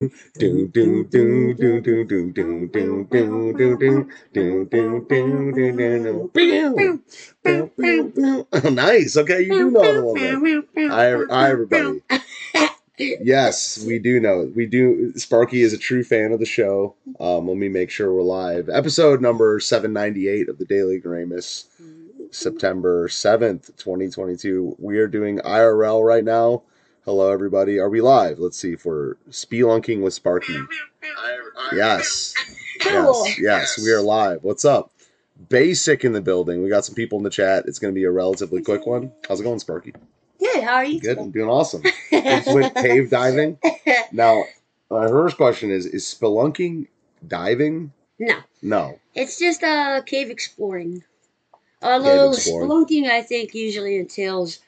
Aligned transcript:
Do 0.00 0.68
do 0.68 1.02
do 1.10 1.54
do 1.54 1.54
do 1.54 1.82
do 1.82 2.04
do 2.04 2.32
do 2.32 2.68
do 2.70 3.04
do 3.08 3.52
do 3.52 3.74
do 3.82 4.14
do 4.32 4.64
do 4.64 4.70
do 7.42 7.72
do 7.76 8.12
do. 8.12 8.70
Nice. 8.70 9.16
Okay, 9.16 9.40
you 9.40 9.48
do 9.48 9.70
know 9.72 9.82
it 9.82 9.94
little 9.96 10.14
bit. 10.14 10.64
Hi, 10.92 11.16
hi, 11.28 11.50
everybody. 11.50 12.00
Yes, 12.96 13.84
we 13.84 13.98
do 13.98 14.20
know. 14.20 14.48
We 14.54 14.66
do. 14.66 15.14
Sparky 15.16 15.62
is 15.62 15.72
a 15.72 15.78
true 15.78 16.04
fan 16.04 16.30
of 16.30 16.38
the 16.38 16.46
show. 16.46 16.94
Um, 17.18 17.48
let 17.48 17.56
me 17.56 17.68
make 17.68 17.90
sure 17.90 18.14
we're 18.14 18.22
live. 18.22 18.68
Episode 18.68 19.20
number 19.20 19.58
seven 19.58 19.92
ninety 19.92 20.28
eight 20.28 20.48
of 20.48 20.58
the 20.58 20.64
Daily 20.64 20.94
Ignoramus, 20.94 21.64
September 22.30 23.08
seventh, 23.08 23.76
twenty 23.76 24.08
twenty 24.10 24.36
two. 24.36 24.76
We 24.78 24.98
are 24.98 25.08
doing 25.08 25.38
IRL 25.40 26.06
right 26.06 26.22
now. 26.24 26.62
Hello, 27.08 27.32
everybody. 27.32 27.78
Are 27.78 27.88
we 27.88 28.02
live? 28.02 28.38
Let's 28.38 28.58
see 28.58 28.74
if 28.74 28.84
we're 28.84 29.14
spelunking 29.30 30.02
with 30.02 30.12
Sparky. 30.12 30.58
Yes. 31.72 32.34
Cool. 32.82 33.24
Yes, 33.26 33.38
yes, 33.40 33.78
we 33.78 33.90
are 33.92 34.02
live. 34.02 34.44
What's 34.44 34.66
up? 34.66 34.92
Basic 35.48 36.04
in 36.04 36.12
the 36.12 36.20
building. 36.20 36.62
We 36.62 36.68
got 36.68 36.84
some 36.84 36.94
people 36.94 37.16
in 37.16 37.24
the 37.24 37.30
chat. 37.30 37.64
It's 37.66 37.78
going 37.78 37.94
to 37.94 37.98
be 37.98 38.04
a 38.04 38.10
relatively 38.10 38.60
quick 38.60 38.86
one. 38.86 39.10
How's 39.26 39.40
it 39.40 39.44
going, 39.44 39.58
Sparky? 39.58 39.94
Good. 40.38 40.62
How 40.62 40.74
are 40.74 40.84
you? 40.84 41.00
Good. 41.00 41.16
I'm 41.16 41.30
doing 41.30 41.48
awesome. 41.48 41.80
It's 42.12 42.46
with 42.52 42.74
cave 42.74 43.08
diving. 43.08 43.56
Now, 44.12 44.44
my 44.90 45.08
first 45.08 45.38
question 45.38 45.70
is: 45.70 45.86
Is 45.86 46.04
spelunking 46.04 46.88
diving? 47.26 47.90
no, 48.18 48.40
No. 48.60 48.98
it's 49.14 49.38
just 49.38 49.62
uh 49.62 50.02
cave 50.02 50.28
exploring. 50.28 51.04
Although 51.80 52.32
exploring. 52.32 52.68
spelunking, 52.68 53.10
I 53.10 53.22
think 53.22 53.54
usually 53.54 53.96
entails 53.96 54.58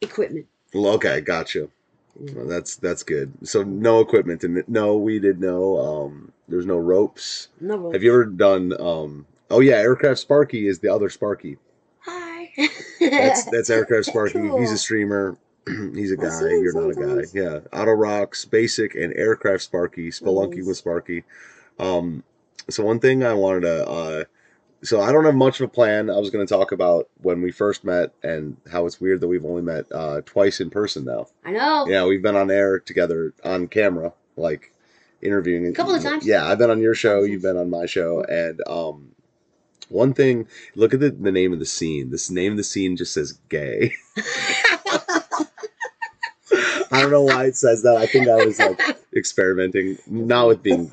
equipment. 0.00 0.46
Well, 0.74 0.86
okay, 0.94 1.20
gotcha. 1.20 1.68
Well, 2.16 2.46
that's 2.46 2.76
that's 2.76 3.02
good. 3.02 3.32
So 3.42 3.62
no 3.62 4.00
equipment 4.00 4.44
and 4.44 4.62
no, 4.68 4.96
we 4.96 5.18
did 5.18 5.40
no. 5.40 5.78
Um, 5.78 6.32
there's 6.48 6.66
no 6.66 6.76
ropes. 6.76 7.48
No. 7.60 7.76
rope. 7.76 7.94
Have 7.94 8.02
you 8.02 8.12
ever 8.12 8.24
done? 8.26 8.74
Um, 8.78 9.26
oh 9.50 9.60
yeah, 9.60 9.76
aircraft 9.76 10.20
Sparky 10.20 10.66
is 10.68 10.80
the 10.80 10.92
other 10.92 11.08
Sparky. 11.08 11.56
Hi. 12.00 12.50
That's 13.00 13.44
that's 13.50 13.70
aircraft 13.70 14.06
Sparky. 14.06 14.40
He's 14.58 14.72
a 14.72 14.78
streamer. 14.78 15.38
He's 15.94 16.10
a 16.12 16.16
guy. 16.16 16.40
You're 16.40 16.72
not 16.74 16.90
a 16.90 16.94
guy. 16.94 17.00
sometimes. 17.02 17.34
Yeah. 17.34 17.60
Auto 17.72 17.92
Rocks, 17.92 18.44
Basic, 18.44 18.94
and 18.94 19.14
Aircraft 19.14 19.62
Sparky. 19.62 20.10
Spelunking 20.10 20.56
Nice. 20.58 20.66
with 20.66 20.76
Sparky. 20.76 21.24
Um, 21.78 22.24
so 22.68 22.84
one 22.84 22.98
thing 23.00 23.24
I 23.24 23.32
wanted 23.34 23.60
to. 23.62 23.88
Uh, 23.88 24.24
so 24.82 25.00
I 25.00 25.12
don't 25.12 25.24
have 25.24 25.34
much 25.34 25.60
of 25.60 25.64
a 25.66 25.72
plan. 25.72 26.10
I 26.10 26.18
was 26.18 26.30
going 26.30 26.46
to 26.46 26.52
talk 26.52 26.72
about 26.72 27.08
when 27.20 27.40
we 27.40 27.52
first 27.52 27.84
met 27.84 28.12
and 28.22 28.56
how 28.70 28.86
it's 28.86 29.00
weird 29.00 29.20
that 29.20 29.28
we've 29.28 29.44
only 29.44 29.62
met 29.62 29.86
uh, 29.92 30.22
twice 30.24 30.60
in 30.60 30.70
person 30.70 31.04
now. 31.04 31.26
I 31.44 31.52
know. 31.52 31.86
Yeah, 31.86 32.04
we've 32.04 32.22
been 32.22 32.36
on 32.36 32.50
air 32.50 32.80
together 32.80 33.32
on 33.44 33.68
camera, 33.68 34.12
like 34.36 34.72
interviewing. 35.20 35.66
A 35.66 35.72
couple 35.72 35.94
of 35.94 36.02
times. 36.02 36.26
Yeah, 36.26 36.44
I've 36.44 36.58
been 36.58 36.70
on 36.70 36.80
your 36.80 36.94
show. 36.94 37.22
You've 37.22 37.42
been 37.42 37.56
on 37.56 37.70
my 37.70 37.86
show, 37.86 38.24
and 38.24 38.60
um, 38.66 39.12
one 39.88 40.14
thing. 40.14 40.48
Look 40.74 40.92
at 40.94 41.00
the, 41.00 41.10
the 41.10 41.32
name 41.32 41.52
of 41.52 41.60
the 41.60 41.66
scene. 41.66 42.10
This 42.10 42.30
name 42.30 42.52
of 42.52 42.58
the 42.58 42.64
scene 42.64 42.96
just 42.96 43.14
says 43.14 43.38
"gay." 43.48 43.92
I 46.92 47.00
don't 47.00 47.10
know 47.10 47.22
why 47.22 47.46
it 47.46 47.56
says 47.56 47.82
that. 47.84 47.96
I 47.96 48.06
think 48.06 48.28
I 48.28 48.44
was 48.44 48.58
like 48.58 48.78
experimenting, 49.16 49.96
not 50.06 50.48
with 50.48 50.62
being, 50.62 50.92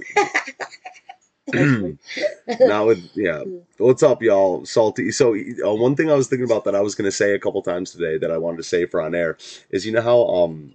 not 2.60 2.86
with 2.88 3.10
yeah. 3.16 3.44
What's 3.78 4.04
up, 4.04 4.22
y'all? 4.22 4.66
Salty. 4.66 5.12
So 5.12 5.36
uh, 5.36 5.74
one 5.74 5.96
thing 5.96 6.12
I 6.12 6.16
was 6.16 6.28
thinking 6.28 6.46
about 6.46 6.66
that 6.66 6.76
I 6.76 6.82
was 6.82 6.96
going 6.96 7.06
to 7.06 7.12
say 7.12 7.34
a 7.34 7.40
couple 7.40 7.62
times 7.62 7.92
today 7.92 8.18
that 8.18 8.32
I 8.32 8.38
wanted 8.38 8.58
to 8.58 8.64
say 8.64 8.86
for 8.86 9.02
on 9.02 9.16
air 9.16 9.38
is 9.70 9.86
you 9.86 9.92
know 9.92 10.02
how 10.02 10.28
um 10.28 10.74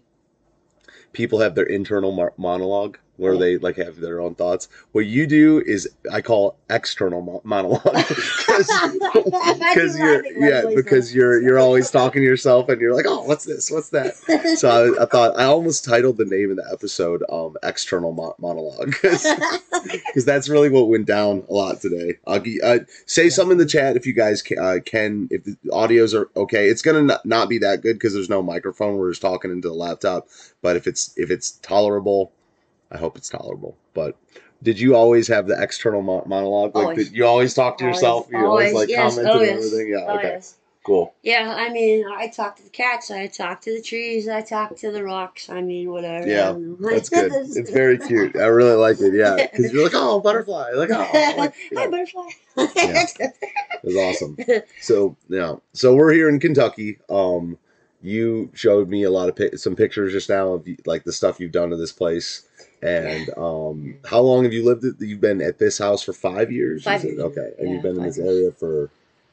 people 1.12 1.40
have 1.40 1.54
their 1.54 1.66
internal 1.66 2.12
mar- 2.12 2.34
monologue 2.36 2.98
where 3.16 3.34
Yeah. 3.34 3.40
they 3.40 3.58
like 3.58 3.76
have 3.76 4.00
their 4.00 4.20
own 4.20 4.34
thoughts. 4.34 4.68
What 4.92 5.06
you 5.06 5.26
do 5.26 5.62
is 5.64 5.88
I 6.10 6.20
call 6.20 6.56
external 6.70 7.22
mo- 7.22 7.40
monologue 7.44 7.82
because 8.44 9.98
you're 9.98 10.24
yeah 10.38 10.64
because 10.74 11.14
you're 11.14 11.40
you're 11.40 11.58
always 11.58 11.90
talking 11.90 12.22
to 12.22 12.26
yourself 12.26 12.68
and 12.68 12.80
you're 12.80 12.94
like 12.94 13.06
oh 13.08 13.22
what's 13.22 13.44
this 13.44 13.70
what's 13.70 13.90
that 13.90 14.16
so 14.58 14.94
I, 14.98 15.02
I 15.02 15.06
thought 15.06 15.38
I 15.38 15.44
almost 15.44 15.84
titled 15.84 16.16
the 16.16 16.24
name 16.24 16.50
of 16.50 16.56
the 16.56 16.68
episode 16.72 17.22
um 17.30 17.56
external 17.62 18.12
mo- 18.12 18.34
monologue 18.38 18.94
because 19.02 20.24
that's 20.24 20.48
really 20.48 20.68
what 20.68 20.88
went 20.88 21.06
down 21.06 21.44
a 21.48 21.52
lot 21.52 21.80
today. 21.80 22.18
I'll 22.26 22.42
uh, 22.62 22.78
say 23.06 23.28
some 23.30 23.50
in 23.50 23.58
the 23.58 23.66
chat 23.66 23.96
if 23.96 24.06
you 24.06 24.12
guys 24.12 24.42
can, 24.42 24.58
uh, 24.58 24.76
can 24.84 25.28
if 25.30 25.44
the 25.44 25.56
audios 25.68 26.14
are 26.14 26.30
okay. 26.36 26.68
It's 26.68 26.82
gonna 26.82 27.02
not, 27.02 27.26
not 27.26 27.48
be 27.48 27.58
that 27.58 27.82
good 27.82 27.94
because 27.94 28.14
there's 28.14 28.30
no 28.30 28.42
microphone. 28.42 28.96
We're 28.96 29.10
just 29.10 29.22
talking 29.22 29.50
into 29.50 29.68
the 29.68 29.74
laptop. 29.74 30.28
But 30.62 30.76
if 30.76 30.86
it's 30.86 31.12
if 31.16 31.30
it's 31.30 31.52
tolerable, 31.62 32.32
I 32.94 32.98
hope 32.98 33.16
it's 33.16 33.28
tolerable. 33.28 33.76
But 33.92 34.16
did 34.62 34.78
you 34.78 34.94
always 34.94 35.28
have 35.28 35.46
the 35.46 35.60
external 35.60 36.00
mo- 36.00 36.24
monologue? 36.26 36.74
Like 36.74 36.84
Always. 36.84 37.08
did 37.08 37.16
you 37.16 37.26
always 37.26 37.52
talk 37.52 37.78
to 37.78 37.84
Always, 37.84 37.96
yourself? 37.96 38.28
You 38.30 38.38
always, 38.38 38.48
always, 38.48 38.74
like 38.74 38.88
yes, 38.88 39.16
commented 39.16 39.36
oh, 39.36 39.40
and 39.40 39.50
everything. 39.50 39.88
Yeah. 39.88 40.04
Oh, 40.06 40.16
okay. 40.18 40.40
Cool. 40.84 41.14
Yeah, 41.22 41.54
I 41.56 41.70
mean, 41.70 42.04
I 42.06 42.28
talk 42.28 42.56
to 42.56 42.62
the 42.62 42.68
cats, 42.68 43.10
I 43.10 43.26
talk 43.26 43.62
to 43.62 43.74
the 43.74 43.80
trees, 43.80 44.28
I 44.28 44.42
talk 44.42 44.76
to 44.76 44.92
the 44.92 45.02
rocks. 45.02 45.48
I 45.48 45.62
mean, 45.62 45.90
whatever. 45.90 46.28
Yeah, 46.28 46.50
I 46.50 46.52
don't 46.52 46.78
know. 46.78 46.90
That's 46.90 47.08
good. 47.08 47.32
It's 47.32 47.70
very 47.70 47.96
cute. 47.96 48.36
I 48.36 48.44
really 48.46 48.76
like 48.76 49.00
it. 49.00 49.14
Yeah, 49.14 49.46
because 49.50 49.72
you're 49.72 49.82
like, 49.82 49.94
oh, 49.94 50.20
butterfly. 50.20 50.72
Like, 50.72 50.90
oh, 50.90 51.34
like, 51.38 51.54
Hi, 51.74 51.86
butterfly. 51.88 52.28
Yeah. 52.76 53.06
It 53.84 53.88
was 53.88 53.96
awesome. 53.96 54.36
So 54.80 55.14
yeah, 55.28 55.56
so 55.74 55.94
we're 55.94 56.12
here 56.12 56.30
in 56.30 56.40
Kentucky. 56.40 56.98
Um, 57.10 57.58
you 58.04 58.50
showed 58.54 58.88
me 58.88 59.02
a 59.02 59.10
lot 59.10 59.28
of 59.28 59.36
pic- 59.36 59.58
some 59.58 59.74
pictures 59.74 60.12
just 60.12 60.28
now 60.28 60.52
of 60.52 60.68
like 60.86 61.04
the 61.04 61.12
stuff 61.12 61.40
you've 61.40 61.52
done 61.52 61.70
to 61.70 61.76
this 61.76 61.92
place. 61.92 62.46
And 62.84 63.30
um, 63.38 63.96
how 64.04 64.20
long 64.20 64.44
have 64.44 64.52
you 64.52 64.64
lived? 64.64 64.84
At, 64.84 65.00
you've 65.00 65.20
been 65.20 65.40
at 65.40 65.58
this 65.58 65.78
house 65.78 66.02
for 66.02 66.12
five 66.12 66.52
years. 66.52 66.84
Five 66.84 67.02
years. 67.02 67.18
Okay, 67.18 67.50
and 67.58 67.68
Yeah, 67.68 67.74
you've 67.74 67.82
been 67.82 67.96
in 67.96 68.02
this 68.02 68.18
years. 68.18 68.28
area 68.28 68.52
for 68.52 68.90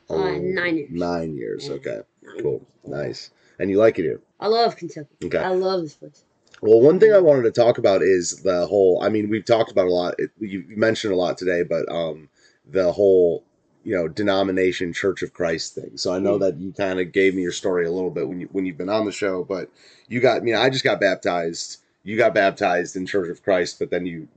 Uh, 0.10 0.14
oh, 0.14 0.38
nine 0.40 0.78
years. 0.78 0.90
Nine 0.92 1.36
years. 1.36 1.68
Yeah. 1.68 1.74
Okay, 1.76 2.00
cool, 2.42 2.66
nice. 2.88 3.30
And 3.60 3.70
you 3.70 3.78
like 3.78 4.00
it 4.00 4.04
here? 4.04 4.22
I 4.40 4.48
love 4.48 4.76
Kentucky. 4.78 5.10
Okay. 5.26 5.38
I 5.38 5.50
love 5.50 5.82
this 5.82 5.96
place. 5.96 6.24
Well, 6.62 6.80
one 6.80 7.00
thing 7.00 7.12
I 7.12 7.20
wanted 7.20 7.42
to 7.44 7.52
talk 7.52 7.78
about 7.78 8.02
is 8.02 8.42
the 8.44 8.66
whole. 8.68 9.02
I 9.04 9.10
mean, 9.10 9.30
we've 9.30 9.44
talked 9.46 9.72
about 9.72 9.88
a 9.88 9.92
lot. 9.92 10.16
It, 10.18 10.32
you 10.40 10.64
mentioned 10.70 11.12
a 11.14 11.18
lot 11.18 11.38
today, 11.38 11.64
but 11.64 11.92
um, 11.92 12.30
the 12.70 12.92
whole 12.94 13.44
you 13.84 13.96
know 13.96 14.08
denomination 14.08 14.94
Church 14.94 15.24
of 15.24 15.34
Christ 15.34 15.76
thing. 15.76 15.98
So 15.98 16.14
I 16.14 16.20
know 16.20 16.38
Mm. 16.38 16.42
that 16.42 16.58
you 16.60 16.72
kind 16.72 17.00
of 17.00 17.12
gave 17.12 17.36
me 17.36 17.42
your 17.42 17.52
story 17.52 17.86
a 17.86 17.92
little 17.92 18.12
bit 18.12 18.28
when 18.30 18.40
you 18.40 18.48
when 18.52 18.66
you've 18.66 18.78
been 18.78 18.90
on 18.90 19.06
the 19.06 19.12
show, 19.12 19.44
but 19.44 19.70
you 20.08 20.20
got. 20.22 20.38
I 20.38 20.40
mean, 20.42 20.56
I 20.56 20.70
just 20.70 20.84
got 20.86 21.00
baptized. 21.02 21.78
You 22.04 22.18
got 22.18 22.34
baptized 22.34 22.96
in 22.96 23.06
Church 23.06 23.30
of 23.30 23.44
Christ, 23.44 23.78
but 23.80 23.90
then 23.90 24.06
you 24.06 24.28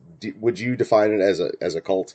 would 0.41 0.59
you 0.59 0.77
define 0.77 1.13
it 1.13 1.21
as 1.21 1.41
a 1.41 1.53
as 1.61 1.75
a 1.75 1.81
cult? 1.81 2.15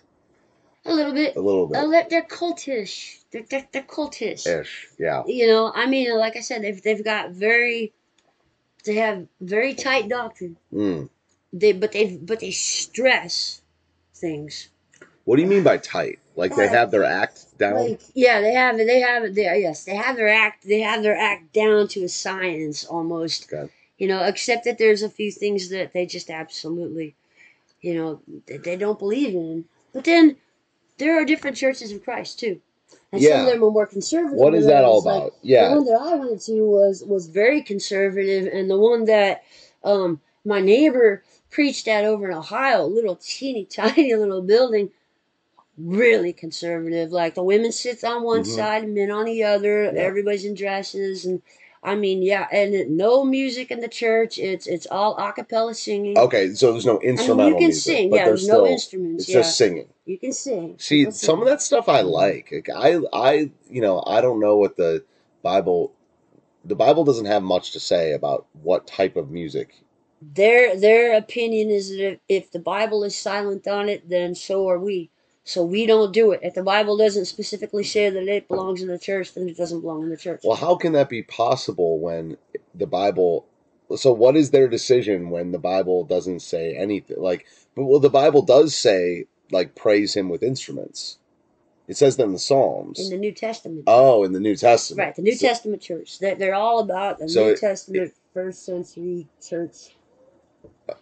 A 0.85 0.93
little 0.93 1.13
bit. 1.13 1.35
A 1.35 1.41
little 1.41 1.65
A 1.65 1.67
bit 1.67 1.87
li- 1.87 2.05
they're 2.09 2.23
cultish. 2.23 3.19
They're, 3.31 3.43
they're, 3.49 3.67
they're 3.71 3.83
cultish. 3.83 4.47
ish. 4.47 4.87
Yeah. 4.97 5.23
You 5.27 5.47
know, 5.47 5.71
I 5.75 5.85
mean, 5.85 6.17
like 6.17 6.37
I 6.37 6.39
said, 6.39 6.63
they've, 6.63 6.81
they've 6.81 7.03
got 7.03 7.31
very, 7.31 7.93
they 8.85 8.95
have 8.95 9.27
very 9.41 9.73
tight 9.73 10.07
doctrine. 10.07 10.57
Mm. 10.73 11.09
They 11.51 11.73
but 11.73 11.91
they 11.91 12.15
but 12.17 12.39
they 12.39 12.51
stress 12.51 13.61
things. 14.13 14.69
What 15.25 15.35
do 15.35 15.41
you 15.41 15.47
mean 15.47 15.63
by 15.63 15.77
tight? 15.77 16.19
Like 16.35 16.55
they 16.55 16.67
have 16.67 16.91
their 16.91 17.03
act 17.03 17.57
down? 17.57 17.75
Like 17.75 18.01
yeah, 18.13 18.39
they 18.39 18.53
have 18.53 18.77
they 18.77 18.99
have 19.01 19.35
they 19.35 19.59
yes 19.61 19.83
they 19.83 19.95
have 19.95 20.15
their 20.15 20.29
act 20.29 20.65
they 20.67 20.79
have 20.79 21.01
their 21.03 21.17
act 21.17 21.51
down 21.53 21.87
to 21.89 22.03
a 22.03 22.09
science 22.09 22.85
almost. 22.85 23.51
Okay. 23.51 23.71
You 23.99 24.07
know, 24.07 24.23
except 24.23 24.63
that 24.65 24.79
there's 24.79 25.03
a 25.03 25.09
few 25.09 25.31
things 25.31 25.69
that 25.69 25.93
they 25.93 26.05
just 26.07 26.29
absolutely, 26.31 27.15
you 27.81 27.93
know, 27.95 28.21
they, 28.47 28.57
they 28.57 28.75
don't 28.77 28.97
believe 28.97 29.35
in. 29.35 29.65
But 29.93 30.05
then 30.05 30.37
there 30.97 31.21
are 31.21 31.25
different 31.25 31.57
churches 31.57 31.91
of 31.91 32.03
Christ 32.03 32.39
too, 32.39 32.61
and 33.11 33.21
some 33.21 33.41
of 33.41 33.45
them 33.47 33.63
are 33.63 33.71
more 33.71 33.85
conservative. 33.85 34.39
What 34.39 34.55
is 34.55 34.65
that 34.67 34.85
all 34.85 34.97
others, 34.99 35.05
like, 35.05 35.17
about? 35.23 35.33
Yeah. 35.43 35.69
The 35.69 35.75
one 35.75 35.85
that 35.85 36.01
I 36.01 36.15
went 36.15 36.41
to 36.43 36.61
was 36.65 37.03
was 37.05 37.27
very 37.27 37.61
conservative, 37.61 38.51
and 38.51 38.69
the 38.69 38.77
one 38.79 39.05
that 39.05 39.43
um 39.83 40.21
my 40.45 40.61
neighbor 40.61 41.23
preached 41.51 41.87
at 41.87 42.05
over 42.05 42.29
in 42.29 42.33
Ohio, 42.37 42.83
a 42.83 42.87
little 42.87 43.17
teeny 43.17 43.65
tiny 43.69 44.15
little 44.15 44.41
building, 44.41 44.91
really 45.77 46.33
conservative. 46.33 47.11
Like 47.11 47.35
the 47.35 47.43
women 47.43 47.71
sit 47.71 48.03
on 48.03 48.23
one 48.23 48.43
Mhm. 48.43 48.55
side, 48.55 48.87
men 48.89 49.11
on 49.11 49.25
the 49.25 49.43
other. 49.43 49.83
Yeah. 49.85 49.91
Everybody's 49.91 50.45
in 50.45 50.53
dresses, 50.53 51.25
and 51.25 51.41
I 51.81 51.95
mean, 51.95 52.21
yeah, 52.21 52.47
and 52.51 52.97
no 52.97 53.23
music 53.23 53.71
in 53.71 53.79
the 53.79 53.87
church. 53.87 54.37
It's 54.37 54.67
it's 54.67 54.85
all 54.91 55.15
a 55.17 55.31
cappella 55.31 55.73
singing. 55.73 56.17
Okay, 56.17 56.53
so 56.53 56.73
there's 56.73 56.85
no 56.85 56.97
I 56.97 57.01
mean, 57.01 57.09
instrumental 57.09 57.47
you 57.51 57.55
can 57.57 57.67
music, 57.67 57.95
sing. 57.95 58.09
but 58.09 58.15
Yeah, 58.17 58.25
there's 58.25 58.47
no 58.47 58.53
still 58.55 58.65
instruments. 58.65 59.23
it's 59.23 59.29
yeah, 59.29 59.39
just 59.39 59.57
singing. 59.57 59.87
you 60.05 60.17
can 60.17 60.33
sing. 60.33 60.75
See, 60.77 61.09
some 61.11 61.39
of 61.39 61.47
that 61.47 61.61
stuff 61.61 61.87
I 61.87 62.01
like. 62.01 62.51
Like 62.51 62.69
I, 62.75 62.99
I, 63.13 63.51
you 63.69 63.81
know, 63.81 64.03
I 64.05 64.19
don't 64.19 64.41
know 64.41 64.57
what 64.57 64.75
the 64.75 65.03
Bible. 65.41 65.93
The 66.65 66.75
Bible 66.75 67.05
doesn't 67.05 67.25
have 67.25 67.43
much 67.43 67.71
to 67.71 67.79
say 67.79 68.11
about 68.11 68.45
what 68.61 68.85
type 68.85 69.15
of 69.15 69.31
music. 69.31 69.81
Their 70.21 70.77
their 70.77 71.15
opinion 71.17 71.69
is 71.69 71.91
that 71.91 72.19
if 72.27 72.51
the 72.51 72.59
Bible 72.59 73.05
is 73.05 73.15
silent 73.15 73.65
on 73.67 73.87
it, 73.87 74.09
then 74.09 74.35
so 74.35 74.67
are 74.67 74.79
we. 74.79 75.11
So 75.49 75.63
we 75.63 75.87
don't 75.87 76.13
do 76.13 76.31
it. 76.31 76.41
If 76.43 76.53
the 76.53 76.61
Bible 76.61 76.95
doesn't 76.95 77.25
specifically 77.25 77.83
say 77.83 78.11
that 78.11 78.27
it 78.27 78.47
belongs 78.47 78.83
in 78.83 78.87
the 78.87 78.99
church, 78.99 79.33
then 79.33 79.49
it 79.49 79.57
doesn't 79.57 79.81
belong 79.81 80.03
in 80.03 80.09
the 80.09 80.17
church. 80.17 80.41
Well, 80.43 80.55
how 80.55 80.75
can 80.75 80.93
that 80.93 81.09
be 81.09 81.23
possible 81.23 81.99
when 81.99 82.37
the 82.75 82.85
Bible 82.85 83.47
so 83.95 84.13
what 84.13 84.35
is 84.35 84.51
their 84.51 84.67
decision 84.67 85.31
when 85.31 85.51
the 85.51 85.57
Bible 85.57 86.03
doesn't 86.03 86.41
say 86.41 86.75
anything? 86.75 87.17
Like, 87.19 87.47
but 87.75 87.85
well, 87.85 87.99
the 87.99 88.11
Bible 88.11 88.43
does 88.43 88.75
say 88.75 89.25
like 89.51 89.73
praise 89.73 90.13
Him 90.15 90.29
with 90.29 90.43
instruments. 90.43 91.17
It 91.87 91.97
says 91.97 92.17
that 92.17 92.25
in 92.25 92.33
the 92.33 92.37
Psalms. 92.37 92.99
In 92.99 93.09
the 93.09 93.17
New 93.17 93.31
Testament. 93.31 93.85
oh, 93.87 94.23
in 94.23 94.33
the 94.33 94.39
New 94.39 94.55
Testament. 94.55 95.03
Right, 95.03 95.15
the 95.15 95.23
New 95.23 95.33
So- 95.33 95.47
Testament 95.47 95.81
church. 95.81 96.19
They're, 96.19 96.35
they're 96.35 96.53
all 96.53 96.77
about 96.81 97.17
the 97.17 97.27
So 97.27 97.45
New 97.45 97.49
it- 97.53 97.59
Testament, 97.59 98.13
first 98.35 98.63
century 98.63 99.27
church. 99.41 99.95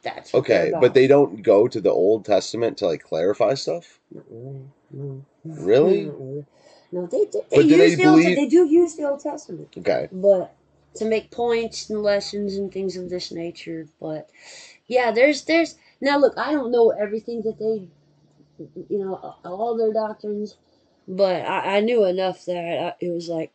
That's 0.04 0.34
Okay, 0.34 0.72
but 0.80 0.94
they 0.94 1.08
don't 1.08 1.42
go 1.42 1.68
to 1.68 1.80
the 1.80 1.92
Old 1.92 2.26
Testament 2.26 2.78
to 2.80 2.88
like 2.88 3.04
clarify 3.04 3.54
stuff. 3.54 4.00
Really. 4.12 4.62
No. 4.92 5.26
Really? 5.46 6.06
Not 6.06 6.20
really. 6.20 6.46
No, 6.92 7.06
they 7.06 7.26
do. 7.26 7.42
They 7.50 7.58
But 7.58 7.62
do 7.64 7.76
use 7.76 7.98
they 7.98 8.04
the 8.04 8.10
Old, 8.10 8.20
believe- 8.20 8.36
They 8.36 8.48
do 8.48 8.66
use 8.66 8.96
the 8.96 9.10
Old 9.10 9.20
Testament, 9.22 9.70
Okay. 9.78 10.08
but 10.12 10.54
to 10.96 11.06
make 11.06 11.32
points 11.32 11.90
and 11.90 12.02
lessons 12.02 12.56
and 12.56 12.72
things 12.72 12.98
of 12.98 13.10
this 13.10 13.32
nature. 13.32 13.88
But 14.00 14.30
yeah, 14.88 15.12
there's 15.12 15.44
there's 15.46 15.76
now 16.02 16.18
look. 16.18 16.34
I 16.38 16.52
don't 16.52 16.72
know 16.72 16.90
everything 16.92 17.42
that 17.44 17.58
they, 17.60 17.88
you 18.90 19.00
know, 19.00 19.36
all 19.46 19.78
their 19.78 19.94
doctrines, 19.94 20.56
but 21.08 21.42
I, 21.46 21.78
I 21.78 21.80
knew 21.82 22.04
enough 22.06 22.46
that 22.46 22.58
I, 22.58 23.06
it 23.06 23.10
was 23.10 23.30
like, 23.30 23.52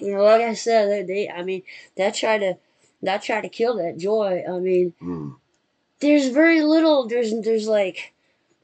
you 0.00 0.14
know, 0.14 0.22
like 0.24 0.42
I 0.42 0.54
said, 0.54 0.88
they, 0.88 1.02
they 1.02 1.28
I 1.30 1.42
mean, 1.42 1.62
that 1.96 2.14
tried 2.14 2.38
to 2.38 2.56
that 3.02 3.22
try 3.22 3.40
to 3.40 3.48
kill 3.48 3.76
that 3.76 3.98
joy. 3.98 4.44
I 4.48 4.58
mean, 4.58 4.94
Mm. 5.02 5.36
there's 6.00 6.28
very 6.28 6.62
little. 6.62 7.06
There's 7.08 7.32
there's 7.42 7.68
like 7.68 8.12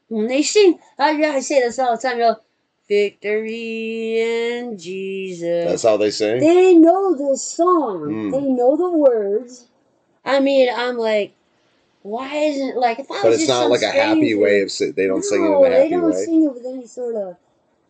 when 0.07 0.27
they 0.27 0.43
sing. 0.43 0.79
I 0.97 1.11
I 1.23 1.39
say 1.41 1.59
this 1.59 1.79
all 1.79 1.95
the 1.95 2.01
time. 2.01 2.17
You 2.17 2.23
know, 2.23 2.35
victory 2.87 4.19
in 4.19 4.77
Jesus. 4.77 5.65
That's 5.69 5.83
how 5.83 5.97
they 5.97 6.11
sing. 6.11 6.39
they 6.39 6.75
know 6.75 7.15
this 7.15 7.43
song. 7.43 8.01
Mm. 8.09 8.31
They 8.31 8.41
know 8.41 8.75
the 8.75 8.89
words. 8.91 9.67
I 10.25 10.39
mean, 10.39 10.69
I'm 10.73 10.97
like, 10.97 11.33
why 12.01 12.33
isn't 12.35 12.77
like 12.77 12.99
if 12.99 13.09
I 13.11 13.21
but 13.21 13.29
was 13.29 13.35
it's 13.39 13.47
just 13.47 13.61
not 13.61 13.69
like 13.69 13.81
a 13.81 13.91
happy 13.91 14.35
way 14.35 14.61
of 14.61 14.71
they 14.95 15.07
don't 15.07 15.23
sing 15.23 15.43
it 15.43 15.47
in 15.47 15.53
a 15.53 15.75
happy 15.75 15.89
they 15.89 15.89
don't 15.89 16.11
way. 16.11 16.25
sing 16.25 16.43
it 16.43 16.53
with 16.53 16.65
any 16.65 16.87
sort 16.87 17.15
of, 17.15 17.37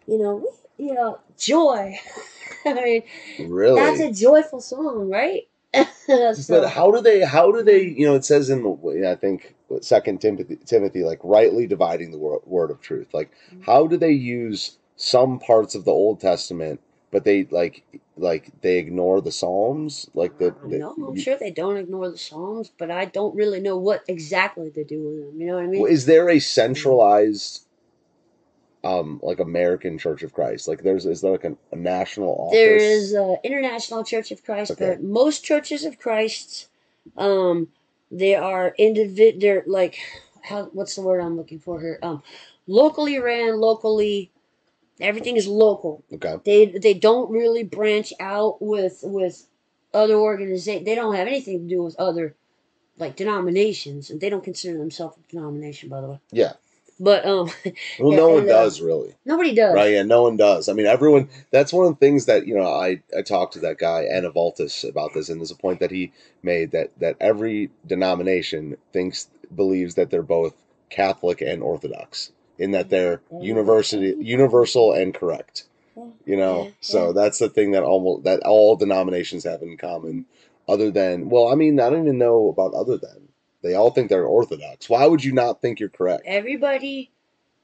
you 0.07 0.18
know, 0.19 0.46
you 0.78 0.94
know, 0.94 1.19
joy. 1.38 1.98
I 2.66 2.74
mean, 2.74 3.04
really? 3.50 3.75
that's 3.81 4.00
a 4.00 4.12
joyful 4.12 4.62
song, 4.62 5.10
right? 5.10 5.48
so, 6.06 6.62
But 6.62 6.69
how 6.69 6.92
do 6.92 7.01
they? 7.01 7.21
How 7.21 7.51
do 7.51 7.63
they? 7.63 7.83
You 7.83 8.07
know, 8.07 8.16
it 8.16 8.25
says 8.25 8.50
in 8.50 8.63
the 8.63 9.10
I 9.10 9.16
think 9.16 9.56
Second 9.81 10.19
Timothy, 10.21 10.57
Timothy, 10.66 11.04
like 11.04 11.19
rightly 11.24 11.68
dividing 11.68 12.12
the 12.12 12.18
word, 12.18 12.42
word 12.45 12.71
of 12.71 12.81
truth. 12.81 13.13
Like, 13.13 13.31
Mm-hmm. 13.51 13.62
how 13.63 13.88
do 13.88 13.98
they 13.98 14.12
use 14.12 14.77
some 14.95 15.39
parts 15.39 15.75
of 15.75 15.86
the 15.86 15.92
Old 15.92 16.19
Testament, 16.19 16.81
but 17.12 17.24
they 17.24 17.45
like 17.45 17.83
like 18.18 18.50
they 18.62 18.77
ignore 18.77 19.21
the 19.21 19.31
Psalms? 19.31 20.10
Like 20.16 20.38
the, 20.39 20.56
the 20.63 20.80
no, 20.80 20.95
I'm 21.07 21.18
sure 21.18 21.38
they 21.38 21.51
don't 21.51 21.77
ignore 21.77 22.10
the 22.10 22.18
Psalms, 22.18 22.72
but 22.77 22.92
I 22.92 23.06
don't 23.06 23.36
really 23.36 23.60
know 23.60 23.77
what 23.77 24.04
exactly 24.07 24.69
they 24.69 24.83
do 24.83 25.01
with 25.04 25.25
them. 25.25 25.39
You 25.42 25.48
know 25.48 25.56
what 25.56 25.63
I 25.63 25.68
mean? 25.68 25.88
is 25.88 26.06
there 26.06 26.30
a 26.30 26.39
centralized, 26.39 27.65
um, 28.84 29.20
like 29.22 29.40
American 29.40 29.98
Church 29.98 30.24
of 30.24 30.34
Christ? 30.34 30.68
Like, 30.68 30.84
there's 30.84 31.06
is 31.06 31.22
there 31.22 31.31
like 31.31 31.44
a, 31.44 31.56
a 31.72 31.76
national 31.76 32.30
office? 32.30 32.58
There 32.58 32.78
is 32.78 33.14
uh, 33.14 33.36
International 33.44 34.04
Church 34.04 34.31
of 34.31 34.44
Christ, 34.44 34.72
Okay. 34.72 34.90
but 34.90 35.04
most 35.04 35.44
churches 35.44 35.86
of 35.86 36.00
Christ, 36.00 36.68
um, 37.18 37.68
they 38.12 38.36
are 38.36 38.74
individ. 38.80 39.40
They're 39.42 39.64
like, 39.68 40.00
how? 40.44 40.66
What's 40.74 40.96
the 40.96 41.02
word 41.02 41.20
I'm 41.22 41.38
looking 41.38 41.60
for 41.60 41.80
here? 41.81 42.00
Um, 42.02 42.24
locally 42.68 43.20
ran, 43.20 43.60
locally. 43.60 44.31
Everything 45.02 45.38
is 45.38 45.48
local. 45.48 46.04
Okay. 46.14 46.38
They 46.44 46.66
they 46.78 46.94
don't 46.94 47.32
really 47.32 47.64
branch 47.64 48.12
out 48.20 48.62
with 48.62 49.00
with 49.04 49.46
other 49.94 50.16
organizations. 50.16 50.86
They 50.86 50.96
don't 50.96 51.16
have 51.16 51.28
anything 51.28 51.62
to 51.62 51.75
do 51.75 51.84
with 51.84 51.96
other 51.98 52.36
like 52.98 53.16
denominations, 53.16 54.10
and 54.10 54.20
they 54.20 54.30
don't 54.30 54.44
consider 54.44 54.78
themselves 54.78 55.18
a 55.18 55.32
denomination, 55.32 55.88
by 55.88 56.02
the 56.02 56.08
way. 56.08 56.20
Yeah. 56.32 56.54
But 57.00 57.25
um, 57.25 57.50
Well, 58.00 58.12
Yeah, 58.12 58.18
no 58.18 58.30
one 58.30 58.44
uh, 58.44 58.48
does 58.48 58.81
really. 58.81 59.16
nobody 59.25 59.54
does. 59.54 59.74
Right, 59.74 59.94
yeah, 59.94 60.04
no 60.04 60.24
one 60.24 60.38
does. 60.38 60.68
I 60.68 60.74
mean, 60.74 60.86
everyone. 60.86 61.30
That's 61.51 61.72
one 61.72 61.86
of 61.86 61.94
the 61.94 62.06
things 62.06 62.25
that 62.25 62.46
you 62.46 62.56
know. 62.56 62.68
I 62.68 63.01
I 63.18 63.22
talked 63.22 63.54
to 63.54 63.60
that 63.60 63.78
guy 63.78 64.04
Anna 64.04 64.31
Valtis 64.31 64.88
about 64.88 65.13
this, 65.13 65.30
and 65.30 65.40
there's 65.40 65.51
a 65.51 65.56
point 65.56 65.80
that 65.80 65.92
he 65.92 66.12
made 66.44 66.72
that 66.72 66.92
that 67.00 67.16
every 67.19 67.69
denomination 67.88 68.78
thinks 68.92 69.28
believes 69.56 69.96
that 69.96 70.10
they're 70.10 70.22
both 70.22 70.54
Catholic 70.90 71.42
and 71.42 71.63
Orthodox, 71.63 72.31
in 72.57 72.72
that 72.72 72.90
they're 72.90 73.22
university 73.40 74.16
universal 74.19 74.92
and 74.92 75.13
correct. 75.13 75.66
You 76.25 76.38
know, 76.38 76.66
yeah, 76.66 76.72
so 76.81 77.07
yeah. 77.07 77.13
that's 77.13 77.40
the 77.40 77.50
thing 77.50 77.72
that 77.72 77.84
almost 77.84 78.24
that 78.25 78.42
all 78.44 78.75
denominations 78.75 79.44
have 79.46 79.62
in 79.62 79.78
common. 79.78 80.25
Other 80.68 80.92
than, 80.92 81.30
well, 81.30 81.48
I 81.48 81.56
mean, 81.56 81.80
I 81.80 81.90
don't 81.90 82.04
even 82.04 82.19
know 82.19 82.50
about 82.50 82.75
other 82.75 82.96
than. 82.96 83.29
They 83.62 83.76
all 83.76 83.92
think 83.92 84.10
they're 84.10 84.26
Orthodox. 84.26 84.90
Why 84.90 85.06
would 85.06 85.24
you 85.24 85.32
not 85.34 85.62
think 85.62 85.80
you're 85.80 85.90
correct? 85.90 86.24
everybody 86.26 87.12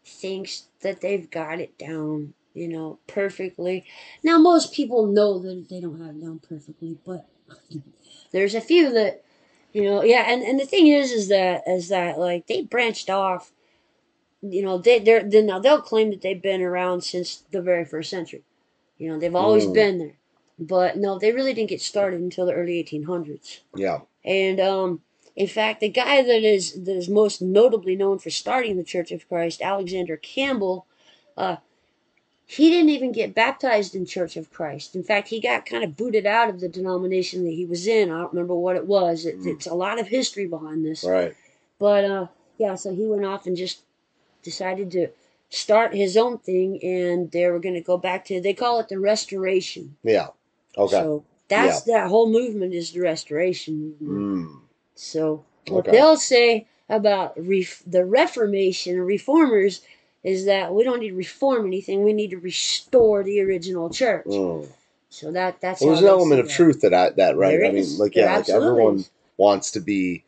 thinks 0.06 0.68
that 0.82 1.02
they've 1.02 1.30
got 1.30 1.60
it 1.60 1.78
down, 1.78 2.34
you 2.54 2.68
know, 2.68 3.00
perfectly. 3.08 3.86
Now, 4.24 4.38
most 4.38 4.74
people 4.74 5.08
know 5.08 5.40
that 5.40 5.68
they 5.70 5.80
don't 5.80 6.00
have 6.00 6.16
it 6.16 6.22
down 6.22 6.40
perfectly, 6.48 6.98
but 7.06 7.28
there's 8.32 8.56
a 8.56 8.62
few 8.62 8.92
that, 8.94 9.24
you 9.74 9.84
know, 9.84 10.04
yeah. 10.04 10.26
And, 10.28 10.44
and 10.44 10.60
the 10.60 10.66
thing 10.66 10.88
is, 10.88 11.12
is 11.12 11.28
that 11.30 11.64
is 11.68 11.90
that 11.90 12.20
like 12.20 12.48
they 12.48 12.62
branched 12.62 13.10
off. 13.10 13.52
You 14.42 14.62
know, 14.62 14.78
they 14.78 15.00
they're 15.00 15.24
then 15.24 15.48
now 15.48 15.60
they'll 15.60 15.82
claim 15.82 16.12
that 16.12 16.22
they've 16.22 16.42
been 16.42 16.62
around 16.62 17.02
since 17.02 17.44
the 17.52 17.62
very 17.62 17.84
first 17.84 18.12
century. 18.12 18.44
You 18.98 19.12
know, 19.12 19.20
they've 19.20 19.36
always 19.36 19.66
Mm. 19.66 19.74
been 19.74 19.98
there, 19.98 20.18
but 20.60 20.98
no, 20.98 21.18
they 21.18 21.32
really 21.32 21.54
didn't 21.54 21.70
get 21.70 21.82
started 21.82 22.22
until 22.22 22.46
the 22.46 22.54
early 22.54 22.80
1800s. 22.80 23.62
Yeah. 23.76 24.02
And 24.24 24.60
um, 24.60 25.02
in 25.36 25.48
fact, 25.48 25.82
the 25.82 25.90
guy 25.90 26.22
that 26.22 26.44
is 26.44 26.74
that 26.86 26.96
is 26.96 27.10
most 27.10 27.42
notably 27.42 27.96
known 27.96 28.20
for 28.20 28.30
starting 28.30 28.78
the 28.78 28.84
Church 28.84 29.12
of 29.12 29.28
Christ, 29.28 29.62
Alexander 29.62 30.16
Campbell, 30.16 30.86
uh, 31.36 31.58
he 32.46 32.70
didn't 32.70 32.90
even 32.90 33.12
get 33.12 33.36
baptized 33.36 33.96
in 33.96 34.06
Church 34.06 34.38
of 34.38 34.52
Christ. 34.52 34.96
In 34.96 35.04
fact, 35.04 35.28
he 35.30 35.42
got 35.42 35.66
kind 35.66 35.84
of 35.84 35.98
booted 35.98 36.26
out 36.26 36.50
of 36.50 36.60
the 36.60 36.70
denomination 36.70 37.44
that 37.44 37.52
he 37.52 37.66
was 37.66 37.88
in. 37.88 38.12
I 38.12 38.20
don't 38.20 38.34
remember 38.34 38.56
what 38.56 38.76
it 38.76 38.86
was. 38.86 39.26
It, 39.26 39.40
Mm. 39.40 39.48
It's 39.48 39.66
a 39.66 39.74
lot 39.74 40.00
of 40.00 40.08
history 40.08 40.48
behind 40.48 40.86
this. 40.86 41.04
Right. 41.04 41.36
But 41.80 42.06
uh, 42.06 42.28
yeah, 42.58 42.76
so 42.76 42.94
he 42.96 43.06
went 43.06 43.26
off 43.26 43.46
and 43.46 43.58
just 43.58 43.82
decided 44.44 44.92
to 44.92 45.08
start 45.50 45.94
his 45.94 46.16
own 46.16 46.38
thing, 46.38 46.80
and 46.82 47.32
they 47.32 47.48
were 47.48 47.60
going 47.60 47.76
to 47.76 47.82
go 47.82 47.98
back 47.98 48.24
to 48.26 48.40
they 48.40 48.54
call 48.54 48.80
it 48.80 48.88
the 48.88 49.00
Restoration. 49.00 49.98
Yeah. 50.04 50.28
Okay. 50.78 50.96
So 50.96 51.26
that's 51.50 51.82
that 51.84 52.08
whole 52.08 52.30
movement 52.30 52.74
is 52.74 52.92
the 52.92 53.02
Restoration. 53.02 53.96
Mm. 54.02 54.62
So 54.96 55.44
what 55.68 55.88
Okay. 55.88 55.92
they'll 55.98 56.18
say 56.18 56.68
about 56.90 57.34
ref- 57.38 57.84
the 57.86 58.06
Reformation 58.06 58.98
or 58.98 59.06
reformers 59.06 59.82
is 60.24 60.46
that 60.46 60.74
we 60.74 60.84
don't 60.84 61.00
need 61.00 61.10
to 61.10 61.16
reform 61.16 61.66
anything. 61.68 62.04
We 62.04 62.14
need 62.14 62.32
to 62.32 62.38
restore 62.38 63.24
the 63.24 63.42
original 63.42 63.90
church. 63.90 64.26
Mm. 64.28 64.68
So 65.10 65.32
that 65.32 65.62
that's 65.62 65.82
Well, 65.82 65.92
there's 65.92 66.02
an 66.02 66.08
element 66.08 66.42
of 66.42 66.48
that. 66.48 66.54
truth 66.56 66.82
that 66.82 66.94
I, 66.94 67.10
that 67.12 67.38
right? 67.38 67.58
There 67.58 67.66
I 67.66 67.70
mean, 67.70 67.78
is. 67.80 68.00
like 68.00 68.14
There 68.14 68.26
yeah, 68.26 68.38
like 68.38 68.50
everyone 68.50 68.96
is. 68.98 69.10
wants 69.38 69.72
to 69.72 69.80
be 69.80 70.24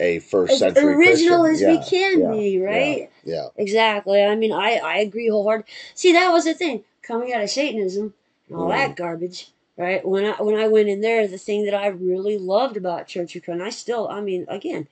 a 0.00 0.18
first 0.20 0.52
as 0.54 0.58
century 0.60 0.94
original 0.94 1.42
Christian. 1.44 1.54
as 1.54 1.60
yeah, 1.62 1.70
we 1.80 1.84
can 1.90 2.20
yeah, 2.20 2.30
be, 2.32 2.60
right? 2.60 3.10
Yeah. 3.24 3.48
Exactly. 3.56 4.22
I 4.22 4.34
mean, 4.36 4.52
I 4.52 4.76
I 4.76 4.98
agree 4.98 5.28
wholeheartedly. 5.28 5.72
See, 5.94 6.12
that 6.12 6.30
was 6.30 6.44
the 6.44 6.54
thing 6.54 6.84
coming 7.02 7.32
out 7.32 7.42
of 7.42 7.50
Satanism 7.50 8.14
and 8.48 8.56
all 8.58 8.68
Mm. 8.68 8.76
that 8.76 8.96
garbage. 8.96 9.50
Right 9.76 10.06
when 10.06 10.24
I 10.24 10.40
when 10.42 10.54
I 10.56 10.68
went 10.68 10.88
in 10.88 11.02
there, 11.02 11.28
the 11.28 11.36
thing 11.38 11.64
that 11.66 11.74
I 11.74 11.88
really 11.88 12.38
loved 12.38 12.76
about 12.78 13.08
Church 13.08 13.36
of 13.36 13.44
Christ, 13.44 13.60
and 13.60 13.62
I 13.62 13.70
still, 13.70 14.08
I 14.08 14.22
mean, 14.22 14.46
again, 14.48 14.88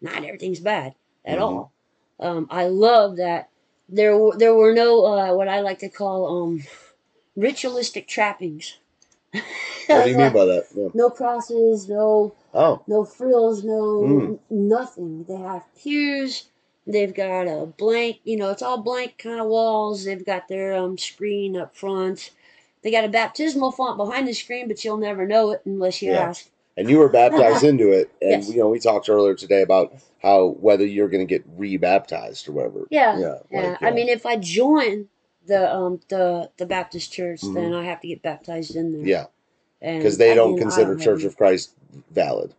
not 0.00 0.24
everything's 0.24 0.60
bad 0.60 0.94
at 1.24 1.38
Mhm. 1.38 1.42
all. 1.42 1.72
Um, 2.20 2.46
I 2.50 2.68
love 2.68 3.16
that 3.16 3.48
there 3.88 4.16
were 4.16 4.36
there 4.36 4.54
were 4.54 4.72
no 4.72 5.04
uh, 5.06 5.34
what 5.34 5.48
I 5.48 5.60
like 5.60 5.80
to 5.80 5.88
call 5.88 6.42
um, 6.44 6.62
ritualistic 7.36 8.06
trappings. 8.06 8.78
What 9.88 10.04
do 10.04 10.10
you 10.10 10.16
mean 10.16 10.32
by 10.32 10.44
that? 10.44 10.66
Yeah. 10.74 10.88
no 10.94 11.10
crosses, 11.10 11.88
no 11.88 12.32
Oh, 12.54 12.80
no 12.86 13.04
frills, 13.04 13.64
no 13.64 14.00
Mm. 14.02 14.38
nothing. 14.50 15.24
They 15.24 15.36
have 15.36 15.64
pews. 15.76 16.44
They've 16.86 17.14
got 17.14 17.46
a 17.46 17.66
blank, 17.66 18.20
you 18.24 18.36
know, 18.36 18.50
it's 18.50 18.62
all 18.62 18.78
blank 18.78 19.18
kind 19.18 19.40
of 19.40 19.48
walls. 19.48 20.04
They've 20.04 20.24
got 20.24 20.48
their 20.48 20.74
um, 20.74 20.96
screen 20.96 21.56
up 21.56 21.76
front. 21.76 22.30
They 22.88 22.92
got 22.92 23.04
a 23.04 23.08
baptismal 23.10 23.72
font 23.72 23.98
behind 23.98 24.26
the 24.26 24.32
screen, 24.32 24.66
but 24.66 24.82
you'll 24.82 24.96
never 24.96 25.26
know 25.26 25.50
it 25.50 25.60
unless 25.66 26.00
you 26.00 26.12
Yeah. 26.12 26.20
ask. 26.30 26.48
and 26.74 26.88
you 26.88 26.96
were 26.98 27.08
baptized 27.10 27.64
into 27.70 27.90
it, 27.90 28.08
and 28.22 28.30
Yes. 28.44 28.48
you 28.48 28.56
know 28.60 28.68
we 28.70 28.78
talked 28.78 29.10
earlier 29.10 29.34
today 29.34 29.60
about 29.62 29.92
how 30.22 30.56
whether 30.60 30.86
you're 30.86 31.08
going 31.08 31.26
to 31.26 31.30
get 31.30 31.44
rebaptized 31.58 32.48
or 32.48 32.52
whatever. 32.52 32.86
Yeah, 32.88 33.18
Yeah. 33.18 33.34
Yeah, 33.50 33.70
like, 33.70 33.82
I 33.82 33.90
mean, 33.90 34.08
if 34.08 34.24
I 34.24 34.36
join 34.36 35.08
the 35.46 35.70
um 35.74 36.00
the 36.08 36.50
the 36.56 36.64
Baptist 36.64 37.12
church, 37.12 37.42
Mhm. 37.42 37.54
then 37.54 37.74
I 37.74 37.84
have 37.84 38.00
to 38.00 38.08
get 38.08 38.22
baptized 38.22 38.74
in 38.74 38.92
there. 38.92 39.02
yeah, 39.06 39.26
because 39.82 40.16
they 40.16 40.34
don't 40.34 40.52
again, 40.54 40.60
I 40.60 40.62
consider 40.62 40.92
have 40.92 41.00
Church 41.02 41.18
any- 41.20 41.26
of 41.26 41.36
Christ 41.36 41.74
valid. 42.10 42.54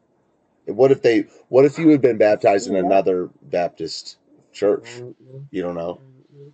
What 0.67 0.91
if 0.91 1.01
they? 1.01 1.25
What 1.47 1.65
if 1.65 1.79
you 1.79 1.89
had 1.89 2.01
been 2.01 2.17
baptized 2.17 2.67
in 2.67 2.73
Yeah. 2.73 2.81
another 2.81 3.29
Baptist 3.41 4.17
church? 4.51 4.97
I 4.97 4.99
don't. 4.99 5.15
You 5.49 5.61
don't 5.63 5.75
know. 5.75 5.99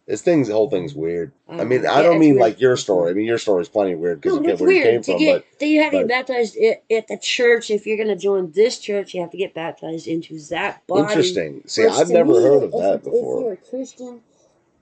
This 0.07 0.21
thing's 0.21 0.47
the 0.47 0.53
whole 0.53 0.69
thing's 0.69 0.93
weird. 0.93 1.31
I 1.49 1.63
mean, 1.63 1.81
mm-hmm. 1.81 1.97
I 1.97 2.01
don't 2.01 2.19
mean 2.19 2.35
weird. 2.35 2.41
like 2.41 2.59
your 2.61 2.77
story. 2.77 3.11
I 3.11 3.13
mean, 3.13 3.25
your 3.25 3.37
story's 3.37 3.69
plenty 3.69 3.95
weird 3.95 4.21
because 4.21 4.37
No, 4.37 4.41
you 4.41 4.47
get 4.47 4.59
where 4.59 4.71
you 4.71 4.81
came 4.83 4.91
weird 4.93 5.03
to 5.03 5.11
from. 5.13 5.19
get 5.19 5.45
But 5.59 5.67
you 5.67 5.81
have 5.81 5.91
to 5.91 5.97
get 5.99 6.07
baptized 6.07 6.57
at, 6.57 6.83
at 6.91 7.07
the 7.07 7.17
church. 7.17 7.69
If 7.69 7.85
you're 7.85 7.97
going 7.97 8.09
to 8.09 8.15
join 8.15 8.51
this 8.51 8.79
church, 8.79 9.13
you 9.13 9.21
have 9.21 9.31
to 9.31 9.37
get 9.37 9.53
baptized 9.53 10.07
into 10.07 10.39
that 10.49 10.85
body. 10.87 11.01
interesting. 11.03 11.63
See, 11.65 11.83
Which 11.83 11.93
I've 11.93 12.09
never 12.09 12.33
me, 12.33 12.41
heard 12.41 12.63
of 12.63 12.73
if- 12.73 12.79
that 12.81 13.03
before. 13.03 13.37
If 13.37 13.43
you're 13.43 13.53
a 13.53 13.57
Christian 13.57 14.21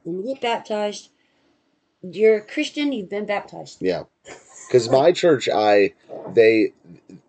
and 0.05 0.17
you 0.27 0.33
get 0.33 0.41
baptized, 0.41 1.09
you're 2.01 2.37
a 2.37 2.41
Christian. 2.41 2.91
You've 2.91 3.09
been 3.09 3.25
baptized. 3.25 3.81
Yeah, 3.81 4.03
because 4.67 4.89
my 4.89 5.11
church, 5.11 5.47
I 5.53 5.93
they, 6.33 6.73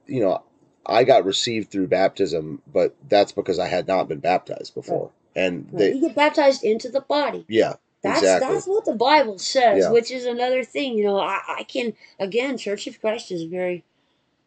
you 0.06 0.20
know, 0.20 0.42
I 0.86 1.04
got 1.04 1.24
received 1.24 1.70
through 1.70 1.86
baptism, 1.86 2.60
but 2.72 2.94
that's 3.08 3.32
because 3.32 3.58
I 3.58 3.68
had 3.68 3.86
not 3.86 4.08
been 4.08 4.18
baptized 4.18 4.74
before, 4.74 5.10
and 5.36 5.68
they, 5.72 5.94
you 5.94 6.00
get 6.02 6.14
baptized 6.16 6.64
into 6.64 6.88
the 6.88 7.00
body. 7.02 7.44
yeah, 7.48 7.74
That's 8.02 8.20
exactly. 8.20 8.56
that's 8.56 8.66
what 8.66 8.84
the 8.84 8.94
Bible 8.94 9.38
says, 9.38 9.84
Yeah. 9.84 9.90
which 9.90 10.10
is 10.10 10.26
another 10.26 10.64
thing. 10.64 10.98
You 10.98 11.04
know, 11.04 11.18
I, 11.20 11.40
I 11.60 11.62
can 11.64 11.94
again, 12.20 12.58
Church 12.58 12.86
of 12.86 13.00
Christ 13.00 13.32
is 13.32 13.44
very, 13.44 13.84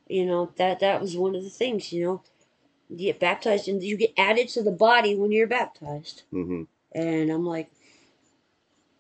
you 0.08 0.26
know, 0.26 0.52
that 0.58 0.80
that 0.82 1.02
was 1.02 1.18
one 1.18 1.36
of 1.36 1.44
the 1.44 1.50
things. 1.50 1.94
You 1.94 2.06
know, 2.06 2.24
you 2.90 2.98
get 2.98 3.20
baptized 3.20 3.68
and 3.68 3.84
you 3.84 3.98
get 3.98 4.14
added 4.18 4.50
to 4.50 4.64
the 4.64 4.72
body 4.72 5.16
when 5.16 5.32
you're 5.32 5.48
baptized. 5.48 6.24
hmm 6.32 6.64
And 6.94 7.32
I'm 7.32 7.46
like, 7.46 7.72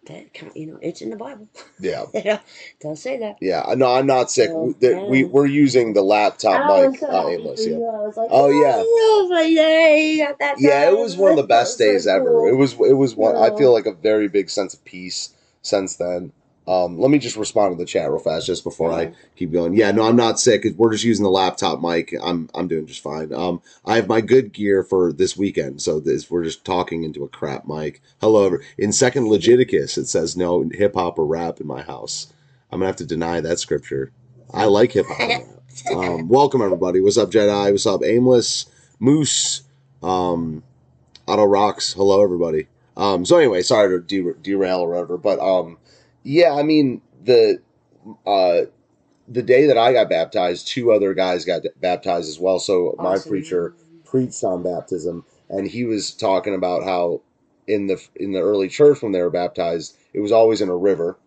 that 0.07 0.33
kind 0.33 0.51
you 0.55 0.67
know, 0.67 0.79
it's 0.81 1.01
in 1.01 1.09
the 1.09 1.15
Bible. 1.15 1.47
Yeah, 1.79 2.05
it 2.13 2.41
does 2.79 3.01
say 3.01 3.17
that. 3.19 3.37
yeah. 3.41 3.63
No, 3.75 3.93
I'm 3.93 4.07
not 4.07 4.31
sick. 4.31 4.49
That 4.49 5.07
we 5.09 5.21
yeah. 5.21 5.27
we're 5.27 5.45
using 5.45 5.93
the 5.93 6.01
laptop 6.01 6.91
mic. 6.91 6.99
so 6.99 7.07
Uh, 7.07 7.29
aimless, 7.29 7.65
yeah. 7.65 7.77
Was 7.77 8.17
like, 8.17 8.29
Oh, 8.31 8.49
yeah. 8.49 8.77
I 8.77 8.81
was 8.81 9.29
like, 9.31 9.51
yeah, 9.51 10.53
Yeah, 10.57 10.89
it 10.89 10.97
was 10.97 11.15
one 11.15 11.31
of 11.31 11.37
the 11.37 11.43
best 11.43 11.71
was 11.71 11.77
so 11.77 11.85
days 11.85 12.07
ever. 12.07 12.47
It 12.47 12.55
was 12.55 12.73
it 12.73 12.97
was 12.97 13.15
one 13.15 13.35
I 13.35 13.55
feel 13.55 13.73
like 13.73 13.85
a 13.85 13.93
very 13.93 14.27
big 14.27 14.49
sense 14.49 14.73
of 14.73 14.83
peace 14.85 15.33
since 15.61 15.95
then. 15.95 16.31
Um, 16.67 16.99
let 16.99 17.09
me 17.09 17.17
just 17.17 17.37
respond 17.37 17.73
to 17.73 17.77
the 17.77 17.87
chat 17.87 18.09
real 18.09 18.19
fast 18.19 18.45
just 18.45 18.63
before 18.63 18.91
I 18.91 19.13
keep 19.37 19.53
going. 19.53 19.73
Yeah, 19.73 19.91
no, 19.91 20.03
I'm 20.03 20.17
not 20.17 20.39
sick. 20.39 20.65
We're 20.75 20.91
just 20.91 21.05
using 21.05 21.23
the 21.23 21.29
laptop 21.29 21.81
mic. 21.81 22.13
I'm 22.21 22.49
I'm 22.53 22.67
doing 22.67 22.85
just 22.85 23.01
fine. 23.01 23.33
Um, 23.33 23.61
I 23.85 23.95
have 23.95 24.09
my 24.09 24.19
good 24.19 24.51
gear 24.51 24.83
for 24.83 25.13
this 25.13 25.37
weekend, 25.37 25.81
so 25.81 25.99
this 26.01 26.29
we're 26.29 26.43
just 26.43 26.65
talking 26.65 27.03
into 27.03 27.23
a 27.23 27.29
crap 27.29 27.67
mic. 27.67 28.01
Hello, 28.19 28.57
in 28.77 28.91
Second 28.91 29.29
Legiticus 29.29 29.97
it 29.97 30.07
says 30.07 30.35
no 30.35 30.69
hip 30.73 30.95
hop 30.95 31.17
or 31.17 31.25
rap 31.25 31.61
in 31.61 31.67
my 31.67 31.83
house. 31.83 32.33
I'm 32.69 32.79
gonna 32.79 32.87
have 32.87 32.97
to 32.97 33.05
deny 33.05 33.39
that 33.39 33.59
scripture. 33.59 34.11
I 34.53 34.65
like 34.65 34.91
hip 34.91 35.05
hop. 35.07 35.43
Um, 35.95 36.27
welcome 36.27 36.61
everybody. 36.61 36.99
What's 36.99 37.17
up, 37.17 37.31
Jedi? 37.31 37.71
What's 37.71 37.85
up, 37.85 38.03
Aimless 38.03 38.65
Moose? 38.99 39.61
Um, 40.03 40.63
Auto 41.27 41.45
Rocks. 41.45 41.93
Hello, 41.93 42.21
everybody. 42.23 42.67
Um, 42.97 43.25
so 43.25 43.37
anyway, 43.37 43.61
sorry 43.61 43.89
to 43.89 43.99
der- 44.01 44.39
derail 44.41 44.79
or 44.79 44.89
whatever, 44.89 45.17
but 45.17 45.39
um, 45.39 45.77
yeah, 46.27 46.53
I 46.53 46.63
mean 46.63 47.01
the 47.23 47.61
uh, 48.25 48.61
the 49.27 49.43
day 49.43 49.67
that 49.67 49.77
I 49.77 49.93
got 49.93 50.09
baptized, 50.09 50.67
two 50.67 50.91
other 50.91 51.13
guys 51.13 51.45
got 51.45 51.63
baptized 51.81 52.29
as 52.29 52.39
well. 52.39 52.59
So 52.59 52.95
my 52.99 53.17
preacher 53.19 53.73
preached 54.05 54.43
on 54.43 54.63
baptism, 54.63 55.25
and 55.49 55.67
he 55.67 55.85
was 55.85 56.11
talking 56.13 56.55
about 56.55 56.83
how 56.83 57.21
in 57.67 57.87
the 57.87 58.01
in 58.15 58.33
the 58.33 58.41
early 58.41 58.69
church 58.69 59.01
when 59.01 59.13
they 59.13 59.21
were 59.21 59.29
baptized, 59.29 59.95
it 60.13 60.19
was 60.19 60.31
always 60.31 60.61
in 60.61 60.69
a 60.69 60.75
river. 60.77 61.17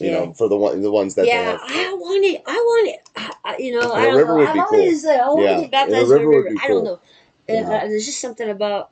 You 0.00 0.06
Yeah. 0.08 0.12
know, 0.12 0.32
for 0.34 0.48
the 0.48 0.56
one 0.56 0.80
the 0.82 0.90
ones 0.92 1.14
that 1.16 1.26
they 1.26 1.30
yeah. 1.30 1.58
I 1.60 1.94
want 1.94 2.24
it. 2.24 2.42
I 2.46 2.54
want 2.54 2.88
it. 2.88 3.08
I, 3.16 3.34
I, 3.44 3.56
you 3.58 3.72
know, 3.72 3.92
I 3.92 4.02
a 4.02 4.06
don't 4.06 4.16
river 4.16 4.34
know. 4.34 4.38
would 4.38 4.46
I've 4.48 4.54
be 4.54 4.60
always 4.60 5.02
said 5.02 5.20
I 5.20 5.28
want 5.28 5.42
Yeah, 5.42 5.56
to 5.56 5.68
get 5.68 5.86
and 5.86 5.94
a 5.94 5.98
baptized 5.98 6.10
in 6.10 6.16
a 6.16 6.18
river 6.18 6.30
would 6.30 6.44
river. 6.44 6.60
I 6.60 6.68
don't 6.68 6.84
cool. 6.84 6.84
know. 6.84 7.00
Uh, 7.48 7.52
Yeah. 7.54 7.76
uh, 7.76 7.88
there's 7.88 8.06
just 8.06 8.20
something 8.20 8.48
about. 8.50 8.90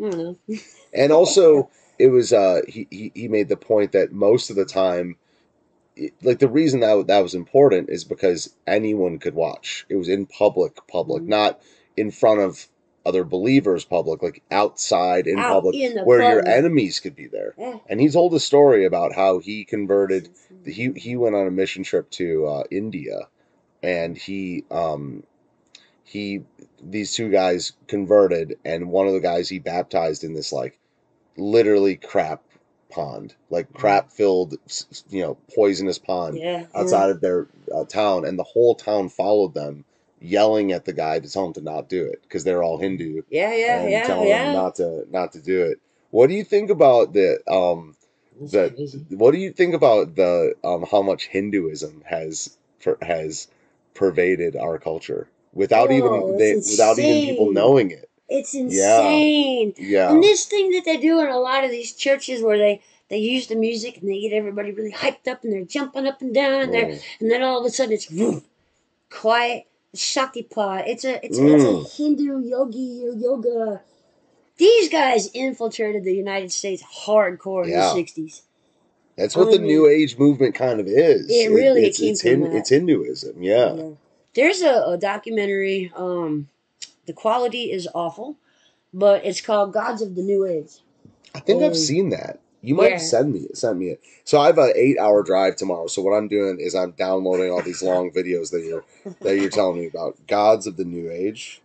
I 0.00 0.10
don't 0.10 0.18
know. 0.18 0.58
and 0.94 1.12
also 1.12 1.70
it 1.98 2.08
was 2.08 2.32
uh 2.32 2.60
he, 2.68 2.86
he 2.90 3.12
he 3.14 3.28
made 3.28 3.48
the 3.48 3.56
point 3.56 3.92
that 3.92 4.12
most 4.12 4.50
of 4.50 4.56
the 4.56 4.64
time 4.64 5.16
like 6.22 6.38
the 6.38 6.48
reason 6.48 6.80
that 6.80 7.06
that 7.08 7.20
was 7.22 7.34
important 7.34 7.90
is 7.90 8.04
because 8.04 8.54
anyone 8.66 9.18
could 9.18 9.34
watch 9.34 9.86
it 9.88 9.96
was 9.96 10.08
in 10.08 10.26
public 10.26 10.76
public 10.88 11.22
Mhm. 11.24 11.28
not 11.28 11.60
in 11.96 12.10
front 12.10 12.40
of 12.40 12.68
other 13.06 13.24
believers 13.24 13.84
public 13.84 14.22
like 14.22 14.42
outside 14.50 15.26
in 15.26 15.38
Out 15.38 15.54
public 15.54 15.74
in 15.74 15.98
where 16.04 16.20
your 16.22 16.46
enemies 16.46 17.00
could 17.00 17.16
be 17.16 17.26
there 17.26 17.54
Yeah. 17.58 17.78
and 17.88 18.00
he 18.00 18.08
told 18.08 18.34
a 18.34 18.40
story 18.40 18.84
about 18.84 19.14
how 19.14 19.38
he 19.38 19.64
converted 19.64 20.28
he 20.64 20.92
he 20.96 21.16
went 21.16 21.34
on 21.34 21.46
a 21.46 21.50
mission 21.50 21.82
trip 21.82 22.10
to 22.10 22.46
uh, 22.46 22.64
India, 22.70 23.28
and 23.82 24.16
he 24.18 24.64
um 24.70 25.24
he 26.04 26.42
these 26.82 27.12
two 27.14 27.30
guys 27.30 27.72
converted, 27.86 28.58
and 28.64 28.90
one 28.90 29.06
of 29.06 29.14
the 29.14 29.20
guys 29.20 29.48
he 29.48 29.58
baptized 29.58 30.24
in 30.24 30.34
this 30.34 30.52
like 30.52 30.78
literally 31.38 31.96
crap 31.96 32.42
pond, 32.90 33.34
like 33.50 33.72
crap 33.74 34.10
filled 34.12 34.56
you 35.10 35.22
know 35.22 35.36
poisonous 35.54 35.98
pond 35.98 36.38
Yeah. 36.38 36.66
outside 36.74 37.10
of 37.10 37.20
their 37.20 37.48
uh, 37.74 37.84
town, 37.84 38.24
and 38.26 38.38
the 38.38 38.44
whole 38.44 38.74
town 38.74 39.08
followed 39.08 39.54
them, 39.54 39.84
yelling 40.20 40.72
at 40.72 40.84
the 40.84 40.92
guy 40.92 41.20
to 41.20 41.30
tell 41.30 41.46
him 41.46 41.52
to 41.54 41.60
not 41.62 41.88
do 41.88 42.04
it 42.06 42.22
because 42.22 42.44
they're 42.44 42.62
all 42.62 42.78
Hindu 42.78 43.22
Yeah. 43.30 43.54
Yeah. 43.54 43.82
and 43.84 43.90
Yeah. 43.90 44.04
telling 44.04 44.28
Yeah. 44.28 44.44
them 44.44 44.52
not 44.52 44.74
to 44.76 45.06
not 45.10 45.32
to 45.32 45.40
do 45.40 45.62
it. 45.66 45.80
What 46.10 46.28
do 46.28 46.34
you 46.34 46.44
think 46.44 46.70
about 46.70 47.12
the 47.12 47.38
um 47.50 47.96
the 48.40 48.70
what 49.10 49.32
do 49.32 49.38
you 49.38 49.52
think 49.52 49.74
about 49.74 50.16
the 50.16 50.54
um 50.64 50.84
how 50.90 51.02
much 51.02 51.28
Hinduism 51.28 52.02
has 52.06 52.56
per, 52.82 52.96
has 53.02 53.48
pervaded 53.94 54.56
our 54.56 54.78
culture 54.78 55.28
without 55.52 55.90
Oh, 55.90 55.94
even 55.94 56.36
they, 56.36 56.54
without 56.54 56.98
even 56.98 57.20
people 57.22 57.52
knowing 57.52 57.90
it? 57.90 58.07
It's 58.28 58.54
insane. 58.54 59.74
Yeah. 59.78 60.10
And 60.10 60.22
this 60.22 60.44
thing 60.44 60.70
that 60.72 60.84
they 60.84 60.96
do 60.98 61.20
in 61.20 61.28
a 61.28 61.38
lot 61.38 61.64
of 61.64 61.70
these 61.70 61.94
churches 61.94 62.42
where 62.42 62.58
they 62.58 62.82
they 63.08 63.18
use 63.18 63.46
the 63.46 63.54
music 63.56 63.98
and 63.98 64.08
they 64.10 64.20
get 64.20 64.34
everybody 64.34 64.70
really 64.72 64.92
hyped 64.92 65.26
up 65.28 65.42
and 65.44 65.52
they're 65.52 65.64
jumping 65.64 66.06
up 66.06 66.20
and 66.20 66.34
down 66.34 66.60
and 66.60 66.74
they're 66.74 66.86
Mm. 66.86 67.02
and 67.20 67.30
then 67.30 67.42
all 67.42 67.58
of 67.60 67.64
a 67.64 67.70
sudden 67.70 67.94
it's 67.94 68.10
woof, 68.10 68.44
quiet 69.10 69.64
Shaktipat. 69.96 70.84
It's 70.86 71.04
a 71.04 71.24
it's 71.24 71.38
a, 71.38 71.54
it's 71.54 71.64
Mm. 71.64 71.86
a 71.86 71.88
Hindu 71.88 72.40
yogi 72.40 73.02
yoga. 73.16 73.80
These 74.58 74.88
guys 74.90 75.28
infiltrated 75.32 76.04
the 76.04 76.12
United 76.14 76.52
States 76.52 76.82
hardcore 76.82 77.64
in 77.64 77.70
the 77.70 77.92
sixties. 77.94 78.42
That's 79.16 79.34
what 79.36 79.46
the 79.50 79.54
I 79.56 79.58
mean- 79.58 79.66
New 79.68 79.88
Age 79.88 80.18
movement 80.18 80.54
kind 80.54 80.78
of 80.78 80.86
is. 80.86 81.28
It 81.30 81.50
really 81.50 81.86
it's, 81.86 81.98
came 81.98 82.10
it's, 82.12 82.22
from 82.22 82.30
Hin- 82.30 82.40
that. 82.42 82.54
it's 82.56 82.68
Hinduism. 82.70 83.42
Yeah. 83.42 83.90
There's 84.34 84.60
a, 84.62 84.82
a 84.86 84.98
documentary. 84.98 85.90
Um, 85.96 86.48
the 87.08 87.12
quality 87.12 87.72
is 87.72 87.88
awful, 87.94 88.36
but 88.94 89.24
it's 89.24 89.40
called 89.40 89.72
Gods 89.72 90.00
of 90.02 90.14
the 90.14 90.22
New 90.22 90.46
Age. 90.46 90.78
I 91.34 91.40
think 91.40 91.62
Um, 91.62 91.70
I've 91.70 91.76
seen 91.76 92.10
that. 92.10 92.38
You 92.60 92.74
might 92.74 92.88
yeah. 92.90 92.98
have 92.98 93.02
sent 93.02 93.32
me 93.32 93.46
sent 93.54 93.78
me 93.78 93.86
it. 93.90 94.00
So 94.24 94.38
I 94.40 94.46
have 94.46 94.58
an 94.58 94.72
eight 94.76 94.98
hour 94.98 95.22
drive 95.22 95.56
tomorrow. 95.56 95.86
So 95.86 96.02
what 96.02 96.12
I'm 96.12 96.28
doing 96.28 96.58
is 96.60 96.74
I'm 96.74 96.90
downloading 96.92 97.50
all 97.50 97.62
these 97.62 97.82
long 97.82 98.10
videos 98.10 98.50
that 98.50 98.62
you're 98.64 98.84
that 99.20 99.36
you're 99.36 99.48
telling 99.50 99.80
me 99.80 99.86
about. 99.86 100.14
Gods 100.26 100.66
of 100.66 100.76
the 100.76 100.84
New 100.84 101.10
Age. 101.10 101.62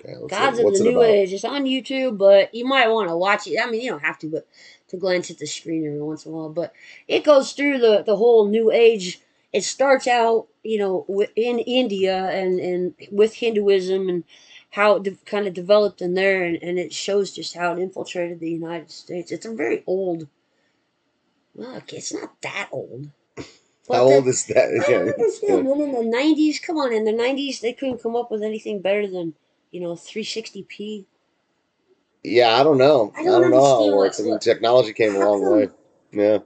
Okay. 0.00 0.14
Gods 0.28 0.58
of 0.58 0.64
What's 0.64 0.78
the 0.78 0.84
New 0.84 0.98
about? 0.98 1.10
Age. 1.10 1.32
It's 1.32 1.44
on 1.44 1.64
YouTube, 1.64 2.18
but 2.18 2.54
you 2.54 2.64
might 2.66 2.88
want 2.88 3.08
to 3.08 3.16
watch 3.16 3.46
it. 3.46 3.58
I 3.60 3.68
mean, 3.68 3.80
you 3.80 3.90
don't 3.90 4.04
have 4.04 4.18
to, 4.20 4.28
but 4.28 4.46
to 4.88 4.96
glance 4.96 5.30
at 5.30 5.38
the 5.38 5.46
screen 5.46 5.84
every 5.86 6.00
once 6.00 6.24
in 6.24 6.32
a 6.32 6.36
while. 6.36 6.50
But 6.50 6.72
it 7.08 7.24
goes 7.24 7.52
through 7.52 7.78
the, 7.78 8.04
the 8.06 8.16
whole 8.16 8.46
New 8.46 8.70
Age. 8.70 9.20
It 9.52 9.64
starts 9.64 10.06
out, 10.06 10.46
you 10.62 10.78
know, 10.78 11.26
in 11.34 11.58
India 11.58 12.28
and, 12.28 12.60
and 12.60 12.94
with 13.10 13.34
Hinduism 13.34 14.08
and 14.08 14.24
how 14.70 14.96
it 14.96 15.02
de- 15.04 15.18
kind 15.26 15.46
of 15.46 15.54
developed 15.54 16.02
in 16.02 16.14
there, 16.14 16.44
and, 16.44 16.58
and 16.62 16.78
it 16.78 16.92
shows 16.92 17.32
just 17.32 17.54
how 17.54 17.72
it 17.74 17.78
infiltrated 17.80 18.40
the 18.40 18.50
United 18.50 18.90
States. 18.90 19.32
It's 19.32 19.46
a 19.46 19.54
very 19.54 19.82
old. 19.86 20.28
Look, 21.54 21.92
it's 21.92 22.12
not 22.14 22.40
that 22.42 22.68
old. 22.72 23.10
How 23.88 24.06
the- 24.08 24.14
old 24.16 24.28
is 24.28 24.46
that? 24.46 24.68
I 24.86 24.90
don't 24.90 25.08
understand, 25.10 25.64
man. 25.64 25.80
In 25.80 25.92
the 25.92 26.04
nineties, 26.04 26.58
come 26.60 26.78
on, 26.78 26.92
in 26.92 27.04
the 27.04 27.12
nineties, 27.12 27.60
they 27.60 27.72
couldn't 27.72 28.02
come 28.02 28.16
up 28.16 28.30
with 28.30 28.42
anything 28.42 28.80
better 28.80 29.06
than 29.06 29.34
you 29.70 29.80
know 29.80 29.94
360p. 29.94 31.06
Yeah, 32.24 32.56
I 32.60 32.62
don't 32.64 32.78
know. 32.78 33.12
I 33.16 33.20
I 33.20 33.24
don't 33.24 33.42
don't, 33.42 33.50
know 33.52 33.64
how 33.64 33.88
it 33.88 33.94
works. 33.96 34.20
I 34.20 34.24
mean, 34.24 34.38
technology 34.38 34.92
came 34.92 35.14
a 35.16 35.20
long 35.20 35.42
way. 35.52 35.68
Yeah, 36.12 36.38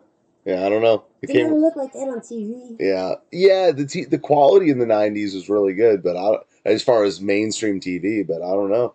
yeah. 0.45 0.67
I 0.67 0.69
don't 0.69 0.83
know. 0.83 1.05
It 1.23 1.29
They 1.29 1.35
never 1.35 1.55
came. 1.55 1.61
look 1.63 1.77
like 1.77 1.93
that 1.95 2.09
on 2.09 2.21
TV. 2.21 2.77
Yeah, 2.79 3.15
yeah. 3.33 3.73
The 3.73 3.87
t- 3.87 4.05
the 4.05 4.19
quality 4.19 4.71
in 4.71 4.79
the 4.79 4.87
'90s 4.87 5.35
was 5.35 5.49
really 5.49 5.75
good, 5.75 6.03
but 6.03 6.17
I 6.17 6.37
as 6.65 6.83
far 6.83 7.05
as 7.05 7.21
mainstream 7.21 7.81
TV, 7.81 8.27
but 8.27 8.43
I 8.43 8.51
don't 8.53 8.71
know. 8.71 8.95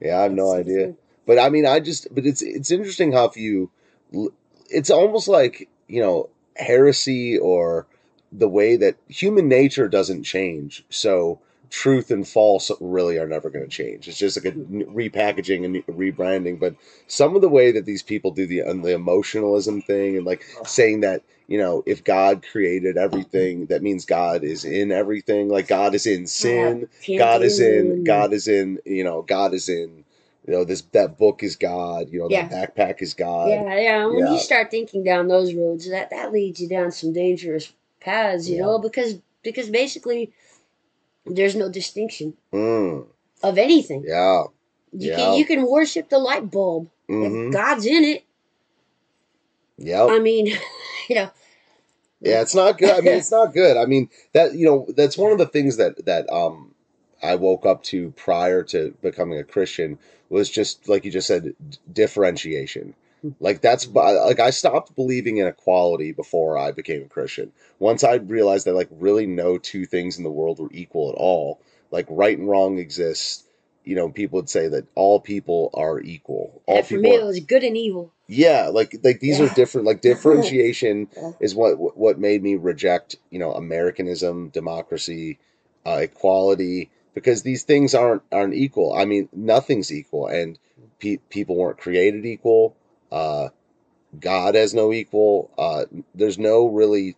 Yeah, 0.00 0.18
I 0.18 0.22
have 0.24 0.32
no 0.32 0.52
idea. 0.52 0.94
But 1.26 1.38
I 1.38 1.48
mean, 1.48 1.66
I 1.66 1.80
just. 1.80 2.14
But 2.14 2.26
it's 2.26 2.42
it's 2.42 2.70
interesting 2.70 3.12
how 3.12 3.24
if 3.24 3.36
you, 3.36 3.70
it's 4.70 4.90
almost 4.90 5.28
like 5.28 5.68
you 5.88 6.00
know 6.00 6.28
heresy 6.56 7.38
or 7.38 7.86
the 8.32 8.48
way 8.48 8.76
that 8.76 8.96
human 9.08 9.48
nature 9.48 9.88
doesn't 9.88 10.24
change. 10.24 10.84
So 10.90 11.40
truth 11.70 12.10
and 12.10 12.26
false 12.26 12.70
really 12.80 13.18
are 13.18 13.26
never 13.26 13.50
going 13.50 13.64
to 13.64 13.70
change. 13.70 14.08
It's 14.08 14.18
just 14.18 14.36
like 14.36 14.54
a 14.54 14.56
hmm. 14.56 14.82
repackaging 14.82 15.64
and 15.64 15.86
rebranding. 15.86 16.58
But 16.58 16.76
some 17.06 17.34
of 17.34 17.42
the 17.42 17.48
way 17.48 17.72
that 17.72 17.84
these 17.84 18.02
people 18.02 18.30
do 18.30 18.46
the 18.46 18.62
um, 18.62 18.82
the 18.82 18.94
emotionalism 18.94 19.82
thing 19.82 20.16
and 20.16 20.26
like 20.26 20.44
saying 20.64 21.00
that 21.00 21.22
you 21.48 21.58
know 21.58 21.82
if 21.86 22.04
God 22.04 22.44
created 22.50 22.96
everything, 22.96 23.66
that 23.66 23.82
means 23.82 24.04
God 24.04 24.44
is 24.44 24.64
in 24.64 24.92
everything. 24.92 25.48
Like 25.48 25.68
God 25.68 25.94
is 25.94 26.06
in 26.06 26.26
sin. 26.26 26.88
God 27.18 27.42
is 27.42 27.60
in. 27.60 28.04
God 28.04 28.32
is 28.32 28.48
in. 28.48 28.80
You 28.84 29.04
know. 29.04 29.22
God 29.22 29.54
is 29.54 29.68
in 29.68 30.04
You 30.46 30.52
know, 30.52 30.64
this 30.64 30.82
that 30.92 31.18
book 31.18 31.42
is 31.42 31.56
God. 31.56 32.08
You 32.10 32.20
know, 32.20 32.28
Yeah. 32.30 32.46
that 32.48 32.76
backpack 32.76 33.02
is 33.02 33.14
God. 33.14 33.48
Yeah, 33.48 33.76
yeah. 33.78 34.06
When 34.06 34.18
yeah. 34.18 34.32
you 34.32 34.38
start 34.38 34.70
thinking 34.70 35.02
down 35.02 35.26
those 35.26 35.52
roads, 35.54 35.88
that 35.90 36.10
that 36.10 36.30
leads 36.32 36.60
you 36.60 36.68
down 36.68 36.92
some 36.92 37.12
dangerous 37.12 37.72
paths, 38.00 38.48
you 38.48 38.56
Yeah. 38.56 38.62
know, 38.62 38.78
because 38.78 39.16
because 39.42 39.68
basically 39.70 40.32
there's 41.26 41.56
no 41.56 41.68
distinction 41.70 42.34
Mm, 42.52 43.06
of 43.42 43.58
anything. 43.58 44.04
yeah. 44.06 44.44
You 44.92 45.10
Yeah. 45.10 45.16
can 45.16 45.38
you 45.38 45.44
can 45.44 45.70
worship 45.70 46.08
the 46.08 46.18
light 46.18 46.50
bulb. 46.50 46.88
hmm 47.08 47.48
If 47.48 47.52
God's 47.52 47.86
in 47.86 48.04
it, 48.04 48.24
Yeah. 49.78 50.06
I 50.06 50.18
mean, 50.18 50.46
you 51.08 51.14
know. 51.16 51.30
Yeah, 52.20 52.40
it's 52.40 52.54
not 52.54 52.78
good. 52.78 52.90
I 52.90 53.00
mean, 53.02 53.14
it's 53.18 53.30
not 53.40 53.52
good. 53.52 53.76
I 53.76 53.84
mean, 53.84 54.08
that 54.32 54.54
you 54.54 54.66
know, 54.66 54.86
that's 54.96 55.18
one 55.18 55.32
of 55.32 55.38
the 55.38 55.46
things 55.46 55.76
that 55.76 56.04
that 56.06 56.30
um 56.32 56.74
I 57.22 57.34
woke 57.34 57.66
up 57.66 57.82
to 57.84 58.10
prior 58.12 58.62
to 58.64 58.94
becoming 59.02 59.38
a 59.38 59.44
Christian 59.44 59.98
was 60.28 60.48
just 60.50 60.88
like 60.88 61.04
you 61.04 61.10
just 61.10 61.26
said 61.26 61.54
d- 61.68 61.78
differentiation. 61.92 62.94
Like 63.40 63.60
that's 63.60 63.86
like 63.86 64.40
I 64.40 64.50
stopped 64.50 64.94
believing 64.96 65.36
in 65.38 65.46
equality 65.46 66.12
before 66.12 66.56
I 66.56 66.72
became 66.72 67.02
a 67.02 67.08
Christian. 67.08 67.52
Once 67.78 68.02
I 68.02 68.14
realized 68.14 68.66
that 68.66 68.74
like 68.74 68.88
really 68.90 69.26
no 69.26 69.58
two 69.58 69.84
things 69.84 70.16
in 70.18 70.24
the 70.24 70.30
world 70.30 70.58
were 70.58 70.70
equal 70.72 71.10
at 71.10 71.16
all. 71.16 71.60
Like 71.90 72.06
right 72.08 72.36
and 72.38 72.48
wrong 72.48 72.78
exists. 72.78 73.44
You 73.84 73.94
know, 73.94 74.08
people 74.08 74.36
would 74.38 74.48
say 74.50 74.68
that 74.68 74.86
all 74.94 75.20
people 75.20 75.70
are 75.74 76.00
equal. 76.00 76.62
All 76.66 76.82
for 76.82 76.88
people 76.96 77.02
me, 77.10 77.14
it 77.16 77.24
was 77.24 77.40
good 77.40 77.62
and 77.62 77.76
evil. 77.76 78.12
yeah, 78.26 78.68
like 78.68 78.96
like 79.04 79.20
these 79.20 79.40
are 79.40 79.52
different. 79.54 79.86
Like 79.86 80.00
differentiation 80.12 81.08
Yeah. 81.16 81.32
is 81.40 81.54
what 81.54 81.96
what 81.96 82.18
made 82.18 82.42
me 82.42 82.56
reject 82.56 83.16
you 83.30 83.38
know 83.38 83.52
Americanism, 83.52 84.48
democracy, 84.48 85.38
uh, 85.84 86.00
equality 86.02 86.90
because 87.14 87.42
these 87.42 87.62
things 87.64 87.94
aren't 87.94 88.22
aren't 88.32 88.54
equal. 88.54 88.92
I 88.94 89.04
mean, 89.04 89.28
nothing's 89.32 89.92
equal, 89.92 90.26
and 90.26 90.58
pe- 90.98 91.18
people 91.28 91.56
weren't 91.56 91.78
created 91.78 92.24
equal. 92.26 92.76
Uh, 93.12 93.48
God 94.20 94.54
has 94.54 94.74
no 94.74 94.92
equal. 94.92 95.50
Uh, 95.58 95.86
there's 96.14 96.38
no 96.38 96.68
really. 96.68 97.16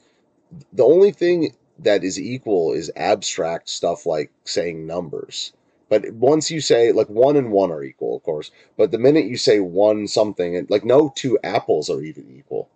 The 0.73 0.85
only 0.85 1.13
thing 1.13 1.55
that 1.81 2.05
is 2.05 2.21
equal 2.21 2.73
is 2.73 2.91
abstract 2.97 3.69
stuff 3.69 4.07
like 4.07 4.33
saying 4.45 4.87
numbers. 4.87 5.53
But 5.89 6.13
once 6.15 6.51
you 6.51 6.61
say 6.61 6.93
like 6.93 7.09
one 7.09 7.37
and 7.37 7.53
one 7.53 7.73
are 7.73 7.83
equal, 7.85 8.17
of 8.17 8.23
course. 8.25 8.51
But 8.77 8.91
the 8.93 8.99
minute 8.99 9.27
you 9.27 9.37
say 9.39 9.61
one 9.61 10.09
something, 10.09 10.57
and 10.57 10.71
like 10.71 10.85
no 10.85 11.13
two 11.17 11.39
apples 11.45 11.91
are 11.91 12.03
even 12.03 12.35
equal. 12.39 12.69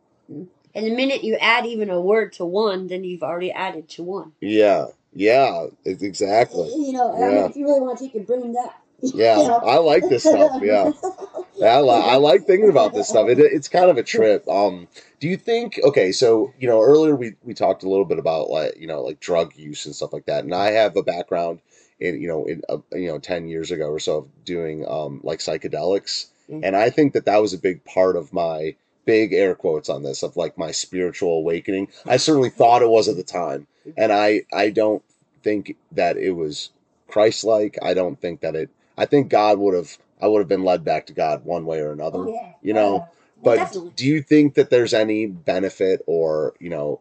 And 0.74 0.86
the 0.86 0.94
minute 0.96 1.24
you 1.24 1.36
add 1.36 1.66
even 1.66 1.90
a 1.90 2.00
word 2.00 2.32
to 2.34 2.46
one, 2.46 2.86
then 2.88 3.04
you've 3.04 3.22
already 3.22 3.52
added 3.52 3.88
to 3.90 4.02
one. 4.02 4.32
Yeah, 4.40 4.86
yeah, 5.14 5.66
exactly. 5.84 6.68
You 6.68 6.92
know, 6.92 7.12
I 7.14 7.28
mean, 7.28 7.50
if 7.50 7.56
you 7.56 7.66
really 7.66 7.80
want 7.80 7.98
to 7.98 8.04
take 8.04 8.14
your 8.14 8.24
brain 8.24 8.52
that. 8.54 8.76
Yeah, 9.14 9.58
I 9.62 9.78
like 9.78 10.08
this 10.08 10.24
stuff. 10.24 10.52
Yeah, 10.62 10.90
I, 11.60 11.80
li- 11.80 11.90
I 11.90 12.16
like 12.16 12.46
thinking 12.46 12.70
about 12.70 12.94
this 12.94 13.08
stuff. 13.08 13.28
It, 13.28 13.38
it's 13.38 13.68
kind 13.68 13.90
of 13.90 13.98
a 13.98 14.02
trip. 14.02 14.46
Um, 14.48 14.88
do 15.20 15.28
you 15.28 15.36
think? 15.36 15.78
Okay, 15.82 16.12
so 16.12 16.52
you 16.58 16.68
know, 16.68 16.80
earlier 16.82 17.14
we 17.16 17.34
we 17.42 17.54
talked 17.54 17.82
a 17.82 17.88
little 17.88 18.04
bit 18.04 18.18
about 18.18 18.48
like 18.50 18.76
you 18.78 18.86
know 18.86 19.02
like 19.02 19.20
drug 19.20 19.54
use 19.56 19.84
and 19.86 19.94
stuff 19.94 20.12
like 20.12 20.26
that, 20.26 20.44
and 20.44 20.54
I 20.54 20.70
have 20.72 20.96
a 20.96 21.02
background 21.02 21.60
in 22.00 22.20
you 22.20 22.28
know 22.28 22.44
in 22.46 22.62
uh, 22.68 22.78
you 22.92 23.08
know 23.08 23.18
ten 23.18 23.48
years 23.48 23.70
ago 23.70 23.86
or 23.90 23.98
so 23.98 24.18
of 24.18 24.44
doing 24.44 24.86
um 24.88 25.20
like 25.22 25.40
psychedelics, 25.40 26.26
Mhm. 26.50 26.60
and 26.64 26.76
I 26.76 26.90
think 26.90 27.12
that 27.12 27.26
that 27.26 27.40
was 27.42 27.52
a 27.52 27.58
big 27.58 27.84
part 27.84 28.16
of 28.16 28.32
my 28.32 28.74
big 29.04 29.32
air 29.32 29.54
quotes 29.54 29.88
on 29.88 30.02
this 30.04 30.22
of 30.22 30.36
like 30.36 30.56
my 30.56 30.70
spiritual 30.70 31.34
awakening. 31.38 31.88
I 32.06 32.16
certainly 32.16 32.50
thought 32.50 32.82
it 32.82 32.88
was 32.88 33.08
at 33.08 33.16
the 33.16 33.22
time, 33.22 33.66
and 33.96 34.12
I 34.12 34.42
I 34.52 34.70
don't 34.70 35.02
think 35.42 35.76
that 35.92 36.16
it 36.16 36.32
was 36.32 36.70
Christ-like. 37.08 37.78
I 37.82 37.94
don't 37.94 38.20
think 38.20 38.40
that 38.40 38.54
it. 38.56 38.70
I 38.96 39.06
think 39.06 39.28
God 39.28 39.58
would 39.58 39.74
have. 39.74 39.98
I 40.22 40.28
would 40.28 40.38
have 40.38 40.48
been 40.48 40.64
led 40.64 40.84
back 40.84 41.06
to 41.06 41.12
God 41.12 41.44
one 41.44 41.66
way 41.66 41.80
or 41.80 41.92
another. 41.92 42.20
Oh, 42.20 42.32
yeah. 42.32 42.52
You 42.62 42.72
know, 42.74 42.96
Uh, 42.98 43.06
But 43.44 43.56
definitely. 43.56 43.92
do 43.96 44.06
you 44.06 44.22
think 44.22 44.54
that 44.54 44.70
there's 44.70 44.94
any 44.94 45.26
benefit 45.26 46.02
or 46.06 46.54
you 46.60 46.70
know 46.70 47.00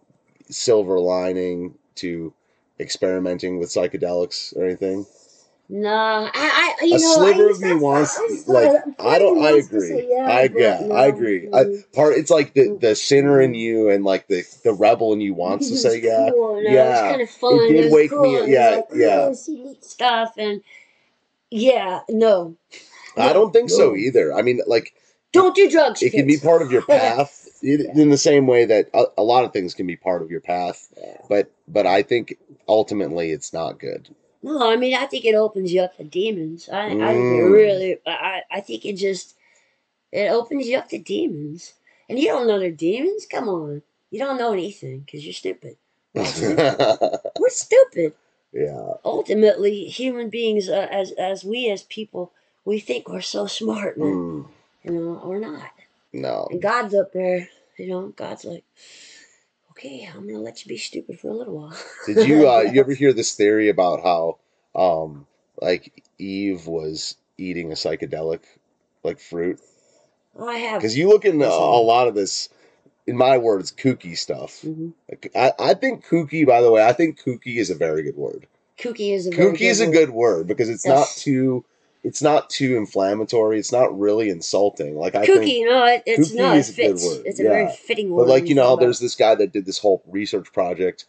silver 0.49 0.99
lining 0.99 1.75
to 1.95 2.33
experimenting 2.79 3.59
with 3.59 3.69
psychedelics 3.69 4.55
or 4.57 4.65
anything? 4.65 5.05
Nah, 5.69 6.29
I, 6.33 6.75
I 6.81 6.85
you 6.85 6.95
A 6.95 6.99
know, 6.99 7.13
sliver 7.13 7.47
I, 7.47 7.51
of 7.51 7.61
me 7.61 7.73
wants 7.75 8.19
like 8.47 8.71
I 8.99 9.19
don't. 9.19 9.41
I 9.41 9.51
agree. 9.51 9.87
say 9.87 10.07
yeah, 10.11 10.27
I 10.27 10.47
but, 10.49 10.59
yeah. 10.59 10.81
you 10.85 10.91
I 10.91 11.05
agree. 11.05 11.47
I, 11.53 11.63
mm, 11.63 11.93
part. 11.93 12.15
It's 12.17 12.29
like 12.31 12.53
the 12.55 12.77
the 12.81 12.93
sinner 12.95 13.39
in 13.39 13.53
you 13.53 13.89
and 13.89 14.03
like 14.03 14.27
the 14.27 14.43
the 14.65 14.73
rebel 14.73 15.13
in 15.13 15.21
you 15.21 15.33
wants 15.33 15.69
to 15.69 15.77
say 15.87 16.01
yeah. 16.01 16.29
cool, 16.29 16.61
know, 16.61 16.69
Yeah. 16.69 16.91
it's 16.91 17.01
kind 17.01 17.21
of 17.21 17.29
fun. 17.29 17.67
did 17.69 17.83
was 17.85 17.93
wake 17.93 18.11
me- 18.11 18.17
cool, 18.17 18.41
and 18.43 18.51
yeah, 18.51 18.69
like, 18.75 18.85
yeah. 18.95 19.29
oh, 19.31 19.75
stuff 19.81 20.33
and 20.37 20.61
yeah, 21.49 22.01
no, 22.09 22.55
I 23.17 23.33
don't 23.33 23.51
think 23.51 23.69
so 23.69 23.95
either. 23.95 24.33
I 24.33 24.41
mean, 24.41 24.61
like 24.67 24.93
don't 25.33 25.55
do 25.55 25.69
drugs. 25.69 26.01
it 26.01 26.11
can 26.11 26.27
be 26.27 26.37
part 26.37 26.61
of 26.61 26.71
your 26.71 26.81
path 26.85 27.47
in, 27.63 27.87
in 27.99 28.09
the 28.09 28.17
same 28.17 28.47
way 28.47 28.65
that 28.65 28.89
a, 28.93 29.05
a 29.19 29.23
lot 29.23 29.45
of 29.45 29.53
things 29.53 29.73
can 29.73 29.87
be 29.87 29.95
part 29.95 30.21
of 30.21 30.29
your 30.31 30.41
path. 30.41 30.87
Yeah. 30.97 31.17
But 31.29 31.51
but 31.67 31.85
I 31.87 32.01
think 32.03 32.37
ultimately 32.67 33.31
it's 33.31 33.53
not 33.53 33.79
good. 33.79 34.09
No, 34.43 34.71
I 34.71 34.75
mean, 34.75 34.95
I 34.95 35.05
think 35.05 35.25
it 35.25 35.35
opens 35.35 35.71
you 35.71 35.81
up 35.81 35.95
to 35.97 36.03
demons. 36.03 36.67
I, 36.67 36.87
I 36.87 37.13
Mm. 37.13 37.51
really, 37.51 37.97
I, 38.07 38.41
I 38.51 38.59
think 38.61 38.85
it 38.85 38.93
just, 38.93 39.35
it 40.11 40.31
opens 40.31 40.65
you 40.67 40.77
up 40.79 40.89
to 40.89 40.97
demons. 40.97 41.73
And 42.09 42.17
you 42.17 42.27
don't 42.27 42.47
know 42.47 42.57
they're 42.57 42.71
demons? 42.71 43.27
Come 43.27 43.47
on. 43.47 43.83
You 44.09 44.17
don't 44.17 44.39
know 44.39 44.51
anything 44.51 45.01
because 45.01 45.23
you're 45.23 45.33
stupid. 45.35 45.77
We're 46.15 46.25
stupid. 46.25 47.19
We're 47.39 47.49
stupid. 47.49 48.13
yeah. 48.51 48.93
Ultimately, 49.05 49.85
human 49.85 50.29
beings, 50.29 50.67
uh, 50.69 50.87
as 50.89 51.11
as 51.11 51.45
we 51.45 51.69
as 51.69 51.83
people, 51.83 52.33
we 52.65 52.79
think 52.79 53.07
we're 53.09 53.21
so 53.21 53.47
smart, 53.47 53.97
man. 53.97 54.07
Mm, 54.07 54.47
You 54.83 54.91
know, 54.91 55.21
we're 55.25 55.39
not. 55.39 55.71
no. 56.13 56.47
And 56.51 56.61
God's 56.61 56.93
up 56.95 57.13
there, 57.13 57.49
you 57.77 57.87
know, 57.87 58.07
God's 58.09 58.45
like, 58.45 58.63
okay, 59.71 60.07
I'm 60.07 60.23
going 60.23 60.35
to 60.35 60.41
let 60.41 60.63
you 60.63 60.69
be 60.69 60.77
stupid 60.77 61.19
for 61.19 61.29
a 61.29 61.33
little 61.33 61.55
while. 61.55 61.77
Did 62.05 62.25
you 62.25 62.49
uh, 62.49 62.61
you 62.61 62.79
ever 62.81 62.93
hear 62.93 63.13
this 63.13 63.35
theory 63.35 63.69
about 63.69 64.01
how 64.03 64.37
um 64.73 65.27
like 65.61 66.03
Eve 66.17 66.65
was 66.67 67.15
eating 67.37 67.71
a 67.71 67.75
psychedelic 67.75 68.41
like 69.03 69.19
fruit? 69.19 69.59
I 70.39 70.55
have. 70.55 70.79
Because 70.81 70.97
you 70.97 71.09
look 71.09 71.25
into 71.25 71.45
a, 71.45 71.49
Yes, 71.49 71.53
I 71.53 71.63
a 71.63 71.83
lot 71.83 72.07
of 72.07 72.15
this, 72.15 72.49
in 73.05 73.17
my 73.17 73.37
words, 73.37 73.71
kooky 73.71 74.17
stuff. 74.17 74.61
Mhm. 74.61 74.93
I, 75.35 75.51
I 75.59 75.73
think 75.73 76.05
kooky, 76.05 76.47
by 76.47 76.61
the 76.61 76.71
way, 76.71 76.85
I 76.85 76.93
think 76.93 77.21
kooky 77.21 77.57
is 77.57 77.69
a 77.69 77.75
very 77.75 78.01
good 78.03 78.15
word. 78.15 78.47
Kooky 78.79 79.13
is 79.13 79.27
a 79.27 79.31
very 79.31 79.51
Kooky 79.53 79.61
is 79.69 79.81
a 79.81 79.85
word. 79.87 79.93
good 79.93 80.09
word 80.09 80.47
because 80.47 80.69
it's 80.69 80.85
not 80.87 81.07
too 81.17 81.65
it's 82.03 82.21
not 82.21 82.49
too 82.49 82.75
inflammatory. 82.77 83.59
It's 83.59 83.71
not 83.71 83.97
really 83.97 84.29
insulting. 84.29 84.95
Like 84.95 85.15
I 85.15 85.25
kooky, 85.25 85.37
think 85.39 85.67
no, 85.69 85.85
it, 85.85 86.03
it's 86.05 86.33
not. 86.33 86.55
It 86.55 86.59
is 86.59 86.69
a 86.69 86.73
good 86.73 86.91
fits. 86.91 87.05
word, 87.05 87.21
It's 87.25 87.39
a 87.39 87.43
very 87.43 87.71
fitting 87.71 88.09
word. 88.11 88.23
But 88.25 88.29
like 88.29 88.47
you 88.47 88.55
know, 88.55 88.75
there's 88.75 88.99
this 88.99 89.15
guy 89.15 89.35
that 89.35 89.51
did 89.53 89.65
this 89.65 89.77
whole 89.79 90.01
research 90.07 90.51
project, 90.53 91.05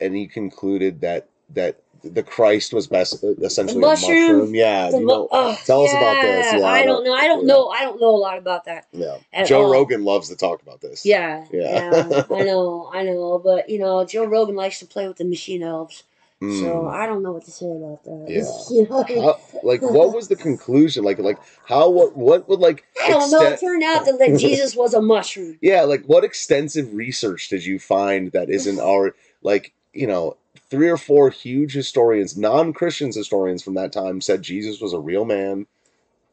and 0.00 0.14
he 0.14 0.26
concluded 0.26 1.00
that 1.00 1.28
that 1.54 1.80
the 2.02 2.22
Christ 2.22 2.72
was 2.72 2.86
best 2.86 3.22
uh, 3.22 3.34
essentially 3.42 3.80
mushroom? 3.80 4.10
a 4.10 4.32
mushroom. 4.38 4.54
Yeah. 4.54 4.90
You 4.90 5.04
know, 5.04 5.28
oh, 5.30 5.58
tell 5.66 5.84
us 5.84 5.90
about 5.90 6.22
this. 6.22 6.46
yeah, 6.52 6.58
Yeah, 6.58 6.64
I 6.66 6.84
don't 6.84 7.04
know. 7.04 7.12
I 7.12 7.26
don't 7.26 7.46
yeah. 7.46 7.52
know. 7.54 7.68
I 7.68 7.80
don't 7.82 8.00
know 8.00 8.10
a 8.10 8.16
lot 8.16 8.38
about 8.38 8.64
that. 8.64 8.86
yeah. 8.92 9.18
Joe 9.44 9.64
all. 9.64 9.72
Rogan 9.72 10.04
loves 10.04 10.28
to 10.30 10.36
talk 10.36 10.62
about 10.62 10.80
this. 10.80 11.04
Yeah, 11.04 11.44
Yeah. 11.52 11.90
yeah, 12.08 12.22
I 12.30 12.42
know, 12.44 12.90
I 12.92 13.02
know. 13.02 13.38
But 13.42 13.68
you 13.68 13.78
know, 13.78 14.04
Joe 14.06 14.24
Rogan 14.24 14.54
likes 14.56 14.78
to 14.78 14.86
play 14.86 15.08
with 15.08 15.18
the 15.18 15.24
machine 15.26 15.62
elves, 15.62 16.04
so 16.40 16.46
Mm. 16.46 16.90
I 16.90 17.04
don't 17.06 17.22
know 17.22 17.32
what 17.32 17.44
to 17.44 17.50
say 17.50 17.66
about 17.66 18.02
that. 18.04 18.24
Yeah. 18.26 18.40
you 18.70 18.88
know, 18.88 19.02
How, 19.22 19.38
like, 19.62 19.82
what 19.82 20.14
was 20.14 20.28
the 20.28 20.36
conclusion? 20.36 21.04
Like, 21.04 21.18
like 21.18 21.38
how 21.66 21.90
what 21.90 22.16
what 22.16 22.48
would 22.48 22.60
like 22.60 22.84
I 23.02 23.10
don't 23.10 23.30
know. 23.30 23.42
It 23.42 23.60
turned 23.60 23.82
out 23.82 24.06
that 24.06 24.18
like, 24.18 24.38
Jesus 24.38 24.74
was 24.74 24.94
a 24.94 25.02
mushroom. 25.02 25.58
Yeah, 25.62 25.82
like 25.82 26.04
what 26.06 26.24
extensive 26.24 26.94
research 26.94 27.48
did 27.50 27.66
you 27.66 27.78
find 27.78 28.32
that 28.32 28.48
isn't 28.48 28.80
our 28.92 29.14
like 29.42 29.74
you 29.92 30.06
know 30.06 30.38
three 30.70 30.88
or 30.88 30.96
four 30.96 31.28
huge 31.28 31.74
historians, 31.74 32.38
non-Christians 32.38 33.16
historians 33.16 33.62
from 33.62 33.74
that 33.74 33.92
time 33.92 34.22
said 34.22 34.40
Jesus 34.40 34.80
was 34.80 34.94
a 34.94 34.98
real 35.00 35.26
man, 35.26 35.66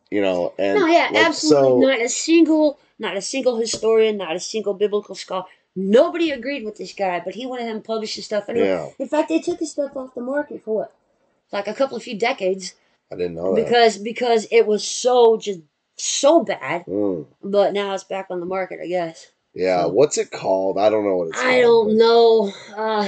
you 0.09 0.21
know, 0.21 0.53
and 0.57 0.79
No, 0.79 0.85
yeah, 0.87 1.09
like, 1.11 1.25
absolutely 1.25 1.85
so- 1.85 1.89
not 1.89 2.01
a 2.01 2.07
single, 2.09 2.79
not 2.97 3.17
a 3.17 3.21
single 3.21 3.57
historian, 3.57 4.15
not 4.17 4.35
a 4.37 4.39
single 4.39 4.73
biblical 4.73 5.15
scholar. 5.15 5.45
Nobody 5.79 6.31
agreed 6.31 6.65
with 6.65 6.75
this 6.77 6.91
guy, 6.91 7.21
but 7.23 7.35
he 7.35 7.45
went 7.45 7.61
ahead 7.61 7.75
and 7.75 7.83
published 7.83 8.15
his 8.15 8.25
stuff 8.25 8.49
anyway. 8.49 8.67
Yeah, 8.67 8.89
In 8.97 9.07
fact, 9.07 9.29
they 9.29 9.39
took 9.39 9.59
his 9.59 9.71
stuff 9.71 9.95
off 9.95 10.15
the 10.15 10.21
market 10.21 10.63
for 10.65 10.75
what, 10.75 10.93
like 11.51 11.67
a 11.67 11.73
couple 11.75 11.95
of 11.95 12.01
few 12.01 12.17
decades, 12.17 12.73
I 13.11 13.15
didn't 13.15 13.35
know 13.35 13.53
that. 13.53 13.63
because 13.63 13.97
because 13.99 14.47
it 14.51 14.65
was 14.65 14.83
so 14.85 15.37
just 15.37 15.59
so 15.95 16.43
bad. 16.43 16.83
Mm. 16.87 17.27
But 17.43 17.73
now 17.73 17.93
it's 17.93 18.03
back 18.03 18.27
on 18.31 18.39
the 18.39 18.45
market, 18.47 18.79
I 18.83 18.87
guess. 18.87 19.27
Yeah, 19.53 19.83
So- 19.83 19.89
what's 19.89 20.17
it 20.17 20.31
called? 20.31 20.79
I 20.79 20.89
don't 20.89 21.03
know 21.05 21.17
what 21.17 21.27
it's. 21.29 21.39
I 21.39 21.61
called, 21.61 21.87
don't 21.89 21.97
know. 21.99 22.51
Uh, 22.75 23.07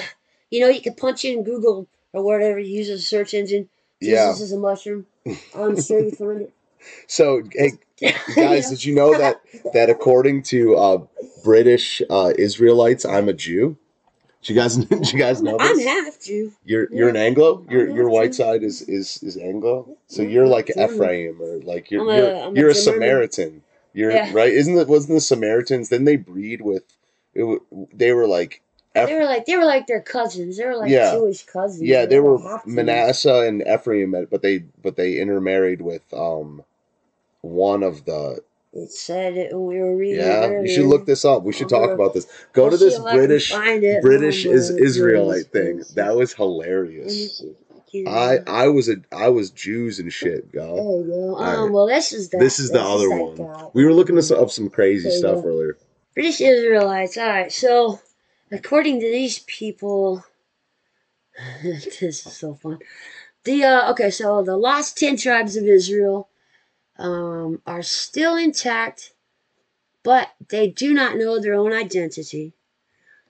you 0.52 0.60
know, 0.60 0.68
you 0.68 0.82
could 0.82 0.96
punch 0.98 1.26
in 1.26 1.44
Google 1.44 1.88
or 2.14 2.24
whatever 2.24 2.60
you 2.60 2.78
use 2.78 2.90
as 2.90 3.00
a 3.00 3.04
search 3.04 3.34
engine. 3.34 3.68
but- 4.00 4.08
Yeah. 4.08 4.28
Jesus 4.28 4.42
is 4.42 4.52
a 4.54 4.58
mushroom. 4.60 5.06
I'm 5.56 5.82
sure 5.82 6.00
you 6.00 6.12
find 6.12 6.42
it. 6.42 6.54
So, 7.08 7.42
hey, 7.54 7.74
guys, 8.36 8.66
know? 8.66 8.70
did 8.72 8.86
you 8.86 8.96
know 8.96 9.18
that 9.18 9.42
that 9.74 9.90
according 9.90 10.44
to 10.44 10.76
uh, 10.78 10.98
British 11.44 12.02
uh, 12.10 12.34
Israelites, 12.38 13.06
I'm 13.06 13.30
a 13.30 13.34
Jew? 13.34 13.78
Do 14.44 14.54
you 14.54 14.60
guys? 14.60 14.78
Do 14.86 14.98
you 15.02 15.20
guys 15.20 15.42
know 15.42 15.58
this? 15.58 15.70
I'm 15.72 15.80
half 15.80 16.22
Jew. 16.22 16.54
You're 16.64 16.88
you're 16.94 17.10
an 17.10 17.18
Anglo. 17.18 17.66
Your 17.70 17.90
your 17.90 18.10
white 18.10 18.28
Jew. 18.32 18.34
side 18.44 18.64
is 18.64 18.82
is 18.84 19.22
is 19.22 19.36
Anglo. 19.38 19.98
So 20.08 20.22
Yeah, 20.22 20.30
you're 20.30 20.48
like. 20.48 20.70
Ephraim 20.78 21.42
or 21.42 21.58
like 21.60 21.92
you're 21.92 22.10
a- 22.10 22.16
you're, 22.16 22.30
a 22.30 22.52
you're 22.54 22.70
a. 22.70 22.76
Samaritan. 22.76 23.64
You're 23.94 24.12
Yeah. 24.12 24.32
right. 24.34 24.54
Isn't 24.54 24.78
it? 24.78 24.88
Wasn't 24.88 25.14
the 25.14 25.20
Samaritans? 25.22 25.90
Then 25.90 26.06
they 26.06 26.16
breed 26.16 26.62
with. 26.62 26.84
It, 27.34 27.62
they 27.94 28.14
were 28.14 28.28
like. 28.28 28.62
Eph- 28.96 29.10
They 29.10 29.16
were 29.16 29.26
like 29.26 29.46
they 29.46 29.58
were 29.58 29.66
like 29.66 29.88
their 29.88 30.02
cousins. 30.02 30.58
They 30.58 30.66
were 30.66 30.78
like 30.78 30.90
Yeah. 30.90 31.12
Jewish 31.12 31.44
cousins. 31.46 31.84
yeah, 31.84 32.06
they 32.06 32.20
were 32.22 32.40
half 32.42 32.64
Jews. 32.66 32.76
Manasseh 32.76 33.42
and 33.48 33.62
Ephraim, 33.68 34.16
but 34.32 34.42
they 34.42 34.60
but 34.82 34.96
they 34.96 35.20
intermarried 35.20 35.82
with 35.82 36.02
um 36.14 36.64
one 37.42 37.84
of 37.84 38.06
the 38.06 38.42
It 38.74 38.92
said 38.92 39.38
it 39.38 39.54
we 39.54 39.80
were 39.80 39.96
reading. 39.96 40.20
yeah. 40.20 40.46
earlier. 40.46 40.62
You 40.62 40.70
should 40.70 40.86
look 40.86 41.06
this 41.06 41.26
up. 41.26 41.44
We 41.44 41.54
should 41.54 41.70
talk 41.70 41.90
about 41.92 42.14
this. 42.14 42.28
Go 42.54 42.66
I'll 42.66 42.72
to 42.72 42.78
this 42.78 42.96
if 43.00 43.06
I 43.06 43.10
can 43.12 43.18
British. 43.18 43.52
British 44.02 44.46
Oh 44.46 44.52
is 44.52 44.70
Israelite 44.72 45.46
thing. 45.52 45.84
That 45.96 46.16
was 46.16 46.34
hilarious. 46.34 47.44
I 48.08 48.40
I 48.48 48.68
was 48.68 48.90
a 48.90 48.98
I 49.12 49.30
was 49.30 49.50
Jews 49.52 50.00
and 50.00 50.12
shit, 50.12 50.52
There 50.54 50.64
go. 50.66 50.76
you 50.76 51.06
go. 51.08 51.40
right. 51.40 51.56
Um, 51.58 51.74
well, 51.74 51.88
this 51.88 52.14
is 52.14 52.30
that. 52.30 52.40
This 52.40 52.60
is 52.60 52.72
the 52.72 52.82
other 52.82 53.10
that 53.10 53.22
one. 53.22 53.72
We 53.74 53.86
were 53.86 53.94
looking 53.94 54.16
this 54.16 54.32
up 54.32 54.50
some 54.52 54.70
crazy 54.70 55.10
stuff 55.10 55.44
go. 55.44 55.48
earlier. 55.48 55.78
British 56.14 56.42
Israelites. 56.42 57.18
All 57.18 57.28
right. 57.28 57.52
So, 57.52 58.00
according 58.52 59.00
to 59.00 59.12
these 59.12 59.40
people, 59.40 60.24
this 61.64 62.02
is 62.02 62.22
so 62.22 62.56
fun. 62.56 62.80
The 63.46 63.64
uh, 63.64 63.92
okay, 63.92 64.12
so 64.12 64.44
the 64.44 64.58
lost 64.58 64.98
ten 64.98 65.18
tribes 65.18 65.56
of 65.56 65.64
Israel 65.66 66.30
um, 67.00 67.62
are 67.66 67.82
still 67.82 68.36
intact, 68.36 69.14
but 70.04 70.30
they 70.50 70.68
do 70.68 70.94
not 70.94 71.18
know 71.18 71.40
their 71.40 71.56
own 71.56 71.74
identity. 71.74 72.54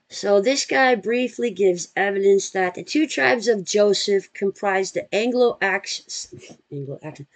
So 0.08 0.40
this 0.40 0.66
guy 0.66 0.96
briefly 0.96 1.50
gives 1.50 1.92
evidence 1.94 2.50
that 2.50 2.74
the 2.74 2.82
two 2.82 3.06
tribes 3.06 3.46
of 3.46 3.64
Joseph 3.64 4.32
comprised 4.32 4.94
the 4.94 5.14
Anglo-Saxon, 5.14 6.40
Anglo-Saxon, 6.72 7.28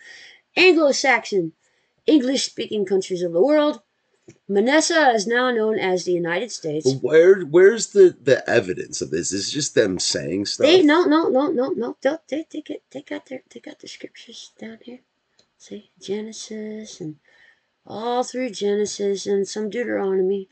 Anglo-Saxon 0.57 1.53
English-speaking 2.07 2.85
countries 2.85 3.23
of 3.23 3.33
the 3.33 3.40
world. 3.40 3.81
Manasseh 4.49 5.12
is 5.14 5.27
now 5.27 5.51
known 5.51 5.79
as 5.79 6.05
the 6.05 6.12
United 6.12 6.51
States. 6.51 6.94
Where 7.01 7.42
where's 7.42 7.88
the 7.88 8.16
the 8.20 8.49
evidence 8.49 9.03
of 9.03 9.11
this? 9.11 9.33
Is 9.33 9.53
just 9.53 9.75
them 9.75 9.99
saying 9.99 10.47
stuff? 10.47 10.66
They 10.66 10.83
no 10.83 11.05
no 11.05 11.29
no 11.29 11.49
no 11.51 11.75
no 11.77 11.97
they 12.03 12.16
they 12.29 12.47
they 12.51 12.61
get 12.62 12.83
they 12.90 13.03
got 13.03 13.27
their 13.27 13.42
they 13.51 13.61
got 13.61 13.81
the 13.81 13.88
scriptures 13.88 14.53
down 14.59 14.79
here. 14.83 15.01
See 15.66 15.88
Genesis 15.98 17.00
and 17.00 17.16
all 17.87 18.22
through 18.22 18.50
Genesis 18.50 19.24
and 19.24 19.48
some 19.48 19.70
Deuteronomy 19.70 20.46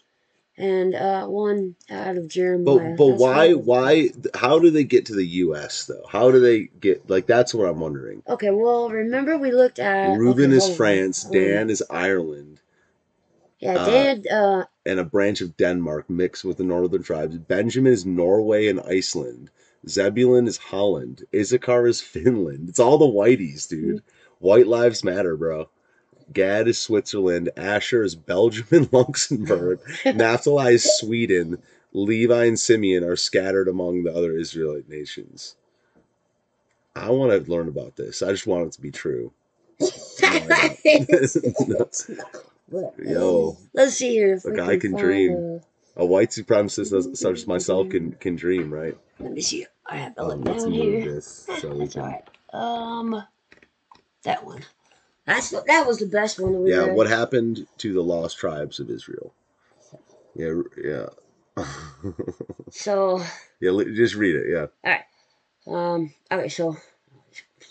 and 0.56 0.94
uh 0.94 1.26
one 1.26 1.76
out 1.90 2.16
of 2.16 2.28
Jeremiah. 2.28 2.64
But 2.64 2.96
but 2.96 3.08
That's 3.10 3.20
why 3.20 3.52
why 3.52 4.08
how 4.34 4.58
do 4.58 4.70
they 4.70 4.84
get 4.84 5.04
to 5.06 5.14
the 5.14 5.26
U.S. 5.44 5.84
though? 5.84 6.06
How 6.08 6.30
do 6.30 6.40
they 6.40 6.70
get 6.80 7.10
like 7.10 7.26
that's 7.26 7.52
what 7.52 7.68
I'm 7.68 7.80
wondering. 7.80 8.22
Okay, 8.26 8.48
well 8.52 8.88
remember 8.88 9.36
we 9.36 9.52
looked 9.52 9.78
at 9.78 10.16
Reuben 10.16 10.46
okay, 10.46 10.56
is 10.56 10.70
on. 10.70 10.76
France, 10.76 11.26
on. 11.26 11.32
Dan 11.32 11.68
is 11.68 11.84
Ireland, 11.90 12.62
Yeah, 13.58 13.74
uh, 13.74 13.90
Dan 13.90 14.24
uh 14.28 14.64
and 14.86 14.98
a 14.98 15.04
branch 15.04 15.42
of 15.42 15.58
Denmark 15.58 16.08
mixed 16.08 16.42
with 16.42 16.56
the 16.56 16.64
northern 16.64 17.02
tribes. 17.02 17.36
Benjamin 17.36 17.92
is 17.92 18.06
Norway 18.06 18.66
and 18.66 18.80
Iceland. 18.80 19.50
Zebulun 19.86 20.46
is 20.46 20.56
Holland. 20.56 21.26
Issachar 21.34 21.86
is 21.86 22.00
Finland. 22.00 22.70
It's 22.70 22.78
all 22.78 22.96
the 22.96 23.04
whiteys, 23.04 23.68
dude. 23.68 24.02
White 24.42 24.66
lives 24.66 25.04
matter, 25.04 25.36
bro. 25.36 25.68
Gad 26.32 26.66
is 26.66 26.76
Switzerland. 26.78 27.50
Asher 27.56 28.02
is 28.02 28.16
Belgium 28.16 28.66
and 28.72 28.92
Luxembourg. 28.92 29.78
Naphtali 30.04 30.74
is 30.74 30.98
Sweden. 30.98 31.62
Levi 31.92 32.44
and 32.46 32.58
Simeon 32.58 33.04
are 33.04 33.14
scattered 33.14 33.68
among 33.68 34.02
the 34.02 34.12
other 34.12 34.36
Israelite 34.36 34.88
nations. 34.88 35.54
I 36.96 37.10
want 37.10 37.30
to 37.44 37.50
learn 37.50 37.68
about 37.68 37.94
this. 37.96 38.20
I 38.20 38.32
just 38.32 38.46
want 38.48 38.66
it 38.66 38.72
to 38.72 38.80
be 38.82 38.90
true. 38.90 39.32
It's- 39.78 41.36
it's 41.36 41.68
not. 41.68 42.00
What? 42.68 42.94
Yo, 42.98 43.56
Let's 43.74 43.94
see 43.94 44.10
here. 44.10 44.40
A 44.44 44.50
guy 44.56 44.76
can 44.78 44.96
dream. 44.96 45.60
a 45.96 46.04
white 46.04 46.30
supremacist 46.30 47.16
such 47.16 47.36
as 47.38 47.46
myself 47.46 47.90
can 47.90 48.12
can 48.12 48.34
dream, 48.34 48.72
right? 48.74 48.96
let 49.20 49.32
me 49.32 49.40
see. 49.42 49.66
I 49.86 49.98
have 49.98 50.14
to 50.16 50.22
look 50.24 50.32
Um, 50.32 50.38
look 50.40 50.48
let's 50.48 50.62
down 50.64 50.72
move 50.72 51.04
this 51.04 51.48
so 51.60 51.68
we 51.74 51.78
That's 51.84 51.92
can. 51.94 52.02
alright. 52.02 52.28
Um, 52.54 53.22
that 54.24 54.44
one. 54.44 54.62
That's 55.26 55.50
that 55.50 55.86
was 55.86 55.98
the 55.98 56.06
best 56.06 56.40
one 56.40 56.52
that 56.52 56.58
we 56.58 56.72
Yeah, 56.72 56.86
read. 56.86 56.96
what 56.96 57.08
happened 57.08 57.66
to 57.78 57.92
the 57.92 58.02
lost 58.02 58.38
tribes 58.38 58.80
of 58.80 58.90
Israel? 58.90 59.32
Yeah, 60.34 60.62
yeah. 60.82 61.06
So, 62.70 63.22
yeah, 63.60 63.70
just 63.94 64.14
read 64.14 64.34
it. 64.34 64.46
Yeah. 64.50 64.66
All 64.84 64.92
right. 64.92 65.04
Um, 65.66 66.14
okay, 66.32 66.48
so, 66.48 66.76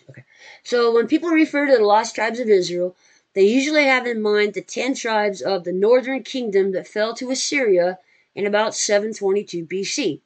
okay, 0.09 0.23
so 0.63 0.93
when 0.93 1.07
people 1.07 1.29
refer 1.29 1.65
to 1.65 1.77
the 1.77 1.83
lost 1.83 2.13
tribes 2.15 2.39
of 2.39 2.47
Israel, 2.47 2.95
they 3.33 3.41
usually 3.43 3.85
have 3.85 4.05
in 4.05 4.21
mind 4.21 4.53
the 4.53 4.61
ten 4.61 4.93
tribes 4.93 5.41
of 5.41 5.63
the 5.63 5.73
northern 5.73 6.21
kingdom 6.23 6.71
that 6.73 6.87
fell 6.87 7.15
to 7.15 7.31
Assyria 7.31 7.97
in 8.35 8.45
about 8.45 8.75
722 8.75 9.65
BC. 9.65 10.21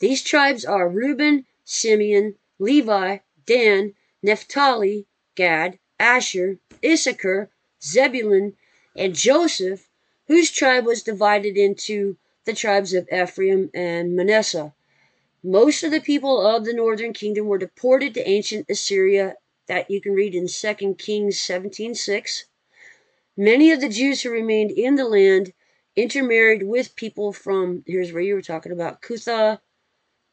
These 0.00 0.22
tribes 0.22 0.64
are 0.64 0.88
Reuben, 0.88 1.44
Simeon, 1.64 2.36
Levi, 2.58 3.18
Dan, 3.46 3.94
Naphtali, 4.22 5.06
Gad, 5.38 5.78
Asher, 6.00 6.58
Issachar, 6.84 7.48
Zebulun, 7.80 8.56
and 8.96 9.14
Joseph, 9.14 9.88
whose 10.26 10.50
tribe 10.50 10.84
was 10.84 11.04
divided 11.04 11.56
into 11.56 12.16
the 12.44 12.52
tribes 12.52 12.92
of 12.92 13.08
Ephraim 13.12 13.70
and 13.72 14.16
Manasseh. 14.16 14.74
Most 15.44 15.84
of 15.84 15.92
the 15.92 16.00
people 16.00 16.44
of 16.44 16.64
the 16.64 16.72
northern 16.72 17.12
kingdom 17.12 17.46
were 17.46 17.56
deported 17.56 18.14
to 18.14 18.28
ancient 18.28 18.68
Assyria 18.68 19.36
that 19.68 19.88
you 19.88 20.00
can 20.00 20.12
read 20.12 20.34
in 20.34 20.48
2 20.48 20.98
Kings 20.98 21.36
17:6. 21.38 22.46
Many 23.36 23.70
of 23.70 23.80
the 23.80 23.88
Jews 23.88 24.22
who 24.22 24.30
remained 24.30 24.72
in 24.72 24.96
the 24.96 25.04
land 25.04 25.52
intermarried 25.94 26.64
with 26.64 26.96
people 26.96 27.32
from 27.32 27.84
here's 27.86 28.12
where 28.12 28.22
you 28.22 28.34
were 28.34 28.42
talking 28.42 28.72
about 28.72 29.02
Cutha, 29.02 29.60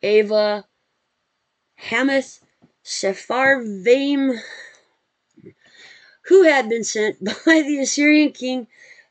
Ava, 0.02 0.66
Hamath, 1.76 2.40
Sepharvaim, 2.84 4.42
who 6.28 6.44
had 6.44 6.70
been 6.70 6.84
sent 6.84 7.24
by 7.46 7.62
the 7.62 7.80
Assyrian 7.80 8.32
king 8.32 8.68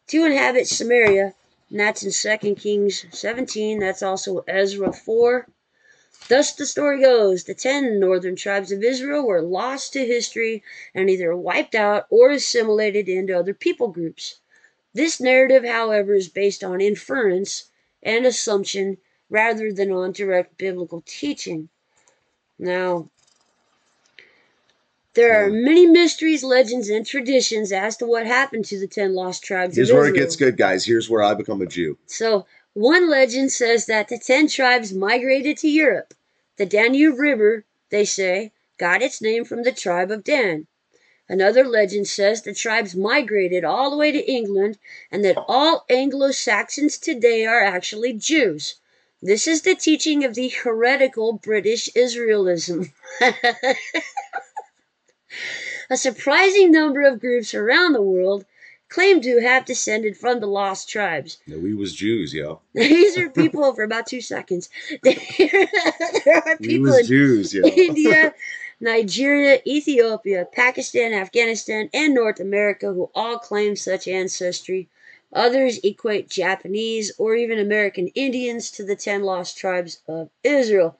to 0.09 0.25
inhabit 0.25 0.67
Samaria. 0.67 1.35
And 1.71 1.81
that's 1.81 2.03
in 2.03 2.39
2 2.39 2.55
Kings 2.57 3.07
17. 3.11 3.79
That's 3.81 4.03
also 4.03 4.45
Ezra 4.47 4.93
4. 4.93 5.47
Thus 6.29 6.53
the 6.55 6.65
story 6.65 7.01
goes 7.03 7.45
the 7.45 7.55
ten 7.55 8.01
northern 8.01 8.35
tribes 8.35 8.73
of 8.73 8.83
Israel 8.83 9.27
were 9.27 9.43
lost 9.43 9.93
to 9.93 10.07
history 10.07 10.63
and 10.95 11.11
either 11.11 11.37
wiped 11.37 11.75
out 11.75 12.07
or 12.09 12.31
assimilated 12.31 13.09
into 13.11 13.39
other 13.39 13.53
people 13.53 13.89
groups. 13.89 14.37
This 14.95 15.21
narrative, 15.21 15.65
however, 15.65 16.15
is 16.15 16.29
based 16.29 16.65
on 16.65 16.81
inference 16.81 17.71
and 18.03 18.25
assumption 18.25 18.97
rather 19.29 19.73
than 19.73 19.93
on 19.93 20.13
direct 20.13 20.57
biblical 20.57 21.03
teaching. 21.05 21.69
Now, 22.59 23.11
there 25.15 25.45
are 25.45 25.51
many 25.51 25.87
mysteries, 25.87 26.43
legends, 26.43 26.89
and 26.89 27.07
traditions 27.07 27.71
as 27.73 27.97
to 27.99 28.07
what 28.07 28.27
happened 28.27 28.65
to 28.67 28.79
the 28.79 28.89
ten 28.89 29.15
lost 29.15 29.45
tribes 29.45 29.77
Here's 29.77 29.93
where 29.93 30.07
it 30.07 30.15
gets 30.15 30.37
good, 30.37 30.57
guys. 30.57 30.85
Here's 30.85 31.09
where 31.09 31.23
I 31.23 31.35
become 31.35 31.63
a 31.63 31.67
Jew. 31.67 31.97
So, 32.07 32.47
one 32.73 33.09
legend 33.09 33.53
says 33.53 33.87
that 33.87 34.09
the 34.09 34.19
ten 34.19 34.49
tribes 34.49 34.93
migrated 34.93 35.57
to 35.59 35.69
Europe. 35.69 36.15
The 36.57 36.67
Danube 36.67 37.19
River, 37.19 37.65
they 37.91 38.05
say, 38.05 38.53
got 38.79 39.03
its 39.03 39.23
name 39.23 39.45
from 39.45 39.63
the 39.63 39.73
tribe 39.73 40.11
of 40.11 40.25
Dan. 40.25 40.67
Another 41.29 41.65
legend 41.65 42.07
says 42.07 42.43
the 42.43 42.55
tribes 42.55 42.95
migrated 42.95 43.65
all 43.65 43.91
the 43.91 43.97
way 43.97 44.13
to 44.13 44.31
England 44.31 44.79
and 45.11 45.25
that 45.25 45.43
all 45.49 45.87
Anglo 45.89 46.33
Saxons 46.33 46.99
today 46.99 47.47
are 47.47 47.63
actually 47.63 48.13
Jews. 48.13 48.75
This 49.23 49.47
is 49.47 49.63
the 49.63 49.75
teaching 49.75 50.23
of 50.25 50.35
the 50.35 50.51
heretical 50.51 51.33
British 51.33 51.89
Israelism. 51.97 52.93
A 55.91 55.97
surprising 55.97 56.71
number 56.73 57.03
of 57.03 57.21
groups 57.21 57.55
around 57.55 57.93
the 57.93 58.03
world 58.03 58.45
claim 58.89 59.21
to 59.21 59.41
have 59.41 59.65
descended 59.65 60.17
from 60.17 60.41
the 60.41 60.47
lost 60.47 60.89
tribes. 60.89 61.39
No, 61.47 61.59
we 61.59 61.75
was 61.75 61.95
Jews, 61.95 62.33
yo. 62.33 62.61
These 62.75 63.19
are 63.19 63.29
people 63.29 63.75
for 63.75 63.83
about 63.83 64.07
two 64.07 64.21
seconds. 64.21 64.71
there 65.03 65.17
are 66.47 66.57
We 66.61 66.69
people 66.69 66.91
was 66.91 67.01
in 67.01 67.07
Jews, 67.07 67.53
yo. 67.53 67.65
India, 67.77 68.35
Nigeria, 68.81 69.61
Ethiopia, 69.67 70.47
Pakistan, 70.53 71.13
Afghanistan, 71.13 71.91
and 71.93 72.15
North 72.15 72.41
America 72.41 72.93
who 72.93 73.11
all 73.15 73.39
claim 73.39 73.77
such 73.77 74.07
ancestry. 74.07 74.89
Others 75.33 75.81
equate 75.83 76.31
Japanese 76.31 77.11
or 77.19 77.35
even 77.35 77.59
American 77.59 78.09
Indians 78.09 78.71
to 78.73 78.85
the 78.85 78.95
ten 78.95 79.23
lost 79.25 79.59
tribes 79.59 79.99
of 80.07 80.31
Israel. 80.45 80.97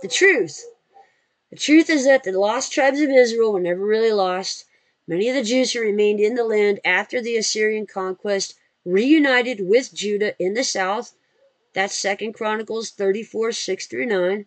The 0.00 0.08
truth. 0.08 0.64
The 1.52 1.58
truth 1.58 1.90
is 1.90 2.06
that 2.06 2.22
the 2.22 2.32
lost 2.32 2.72
tribes 2.72 2.98
of 3.02 3.10
Israel 3.10 3.52
were 3.52 3.60
never 3.60 3.84
really 3.84 4.10
lost. 4.10 4.64
Many 5.06 5.28
of 5.28 5.34
the 5.34 5.42
Jews 5.42 5.74
who 5.74 5.80
remained 5.80 6.18
in 6.18 6.34
the 6.34 6.44
land 6.44 6.80
after 6.82 7.20
the 7.20 7.36
Assyrian 7.36 7.84
conquest 7.84 8.54
reunited 8.86 9.60
with 9.60 9.92
Judah 9.92 10.34
in 10.38 10.54
the 10.54 10.64
south, 10.64 11.14
That's 11.74 11.94
Second 11.94 12.32
Chronicles 12.32 12.88
34, 12.88 13.52
6 13.52 13.86
through 13.86 14.06
9. 14.06 14.46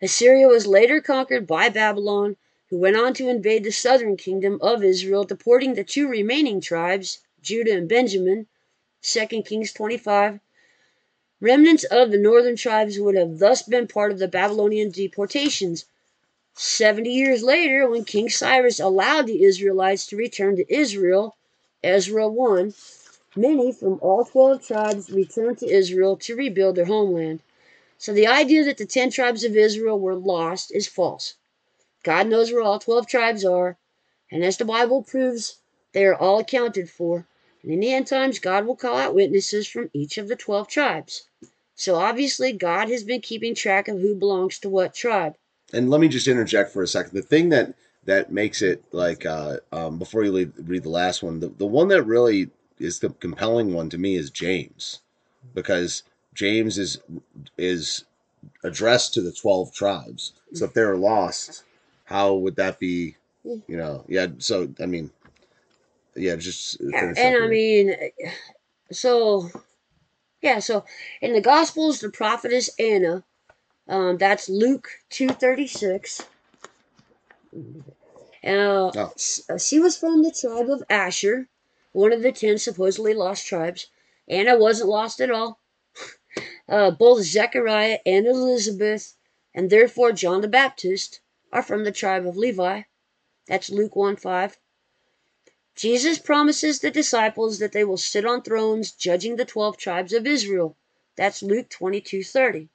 Assyria 0.00 0.48
was 0.48 0.66
later 0.66 1.02
conquered 1.02 1.46
by 1.46 1.68
Babylon, 1.68 2.38
who 2.70 2.78
went 2.78 2.96
on 2.96 3.12
to 3.12 3.28
invade 3.28 3.64
the 3.64 3.70
southern 3.70 4.16
kingdom 4.16 4.58
of 4.62 4.82
Israel, 4.82 5.24
deporting 5.24 5.74
the 5.74 5.84
two 5.84 6.08
remaining 6.08 6.62
tribes, 6.62 7.18
Judah 7.42 7.76
and 7.76 7.86
Benjamin. 7.86 8.46
2 9.02 9.26
Kings 9.42 9.70
25. 9.74 10.40
Remnants 11.42 11.84
of 11.84 12.10
the 12.10 12.16
northern 12.16 12.56
tribes 12.56 12.98
would 12.98 13.16
have 13.16 13.38
thus 13.38 13.60
been 13.60 13.86
part 13.86 14.10
of 14.10 14.18
the 14.18 14.28
Babylonian 14.28 14.90
deportations. 14.90 15.84
Seventy 16.54 17.10
years 17.10 17.42
later, 17.42 17.88
when 17.88 18.04
King 18.04 18.28
Cyrus 18.28 18.78
allowed 18.78 19.26
the 19.26 19.42
Israelites 19.42 20.06
to 20.06 20.16
return 20.16 20.56
to 20.56 20.70
Israel, 20.70 21.34
Ezra 21.82 22.28
1, 22.28 22.74
many 23.34 23.72
from 23.72 23.98
all 24.02 24.26
12 24.26 24.66
tribes 24.66 25.10
returned 25.10 25.58
to 25.58 25.66
Israel 25.66 26.14
to 26.18 26.36
rebuild 26.36 26.76
their 26.76 26.84
homeland. 26.84 27.40
So 27.96 28.12
the 28.12 28.26
idea 28.26 28.64
that 28.64 28.76
the 28.76 28.84
10 28.84 29.10
tribes 29.10 29.44
of 29.44 29.56
Israel 29.56 29.98
were 29.98 30.14
lost 30.14 30.70
is 30.74 30.86
false. 30.86 31.36
God 32.02 32.26
knows 32.26 32.52
where 32.52 32.62
all 32.62 32.78
12 32.78 33.06
tribes 33.06 33.44
are, 33.46 33.78
and 34.30 34.44
as 34.44 34.58
the 34.58 34.66
Bible 34.66 35.02
proves, 35.02 35.56
they 35.92 36.04
are 36.04 36.14
all 36.14 36.38
accounted 36.38 36.90
for. 36.90 37.26
And 37.62 37.72
in 37.72 37.80
the 37.80 37.94
end 37.94 38.08
times, 38.08 38.38
God 38.38 38.66
will 38.66 38.76
call 38.76 38.98
out 38.98 39.14
witnesses 39.14 39.66
from 39.66 39.88
each 39.94 40.18
of 40.18 40.28
the 40.28 40.36
12 40.36 40.68
tribes. 40.68 41.28
So 41.76 41.94
obviously, 41.94 42.52
God 42.52 42.90
has 42.90 43.04
been 43.04 43.22
keeping 43.22 43.54
track 43.54 43.88
of 43.88 44.00
who 44.00 44.14
belongs 44.14 44.58
to 44.58 44.68
what 44.68 44.94
tribe. 44.94 45.36
And 45.72 45.90
let 45.90 46.00
me 46.00 46.08
just 46.08 46.28
interject 46.28 46.72
for 46.72 46.82
a 46.82 46.88
second. 46.88 47.14
The 47.14 47.22
thing 47.22 47.48
that 47.50 47.74
that 48.04 48.32
makes 48.32 48.62
it 48.62 48.84
like 48.92 49.24
uh, 49.24 49.58
um, 49.72 49.98
before 49.98 50.24
you 50.24 50.32
leave, 50.32 50.52
read 50.58 50.82
the 50.82 50.90
last 50.90 51.22
one, 51.22 51.40
the, 51.40 51.48
the 51.48 51.66
one 51.66 51.88
that 51.88 52.02
really 52.02 52.50
is 52.78 52.98
the 52.98 53.10
compelling 53.10 53.72
one 53.72 53.88
to 53.90 53.98
me 53.98 54.16
is 54.16 54.30
James, 54.30 55.00
because 55.54 56.02
James 56.34 56.78
is 56.78 56.98
is 57.56 58.04
addressed 58.64 59.14
to 59.14 59.20
the 59.22 59.32
twelve 59.32 59.72
tribes. 59.72 60.32
So 60.52 60.64
if 60.66 60.74
they're 60.74 60.96
lost, 60.96 61.64
how 62.04 62.34
would 62.34 62.56
that 62.56 62.78
be? 62.78 63.16
You 63.44 63.76
know, 63.76 64.04
yeah. 64.08 64.26
So 64.38 64.68
I 64.80 64.86
mean, 64.86 65.10
yeah, 66.14 66.36
just 66.36 66.80
and 66.80 67.16
I 67.36 67.46
mean, 67.46 67.94
so 68.90 69.50
yeah, 70.42 70.58
so 70.58 70.84
in 71.20 71.32
the 71.32 71.40
Gospels, 71.40 72.00
the 72.00 72.10
prophetess 72.10 72.70
Anna, 72.78 73.24
um, 73.88 74.16
that's 74.18 74.48
Luke 74.48 74.88
two 75.10 75.28
thirty 75.28 75.66
six. 75.66 76.22
Uh, 78.44 78.90
oh. 78.96 79.12
She 79.58 79.78
was 79.78 79.96
from 79.96 80.22
the 80.22 80.32
tribe 80.32 80.70
of 80.70 80.82
Asher, 80.90 81.48
one 81.92 82.12
of 82.12 82.22
the 82.22 82.32
ten 82.32 82.58
supposedly 82.58 83.14
lost 83.14 83.46
tribes. 83.46 83.88
Anna 84.28 84.56
wasn't 84.56 84.88
lost 84.88 85.20
at 85.20 85.30
all. 85.30 85.60
Uh, 86.68 86.90
both 86.90 87.22
Zechariah 87.22 87.98
and 88.06 88.26
Elizabeth, 88.26 89.16
and 89.52 89.68
therefore 89.68 90.12
John 90.12 90.40
the 90.40 90.48
Baptist, 90.48 91.20
are 91.52 91.62
from 91.62 91.84
the 91.84 91.92
tribe 91.92 92.26
of 92.26 92.38
Levi. 92.38 92.82
That's 93.46 93.68
Luke 93.68 93.94
1 93.94 94.16
5. 94.16 94.56
Jesus 95.74 96.18
promises 96.18 96.80
the 96.80 96.90
disciples 96.90 97.58
that 97.58 97.72
they 97.72 97.84
will 97.84 97.96
sit 97.96 98.24
on 98.24 98.42
thrones 98.42 98.92
judging 98.92 99.36
the 99.36 99.44
12 99.44 99.76
tribes 99.76 100.12
of 100.12 100.26
Israel. 100.26 100.76
That's 101.16 101.42
Luke 101.42 101.68
22:30. 101.68 102.68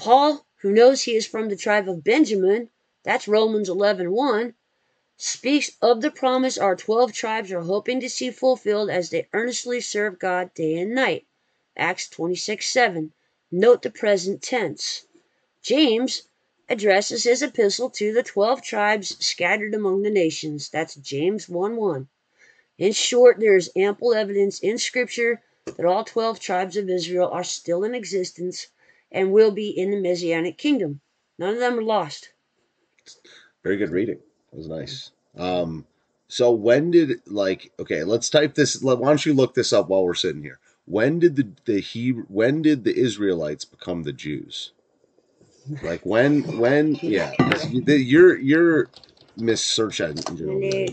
Paul, 0.00 0.46
who 0.62 0.72
knows 0.72 1.02
he 1.02 1.14
is 1.14 1.26
from 1.26 1.50
the 1.50 1.56
tribe 1.56 1.86
of 1.86 2.02
Benjamin, 2.02 2.70
that's 3.02 3.28
Romans 3.28 3.68
11:1, 3.68 4.54
speaks 5.18 5.72
of 5.82 6.00
the 6.00 6.10
promise 6.10 6.56
our 6.56 6.74
12 6.74 7.12
tribes 7.12 7.52
are 7.52 7.60
hoping 7.60 8.00
to 8.00 8.08
see 8.08 8.30
fulfilled 8.30 8.88
as 8.88 9.10
they 9.10 9.28
earnestly 9.34 9.78
serve 9.78 10.18
God 10.18 10.54
day 10.54 10.78
and 10.78 10.94
night. 10.94 11.26
Acts 11.76 12.08
26:7. 12.08 13.12
Note 13.50 13.82
the 13.82 13.90
present 13.90 14.40
tense. 14.40 15.04
James 15.60 16.22
addresses 16.66 17.24
his 17.24 17.42
epistle 17.42 17.90
to 17.90 18.10
the 18.10 18.22
12 18.22 18.62
tribes 18.62 19.22
scattered 19.22 19.74
among 19.74 20.00
the 20.00 20.08
nations. 20.08 20.70
That's 20.70 20.94
James 20.94 21.46
1 21.46 21.76
1. 21.76 22.08
In 22.78 22.92
short, 22.92 23.38
there 23.38 23.54
is 23.54 23.70
ample 23.76 24.14
evidence 24.14 24.60
in 24.60 24.78
Scripture 24.78 25.42
that 25.66 25.84
all 25.84 26.04
12 26.04 26.40
tribes 26.40 26.78
of 26.78 26.88
Israel 26.88 27.28
are 27.28 27.44
still 27.44 27.84
in 27.84 27.94
existence 27.94 28.68
and 29.12 29.32
will 29.32 29.50
be 29.50 29.70
in 29.70 29.90
the 29.90 30.00
Messianic 30.00 30.58
kingdom. 30.58 31.00
None 31.38 31.54
of 31.54 31.60
them 31.60 31.78
are 31.78 31.82
lost. 31.82 32.30
Very 33.62 33.76
good 33.76 33.90
reading. 33.90 34.18
It 34.52 34.56
was 34.56 34.68
nice. 34.68 35.10
Um, 35.36 35.86
so 36.28 36.50
when 36.52 36.90
did 36.90 37.20
like 37.26 37.72
okay, 37.78 38.04
let's 38.04 38.30
type 38.30 38.54
this. 38.54 38.80
Why 38.82 38.94
don't 38.96 39.26
you 39.26 39.34
look 39.34 39.54
this 39.54 39.72
up 39.72 39.88
while 39.88 40.04
we're 40.04 40.14
sitting 40.14 40.42
here? 40.42 40.58
When 40.86 41.18
did 41.18 41.36
the 41.36 41.52
the 41.64 41.80
he 41.80 42.10
when 42.10 42.62
did 42.62 42.84
the 42.84 42.96
Israelites 42.96 43.64
become 43.64 44.02
the 44.02 44.12
Jews? 44.12 44.72
Like 45.82 46.04
when 46.04 46.42
when 46.58 46.96
yeah, 47.02 47.32
you're 47.86 48.38
you're 48.38 48.90
Miss 49.36 49.64
Search 49.64 50.00
Engine. 50.00 50.92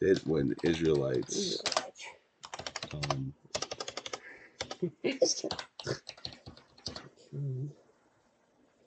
Did 0.00 0.20
when 0.26 0.54
Israelites 0.62 1.62
um, 2.92 3.34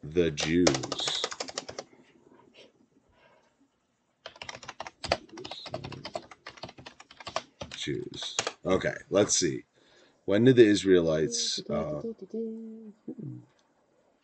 the 0.04 0.32
Jews. 0.32 1.22
Jews. 7.76 8.38
Okay, 8.66 8.94
let's 9.10 9.36
see. 9.36 9.64
When 10.26 10.44
did 10.44 10.56
the 10.56 10.66
Israelites? 10.66 11.62
Uh, 11.70 12.02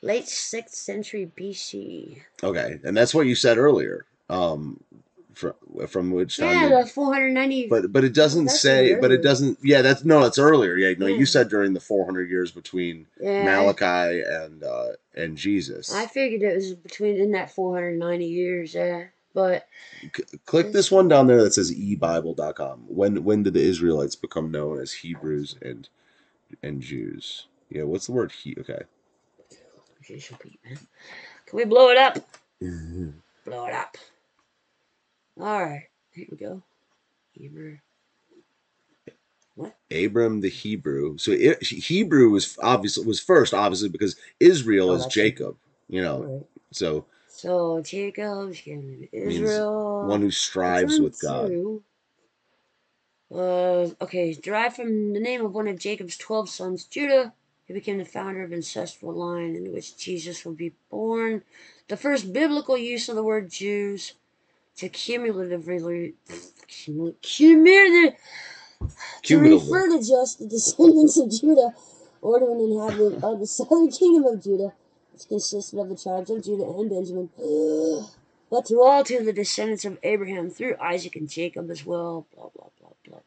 late 0.01 0.25
6th 0.25 0.69
century 0.69 1.31
BC. 1.35 2.21
Okay, 2.43 2.79
and 2.83 2.95
that's 2.95 3.15
what 3.15 3.25
you 3.25 3.35
said 3.35 3.57
earlier. 3.57 4.05
Um, 4.29 4.79
from 5.37 5.53
from 5.87 6.11
which 6.11 6.37
time? 6.37 6.71
Yeah, 6.71 6.81
the 6.81 6.87
490. 6.87 7.67
But 7.67 7.91
but 7.91 8.03
it 8.03 8.13
doesn't 8.13 8.49
say. 8.49 8.95
But 8.99 9.11
it 9.11 9.21
doesn't. 9.21 9.59
Yeah, 9.63 9.81
that's 9.81 10.03
no, 10.03 10.21
that's 10.23 10.39
earlier. 10.39 10.75
Yeah, 10.75 10.93
no, 10.97 11.05
yeah. 11.05 11.17
you 11.17 11.25
said 11.25 11.49
during 11.49 11.73
the 11.73 11.79
400 11.79 12.29
years 12.29 12.51
between 12.51 13.07
yeah. 13.21 13.43
Malachi 13.43 14.21
and 14.21 14.63
uh, 14.63 14.89
and 15.15 15.37
Jesus. 15.37 15.93
I 15.93 16.07
figured 16.07 16.41
it 16.41 16.55
was 16.55 16.73
between 16.73 17.17
in 17.17 17.31
that 17.31 17.51
490 17.51 18.25
years. 18.25 18.73
Yeah, 18.73 19.05
but 19.33 19.67
C- 20.15 20.23
click 20.45 20.71
this 20.71 20.91
one 20.91 21.07
down 21.07 21.27
there 21.27 21.43
that 21.43 21.53
says 21.53 21.71
ebible.com. 21.71 22.85
When 22.87 23.23
when 23.23 23.43
did 23.43 23.53
the 23.53 23.63
Israelites 23.63 24.15
become 24.15 24.51
known 24.51 24.79
as 24.79 24.91
Hebrews 24.91 25.57
and 25.61 25.87
and 26.63 26.81
Jews? 26.81 27.47
Yeah, 27.69 27.83
what's 27.83 28.07
the 28.07 28.13
word? 28.13 28.31
He 28.31 28.55
okay. 28.59 28.83
Can 30.05 31.57
we 31.57 31.65
blow 31.65 31.89
it 31.89 31.97
up? 31.97 32.17
Blow 33.45 33.65
it 33.65 33.73
up. 33.73 33.97
All 35.39 35.63
right. 35.63 35.83
Here 36.11 36.27
we 36.31 36.37
go. 36.37 36.63
Hebrew. 37.33 37.77
What? 39.55 39.75
Abram 39.91 40.41
the 40.41 40.49
Hebrew. 40.49 41.17
So 41.17 41.31
it, 41.31 41.61
Hebrew 41.63 42.29
was 42.29 42.57
obviously 42.61 43.05
was 43.05 43.19
first, 43.19 43.53
obviously 43.53 43.89
because 43.89 44.15
Israel 44.39 44.91
oh, 44.91 44.95
is 44.95 45.05
Jacob. 45.07 45.57
You 45.87 46.01
know, 46.01 46.23
right. 46.23 46.45
so. 46.71 47.05
So 47.27 47.81
Jacob's 47.81 48.61
Israel. 49.11 50.07
One 50.07 50.21
who 50.21 50.31
strives 50.31 50.99
with 50.99 51.19
God. 51.21 51.51
Uh, 53.29 53.89
okay, 54.01 54.33
derived 54.33 54.77
from 54.77 55.13
the 55.13 55.19
name 55.19 55.45
of 55.45 55.53
one 55.53 55.67
of 55.67 55.77
Jacob's 55.77 56.17
twelve 56.17 56.49
sons, 56.49 56.85
Judah. 56.85 57.33
He 57.65 57.73
became 57.73 57.97
the 57.97 58.05
founder 58.05 58.43
of 58.43 58.53
ancestral 58.53 59.13
line 59.13 59.55
in 59.55 59.73
which 59.73 59.97
Jesus 59.97 60.45
would 60.45 60.55
be 60.55 60.73
born. 60.89 61.43
The 61.89 61.97
first 61.97 62.31
biblical 62.31 62.77
use 62.77 63.09
of 63.09 63.15
the 63.15 63.23
word 63.23 63.51
Jews 63.51 64.13
to 64.77 64.89
cumulatively 64.89 66.13
cumulative 67.21 68.13
to 69.23 69.39
refer 69.39 69.89
to 69.89 69.97
just 69.97 70.39
the 70.39 70.47
descendants 70.47 71.17
of 71.17 71.31
Judah 71.31 71.73
or 72.21 72.39
to 72.39 72.45
an 72.45 72.59
inhabitant 72.59 73.23
of 73.23 73.39
the 73.39 73.47
southern 73.47 73.89
kingdom 73.89 74.25
of 74.25 74.43
Judah, 74.43 74.73
which 75.11 75.27
consisted 75.27 75.79
of 75.79 75.89
the 75.89 75.95
tribes 75.95 76.29
of 76.29 76.43
Judah 76.43 76.63
and 76.63 76.89
Benjamin, 76.89 77.29
but 78.49 78.65
to 78.65 78.81
all 78.81 79.03
to 79.03 79.23
the 79.23 79.33
descendants 79.33 79.85
of 79.85 79.97
Abraham 80.03 80.49
through 80.49 80.75
Isaac 80.79 81.15
and 81.15 81.29
Jacob 81.29 81.69
as 81.69 81.85
well. 81.85 82.27
Blah 82.35 82.49
blah 82.55 82.69
blah 82.79 82.93
blah 83.05 83.19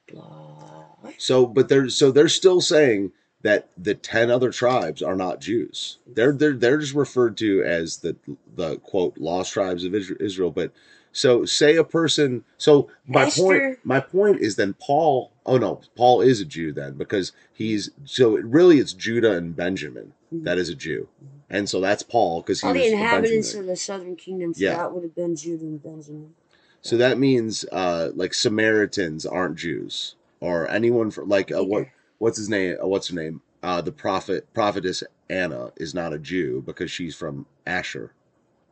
blah. 1.02 1.12
So, 1.18 1.46
but 1.46 1.68
they're 1.68 1.88
so 1.88 2.10
they're 2.10 2.28
still 2.28 2.60
saying 2.60 3.12
that 3.42 3.70
the 3.76 3.94
10 3.94 4.30
other 4.30 4.50
tribes 4.50 5.02
are 5.02 5.16
not 5.16 5.40
Jews. 5.40 5.98
They're 6.06 6.32
they're 6.32 6.52
they're 6.52 6.78
just 6.78 6.94
referred 6.94 7.36
to 7.38 7.62
as 7.62 7.98
the 7.98 8.16
the 8.54 8.76
quote 8.78 9.18
lost 9.18 9.52
tribes 9.52 9.84
of 9.84 9.94
Israel, 9.94 10.50
but 10.50 10.72
so 11.12 11.44
say 11.44 11.76
a 11.76 11.84
person 11.84 12.44
so 12.56 12.88
my 13.06 13.24
Esther. 13.24 13.42
point 13.42 13.78
my 13.84 14.00
point 14.00 14.40
is 14.40 14.56
then 14.56 14.74
Paul 14.74 15.32
oh 15.46 15.58
no, 15.58 15.80
Paul 15.96 16.20
is 16.20 16.40
a 16.40 16.44
Jew 16.44 16.72
then 16.72 16.94
because 16.94 17.32
he's 17.52 17.90
so 18.04 18.36
it, 18.36 18.44
really 18.44 18.78
it's 18.78 18.92
Judah 18.92 19.36
and 19.36 19.54
Benjamin 19.54 20.12
mm-hmm. 20.32 20.44
that 20.44 20.58
is 20.58 20.68
a 20.68 20.74
Jew. 20.74 21.08
And 21.48 21.68
so 21.68 21.80
that's 21.80 22.04
Paul 22.04 22.42
because 22.42 22.62
all 22.62 22.72
the 22.72 22.86
inhabitants 22.86 23.54
of 23.54 23.66
the 23.66 23.76
southern 23.76 24.16
kingdom 24.16 24.54
so 24.54 24.64
yeah. 24.64 24.76
that 24.76 24.92
would 24.92 25.02
have 25.02 25.14
been 25.14 25.36
Judah 25.36 25.64
and 25.64 25.82
Benjamin. 25.82 26.34
So 26.82 26.96
that 26.96 27.18
means 27.18 27.64
uh 27.72 28.10
like 28.14 28.34
Samaritans 28.34 29.26
aren't 29.26 29.56
Jews 29.56 30.14
or 30.40 30.70
anyone 30.70 31.10
for 31.10 31.24
like 31.24 31.52
uh, 31.52 31.64
what 31.64 31.86
what's 32.18 32.38
his 32.38 32.48
name? 32.48 32.76
Uh, 32.82 32.86
what's 32.86 33.08
her 33.08 33.16
name? 33.16 33.42
uh, 33.62 33.80
the 33.80 33.92
prophet 33.92 34.52
prophetess 34.54 35.02
Anna 35.28 35.72
is 35.76 35.94
not 35.94 36.12
a 36.12 36.18
Jew 36.18 36.62
because 36.64 36.90
she's 36.90 37.14
from 37.14 37.46
Asher, 37.66 38.12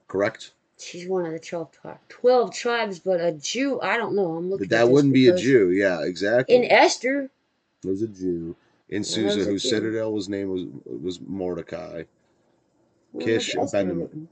correct? 0.06 0.52
She's 0.80 1.08
one 1.08 1.26
of 1.26 1.32
the 1.32 1.38
12, 1.40 1.72
tri- 1.72 1.98
12 2.08 2.54
tribes, 2.54 2.98
but 3.00 3.20
a 3.20 3.32
Jew, 3.32 3.80
I 3.80 3.96
don't 3.96 4.14
know. 4.14 4.36
I'm 4.36 4.48
looking 4.48 4.68
But 4.68 4.74
at 4.76 4.86
that 4.86 4.90
wouldn't 4.92 5.12
be 5.14 5.28
a 5.28 5.36
Jew. 5.36 5.70
Yeah, 5.70 6.02
exactly. 6.04 6.54
In 6.54 6.64
Esther, 6.70 7.30
was 7.84 8.02
a 8.02 8.08
Jew. 8.08 8.54
In 8.88 9.02
Susa, 9.04 9.44
whose 9.44 9.62
Jew. 9.64 9.68
citadel 9.68 10.12
was 10.12 10.28
name 10.28 10.48
was 10.50 10.64
was 10.86 11.20
Mordecai, 11.20 12.04
where 13.12 13.26
Kish 13.26 13.54
was 13.56 13.72
Benjamin. 13.72 14.28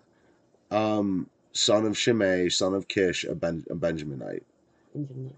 um, 0.70 1.28
son 1.52 1.84
of 1.84 1.98
Shimei, 1.98 2.48
son 2.48 2.74
of 2.74 2.88
Kish, 2.88 3.24
a, 3.24 3.34
ben, 3.34 3.64
a 3.68 3.74
Benjaminite. 3.74 4.42
Benjamin. 4.94 5.34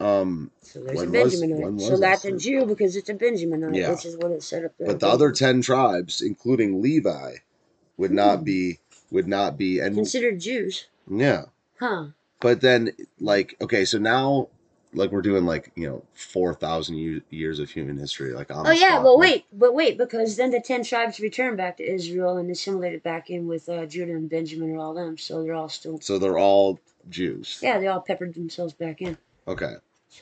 Um, 0.00 0.50
So 0.60 0.80
there's 0.80 0.98
When 0.98 1.08
a 1.16 1.22
was- 1.24 1.34
Benjaminite. 1.40 1.60
when 1.62 1.78
so 1.78 1.90
was 1.92 2.00
that's 2.00 2.24
a 2.24 2.36
Jew 2.36 2.66
because 2.66 2.94
it's 2.96 3.08
a 3.08 3.14
Benjaminite, 3.14 3.74
Yeah. 3.76 3.90
which 3.92 4.04
is 4.04 4.16
what 4.16 4.32
it 4.32 4.42
said 4.42 4.64
up 4.64 4.72
there. 4.78 4.88
but 4.88 5.00
the 5.00 5.08
other 5.08 5.30
ten 5.32 5.62
tribes, 5.62 6.20
including 6.20 6.82
Levi, 6.82 7.36
would 7.96 8.12
not 8.12 8.38
Hmm. 8.40 8.44
be 8.44 8.78
would 9.10 9.26
not 9.28 9.56
be 9.58 9.80
and 9.80 9.94
considered 9.94 10.40
Jews, 10.40 10.86
yeah. 11.10 11.44
huh? 11.80 12.08
But 12.40 12.60
then, 12.60 12.92
like, 13.18 13.56
okay, 13.60 13.84
so 13.84 13.98
now, 13.98 14.48
like, 14.94 15.10
we're 15.10 15.22
doing 15.22 15.44
like 15.44 15.72
you 15.74 15.88
know 15.88 16.04
four 16.14 16.54
thousand 16.54 17.22
years 17.30 17.58
of 17.58 17.70
human 17.70 17.96
history. 17.96 18.32
Like, 18.32 18.50
on 18.50 18.66
Oh 18.66 18.70
yeah, 18.70 18.90
spot. 18.90 19.04
but 19.04 19.18
wait, 19.18 19.44
but 19.52 19.74
wait, 19.74 19.98
because 19.98 20.36
then 20.36 20.50
the 20.50 20.60
ten 20.60 20.84
tribes 20.84 21.20
returned 21.20 21.56
back 21.56 21.76
to 21.78 21.90
Israel 21.90 22.36
and 22.36 22.50
assimilated 22.50 23.02
back 23.02 23.30
in 23.30 23.46
with 23.46 23.68
uh, 23.68 23.86
Judah 23.86 24.12
and 24.12 24.30
Benjamin 24.30 24.70
and 24.70 24.80
all 24.80 24.94
them, 24.94 25.18
so 25.18 25.42
they're 25.42 25.54
all 25.54 25.68
still 25.68 26.00
So 26.00 26.18
they're 26.18 26.38
all 26.38 26.78
Jews. 27.08 27.60
yeah, 27.62 27.78
they 27.78 27.86
all 27.86 28.00
peppered 28.00 28.34
themselves 28.34 28.72
back 28.72 29.00
in. 29.02 29.16
Okay. 29.46 29.74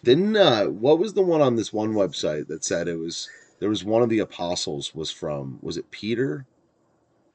Didn't 0.02 0.36
uh, 0.36 0.66
what 0.66 0.98
was 0.98 1.14
the 1.14 1.22
one 1.22 1.40
on 1.40 1.56
this 1.56 1.72
one 1.72 1.92
website 1.94 2.48
that 2.48 2.64
said 2.64 2.88
it 2.88 2.98
was 2.98 3.28
there 3.60 3.68
was 3.68 3.84
one 3.84 4.02
of 4.02 4.08
the 4.08 4.18
apostles 4.18 4.94
was 4.94 5.10
from 5.10 5.58
was 5.62 5.76
it 5.76 5.90
Peter? 5.90 6.46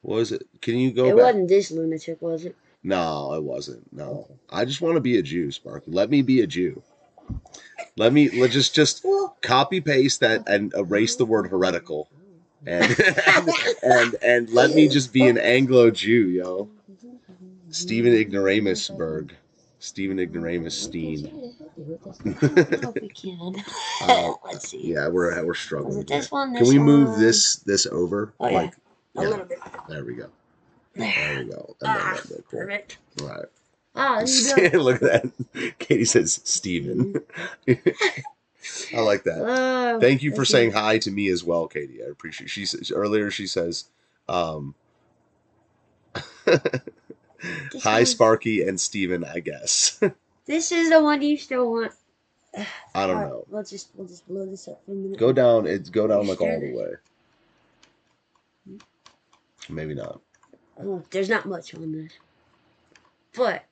What 0.02 0.16
was 0.16 0.32
it? 0.32 0.46
Can 0.60 0.76
you 0.76 0.92
go 0.92 1.06
it 1.06 1.16
back? 1.16 1.24
wasn't 1.24 1.48
this 1.48 1.70
lunatic, 1.70 2.20
was 2.20 2.44
it? 2.44 2.56
No, 2.82 3.32
it 3.34 3.42
wasn't. 3.42 3.92
No. 3.92 4.28
I 4.50 4.64
just 4.64 4.80
want 4.80 4.96
to 4.96 5.00
be 5.00 5.18
a 5.18 5.22
Jew, 5.22 5.50
Sparky. 5.52 5.90
Let 5.90 6.10
me 6.10 6.22
be 6.22 6.40
a 6.40 6.46
Jew. 6.46 6.82
Let 7.96 8.12
me 8.12 8.28
let 8.30 8.50
just 8.50 8.74
just 8.74 9.04
Well, 9.04 9.36
copy 9.42 9.80
paste 9.80 10.20
that 10.20 10.48
and 10.48 10.72
erase 10.74 11.16
the 11.16 11.24
word 11.24 11.48
heretical. 11.48 12.08
And 12.66 12.96
and 13.82 14.16
and 14.22 14.50
let 14.50 14.74
me 14.74 14.88
just 14.88 15.12
be 15.12 15.28
an 15.28 15.38
Anglo 15.38 15.90
Jew, 15.90 16.28
yo. 16.28 16.68
Stephen 17.70 18.12
Ignoramusberg. 18.12 19.30
Stephen 19.78 20.18
Ignoramus 20.18 20.78
Steen. 20.78 21.54
I 22.24 22.76
hope 22.84 22.98
we 23.00 23.08
can. 23.08 23.56
Uh, 24.02 24.32
Let's 24.44 24.68
see. 24.68 24.92
Yeah, 24.92 25.08
we're 25.08 25.44
we're 25.44 25.54
struggling. 25.54 26.00
it 26.00 26.06
this 26.06 26.30
one? 26.30 26.54
Can 26.54 26.68
we 26.68 26.78
move 26.78 27.18
this 27.18 27.56
this 27.56 27.86
over? 27.86 28.32
Oh, 28.38 28.48
yeah. 28.48 28.60
A 28.64 28.81
yeah. 29.14 29.22
little 29.22 29.44
bit. 29.44 29.58
There 29.88 30.04
we 30.04 30.14
go. 30.14 30.28
There 30.94 31.38
we 31.38 31.50
go. 31.50 31.76
Ah, 31.84 32.20
cool. 32.22 32.44
perfect. 32.50 32.98
All 33.20 33.28
right. 33.28 33.46
Go. 33.94 34.78
Look 34.78 35.02
at 35.02 35.32
that. 35.52 35.74
Katie 35.78 36.06
says 36.06 36.40
Steven. 36.44 37.14
I 37.68 39.00
like 39.00 39.24
that. 39.24 39.38
Oh, 39.38 40.00
Thank 40.00 40.22
you 40.22 40.34
for 40.34 40.46
saying 40.46 40.72
hi 40.72 40.96
to 40.98 41.10
me 41.10 41.28
as 41.28 41.44
well, 41.44 41.68
Katie. 41.68 42.02
I 42.02 42.08
appreciate. 42.08 42.48
She 42.48 42.64
says 42.64 42.90
earlier. 42.90 43.30
She 43.30 43.46
says, 43.46 43.84
um, 44.30 44.74
"Hi, 47.82 48.04
Sparky 48.04 48.66
and 48.66 48.80
Steven, 48.80 49.24
I 49.24 49.40
guess. 49.40 50.00
This 50.46 50.72
is 50.72 50.90
the 50.90 51.02
one 51.02 51.20
you 51.20 51.36
still 51.36 51.70
want. 51.70 51.92
I 52.94 53.06
don't 53.06 53.16
Alright, 53.16 53.30
know. 53.30 53.44
We'll 53.48 53.62
just 53.64 53.88
we'll 53.94 54.06
just 54.06 54.26
blow 54.26 54.44
this 54.46 54.68
up 54.68 54.80
for 54.84 54.92
a 54.92 54.94
minute. 54.94 55.18
Go 55.18 55.32
down. 55.32 55.66
It's 55.66 55.88
go 55.88 56.06
down 56.06 56.26
like 56.26 56.40
all 56.40 56.60
the 56.60 56.74
way. 56.74 56.92
Maybe 59.68 59.94
not. 59.94 60.20
Oh, 60.80 61.02
there's 61.10 61.28
not 61.28 61.46
much 61.46 61.74
on 61.74 61.92
this, 61.92 62.12
but 63.34 63.64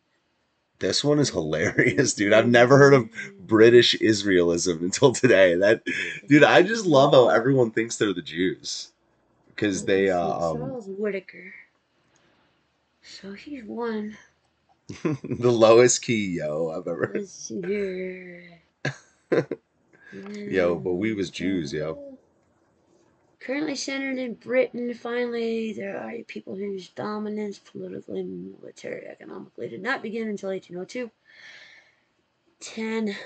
This 0.79 1.03
one 1.03 1.19
is 1.19 1.31
hilarious, 1.31 2.15
dude. 2.15 2.33
I've 2.33 2.49
never 2.49 2.79
heard 2.79 2.95
of 2.95 3.11
British 3.39 3.95
Israelism 3.99 4.81
until 4.83 5.13
today. 5.13 5.57
That, 5.57 5.83
dude, 6.29 6.45
I 6.45 6.63
just 6.63 6.87
love 6.87 7.13
how 7.13 7.29
everyone 7.29 7.71
thinks 7.71 7.97
they're 7.97 8.13
the 8.15 8.23
Jews 8.23 8.93
because 9.49 9.85
they, 9.85 10.11
uh, 10.11 10.29
um, 10.29 10.59
Charles 10.59 10.87
Whitaker. 10.89 11.53
So 13.03 13.33
he's 13.33 13.65
one. 13.65 14.17
the 15.03 15.51
lowest 15.51 16.03
key, 16.03 16.37
yo, 16.39 16.71
I've 16.71 16.89
ever. 16.89 17.13
Let's 17.15 17.31
see 17.33 17.61
here. 17.63 18.61
Yo, 20.13 20.75
but 20.75 20.95
we 20.95 21.13
was 21.15 21.31
Jews, 21.31 21.73
yo. 21.73 22.10
Currently 23.41 23.75
centered 23.75 24.19
in 24.19 24.35
Britain, 24.35 24.93
finally, 24.93 25.73
there 25.73 25.99
are 25.99 26.13
people 26.27 26.55
whose 26.55 26.89
dominance, 26.91 27.59
politically, 27.59 28.23
military, 28.23 29.07
economically, 29.07 29.69
did 29.69 29.83
not 29.83 30.03
begin 30.03 30.29
until 30.29 30.51
1802. 30.51 31.11
10. 32.61 33.17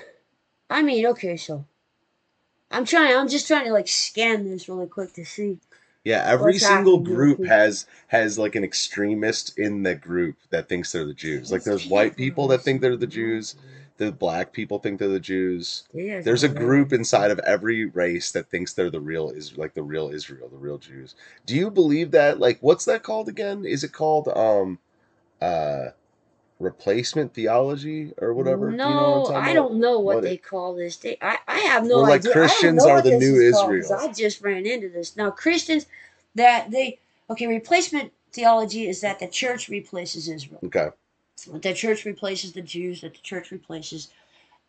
I 0.69 0.81
mean, 0.81 1.05
okay, 1.07 1.35
so. 1.35 1.65
I'm 2.71 2.85
trying, 2.85 3.15
I'm 3.15 3.27
just 3.27 3.47
trying 3.47 3.65
to 3.65 3.73
like 3.73 3.89
scan 3.89 4.49
this 4.49 4.69
really 4.69 4.87
quick 4.87 5.13
to 5.13 5.25
see. 5.25 5.59
Yeah, 6.05 6.23
every 6.25 6.59
single 6.59 6.99
group 6.99 7.43
has 7.45 7.87
has 8.07 8.37
like 8.37 8.55
an 8.55 8.63
extremist 8.63 9.57
in 9.57 9.83
the 9.83 9.95
group 9.95 10.37
that 10.51 10.69
thinks 10.69 10.91
they're 10.91 11.05
the 11.05 11.13
Jews. 11.13 11.51
Like 11.51 11.63
there's 11.63 11.87
white 11.87 12.15
people 12.15 12.47
that 12.49 12.61
think 12.61 12.81
they're 12.81 12.95
the 12.95 13.07
Jews. 13.07 13.55
The 13.97 14.11
black 14.11 14.51
people 14.53 14.79
think 14.79 14.99
they're 14.99 15.07
the 15.07 15.19
Jews. 15.19 15.85
Yeah, 15.93 16.21
There's 16.21 16.43
a 16.43 16.49
group 16.49 16.91
inside 16.91 17.31
of 17.31 17.39
every 17.39 17.85
race 17.85 18.31
that 18.31 18.49
thinks 18.49 18.73
they're 18.73 18.89
the 18.89 18.99
real 18.99 19.29
is 19.29 19.57
like 19.57 19.73
the 19.73 19.83
real 19.83 20.09
Israel, 20.09 20.49
the 20.49 20.57
real 20.57 20.77
Jews. 20.77 21.15
Do 21.45 21.55
you 21.55 21.71
believe 21.71 22.11
that? 22.11 22.39
Like, 22.39 22.57
what's 22.61 22.85
that 22.85 23.03
called 23.03 23.29
again? 23.29 23.65
Is 23.65 23.83
it 23.85 23.93
called 23.93 24.27
um, 24.29 24.79
uh, 25.41 25.89
replacement 26.59 27.33
theology 27.33 28.13
or 28.17 28.33
whatever? 28.33 28.71
No, 28.71 28.89
you 28.89 28.95
know 28.95 29.21
what 29.31 29.45
I 29.45 29.53
don't 29.53 29.75
know 29.75 29.99
what, 29.99 30.15
What 30.15 30.23
they 30.23 30.33
it- 30.35 30.43
call 30.43 30.75
this. 30.75 30.97
They, 30.97 31.17
I, 31.21 31.37
I 31.47 31.59
have 31.59 31.85
no 31.85 32.01
like 32.01 32.21
idea. 32.21 32.33
Christians 32.33 32.85
are 32.85 33.01
the 33.01 33.11
new 33.11 33.35
is 33.35 33.55
called, 33.55 33.73
Israel. 33.75 33.99
I 34.01 34.11
just 34.13 34.41
ran 34.41 34.65
into 34.65 34.89
this. 34.89 35.15
Now 35.15 35.31
Christians, 35.31 35.85
that 36.35 36.71
they 36.71 36.99
okay, 37.29 37.47
replacement 37.47 38.11
theology 38.33 38.87
is 38.89 39.01
that 39.01 39.19
the 39.19 39.27
church 39.27 39.69
replaces 39.69 40.27
Israel. 40.27 40.59
Okay. 40.65 40.89
That 41.51 41.61
the 41.61 41.73
church 41.73 42.05
replaces 42.05 42.53
the 42.53 42.61
Jews. 42.61 43.01
That 43.01 43.13
the 43.13 43.21
church 43.21 43.51
replaces 43.51 44.09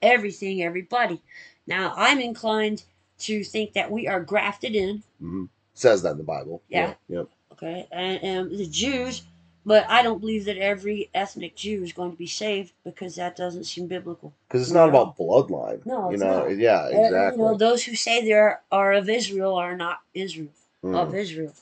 everything, 0.03 0.63
everybody. 0.63 1.21
Now 1.67 1.95
I'm 1.97 2.21
inclined 2.21 2.85
to 3.21 3.43
think 3.45 3.73
that 3.75 3.91
we 3.91 4.07
are 4.09 4.21
grafted 4.21 4.75
in. 4.75 5.03
hmm 5.21 5.45
Says 5.75 6.03
that 6.03 6.13
in 6.13 6.19
the 6.19 6.25
Bible. 6.25 6.63
Yeah. 6.69 6.95
Yep. 7.09 7.29
Okay, 7.53 7.87
and, 7.93 8.23
and 8.23 8.51
the 8.59 8.67
Jews. 8.67 9.23
But 9.65 9.85
I 9.91 10.03
don't 10.03 10.21
believe 10.21 10.45
that 10.45 10.59
every 10.59 11.11
ethnic 11.13 11.57
Jew 11.57 11.83
is 11.83 11.93
going 11.93 12.13
to 12.13 12.17
be 12.17 12.27
saved 12.29 12.73
because 12.85 13.17
that 13.17 13.35
doesn't 13.37 13.65
seem 13.65 13.89
biblical. 13.89 14.33
Because 14.49 14.63
it's 14.63 14.71
not 14.71 14.93
No. 14.93 15.01
about 15.03 15.19
bloodline. 15.19 15.85
No, 15.85 16.11
You 16.13 16.19
know. 16.19 16.45
not. 16.47 16.57
Yeah. 16.57 16.87
Exactly. 16.87 17.43
You 17.43 17.51
know, 17.51 17.57
those 17.57 17.83
who 17.85 17.97
say 17.97 18.23
they 18.25 18.33
are, 18.33 18.61
are 18.71 18.93
of 18.93 19.09
Israel 19.09 19.55
are 19.57 19.77
not 19.77 20.01
Israel 20.15 20.51
Mm. 20.85 20.95
of 20.95 21.15
Israel. 21.15 21.53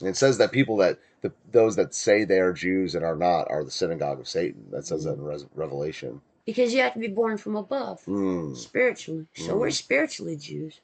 It 0.00 0.16
says 0.16 0.38
that 0.38 0.52
people 0.52 0.76
that 0.76 0.98
the, 1.24 1.32
those 1.52 1.74
that 1.76 1.94
say 1.94 2.24
they 2.24 2.38
are 2.38 2.52
Jews 2.52 2.94
and 2.94 3.02
are 3.02 3.16
not 3.16 3.50
are 3.50 3.64
the 3.64 3.70
synagogue 3.70 4.20
of 4.20 4.28
Satan. 4.28 4.66
That 4.70 4.86
says 4.86 5.04
that 5.04 5.14
in 5.14 5.24
Res- 5.24 5.46
Revelation. 5.54 6.20
Because 6.44 6.74
you 6.74 6.82
have 6.82 6.92
to 6.92 6.98
be 6.98 7.08
born 7.08 7.38
from 7.38 7.56
above, 7.56 8.04
Mm. 8.04 8.54
spiritually. 8.54 9.26
So 9.34 9.54
Mm. 9.54 9.60
we're 9.60 9.70
spiritually 9.70 10.36
Jews. 10.36 10.80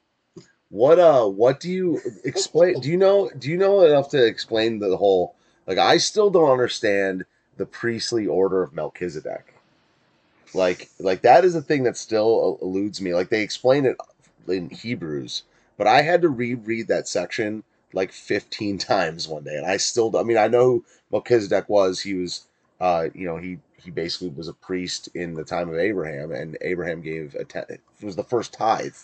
What 0.69 0.97
uh? 0.97 1.27
What 1.27 1.59
do 1.59 1.69
you 1.69 2.01
explain? 2.23 2.79
Do 2.79 2.89
you 2.89 2.97
know? 2.97 3.29
Do 3.37 3.51
you 3.51 3.57
know 3.57 3.81
enough 3.81 4.09
to 4.09 4.25
explain 4.25 4.79
the 4.79 4.97
whole? 4.97 5.35
Like, 5.67 5.77
I 5.77 5.97
still 5.97 6.31
don't 6.31 6.49
understand 6.49 7.25
the 7.57 7.67
priestly 7.67 8.25
order 8.25 8.63
of 8.63 8.73
Melchizedek. 8.73 9.53
Like, 10.55 10.89
like 10.99 11.21
that 11.21 11.45
is 11.45 11.53
a 11.53 11.61
thing 11.61 11.83
that 11.83 11.97
still 11.97 12.57
eludes 12.63 12.99
me. 12.99 13.13
Like 13.13 13.29
they 13.29 13.43
explain 13.43 13.85
it 13.85 13.97
in 14.47 14.69
Hebrews, 14.71 15.43
but 15.77 15.85
I 15.85 16.01
had 16.01 16.23
to 16.23 16.29
reread 16.29 16.87
that 16.87 17.07
section 17.07 17.63
like 17.93 18.11
15 18.11 18.77
times 18.93 19.27
one 19.27 19.43
day, 19.43 19.55
and 19.55 19.65
I 19.65 19.77
still. 19.77 20.15
I 20.17 20.23
mean, 20.23 20.37
I 20.37 20.47
know 20.47 20.63
who 20.65 20.85
Melchizedek 21.11 21.69
was. 21.69 21.99
He 22.01 22.13
was, 22.15 22.45
uh, 22.79 23.09
you 23.13 23.25
know, 23.27 23.37
he 23.37 23.59
he 23.77 23.91
basically 23.91 24.29
was 24.29 24.47
a 24.47 24.53
priest 24.53 25.09
in 25.15 25.33
the 25.33 25.43
time 25.43 25.69
of 25.69 25.75
Abraham, 25.75 26.31
and 26.31 26.57
Abraham 26.61 27.01
gave 27.01 27.35
a 27.35 27.43
ten, 27.43 27.65
it 27.69 27.81
was 28.01 28.15
the 28.15 28.23
first 28.23 28.53
tithe. 28.53 28.95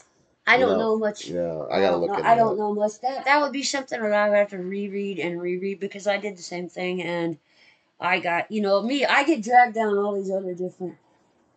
I 0.50 0.58
don't 0.58 0.70
know, 0.74 0.78
know 0.80 0.98
much. 0.98 1.26
Yeah, 1.26 1.64
I 1.70 1.82
gotta 1.82 1.92
don't 1.92 2.02
look 2.02 2.10
know- 2.12 2.24
I 2.24 2.36
don't 2.36 2.58
know 2.58 2.74
much. 2.74 3.00
That 3.02 3.26
that 3.26 3.42
would 3.42 3.52
be 3.52 3.64
something 3.64 4.02
that 4.02 4.14
I 4.14 4.30
would 4.30 4.38
have 4.38 4.50
to 4.52 4.58
reread 4.60 5.20
and 5.20 5.42
reread 5.42 5.80
because 5.80 6.08
I 6.08 6.18
did 6.18 6.38
the 6.38 6.42
same 6.44 6.70
thing 6.70 7.02
and 7.02 7.38
I 8.00 8.20
got 8.20 8.50
you 8.52 8.62
know 8.62 8.82
me. 8.82 9.04
I 9.06 9.24
get 9.24 9.44
dragged 9.44 9.76
down 9.76 9.98
all 9.98 10.14
these 10.16 10.32
other 10.32 10.54
different 10.54 10.96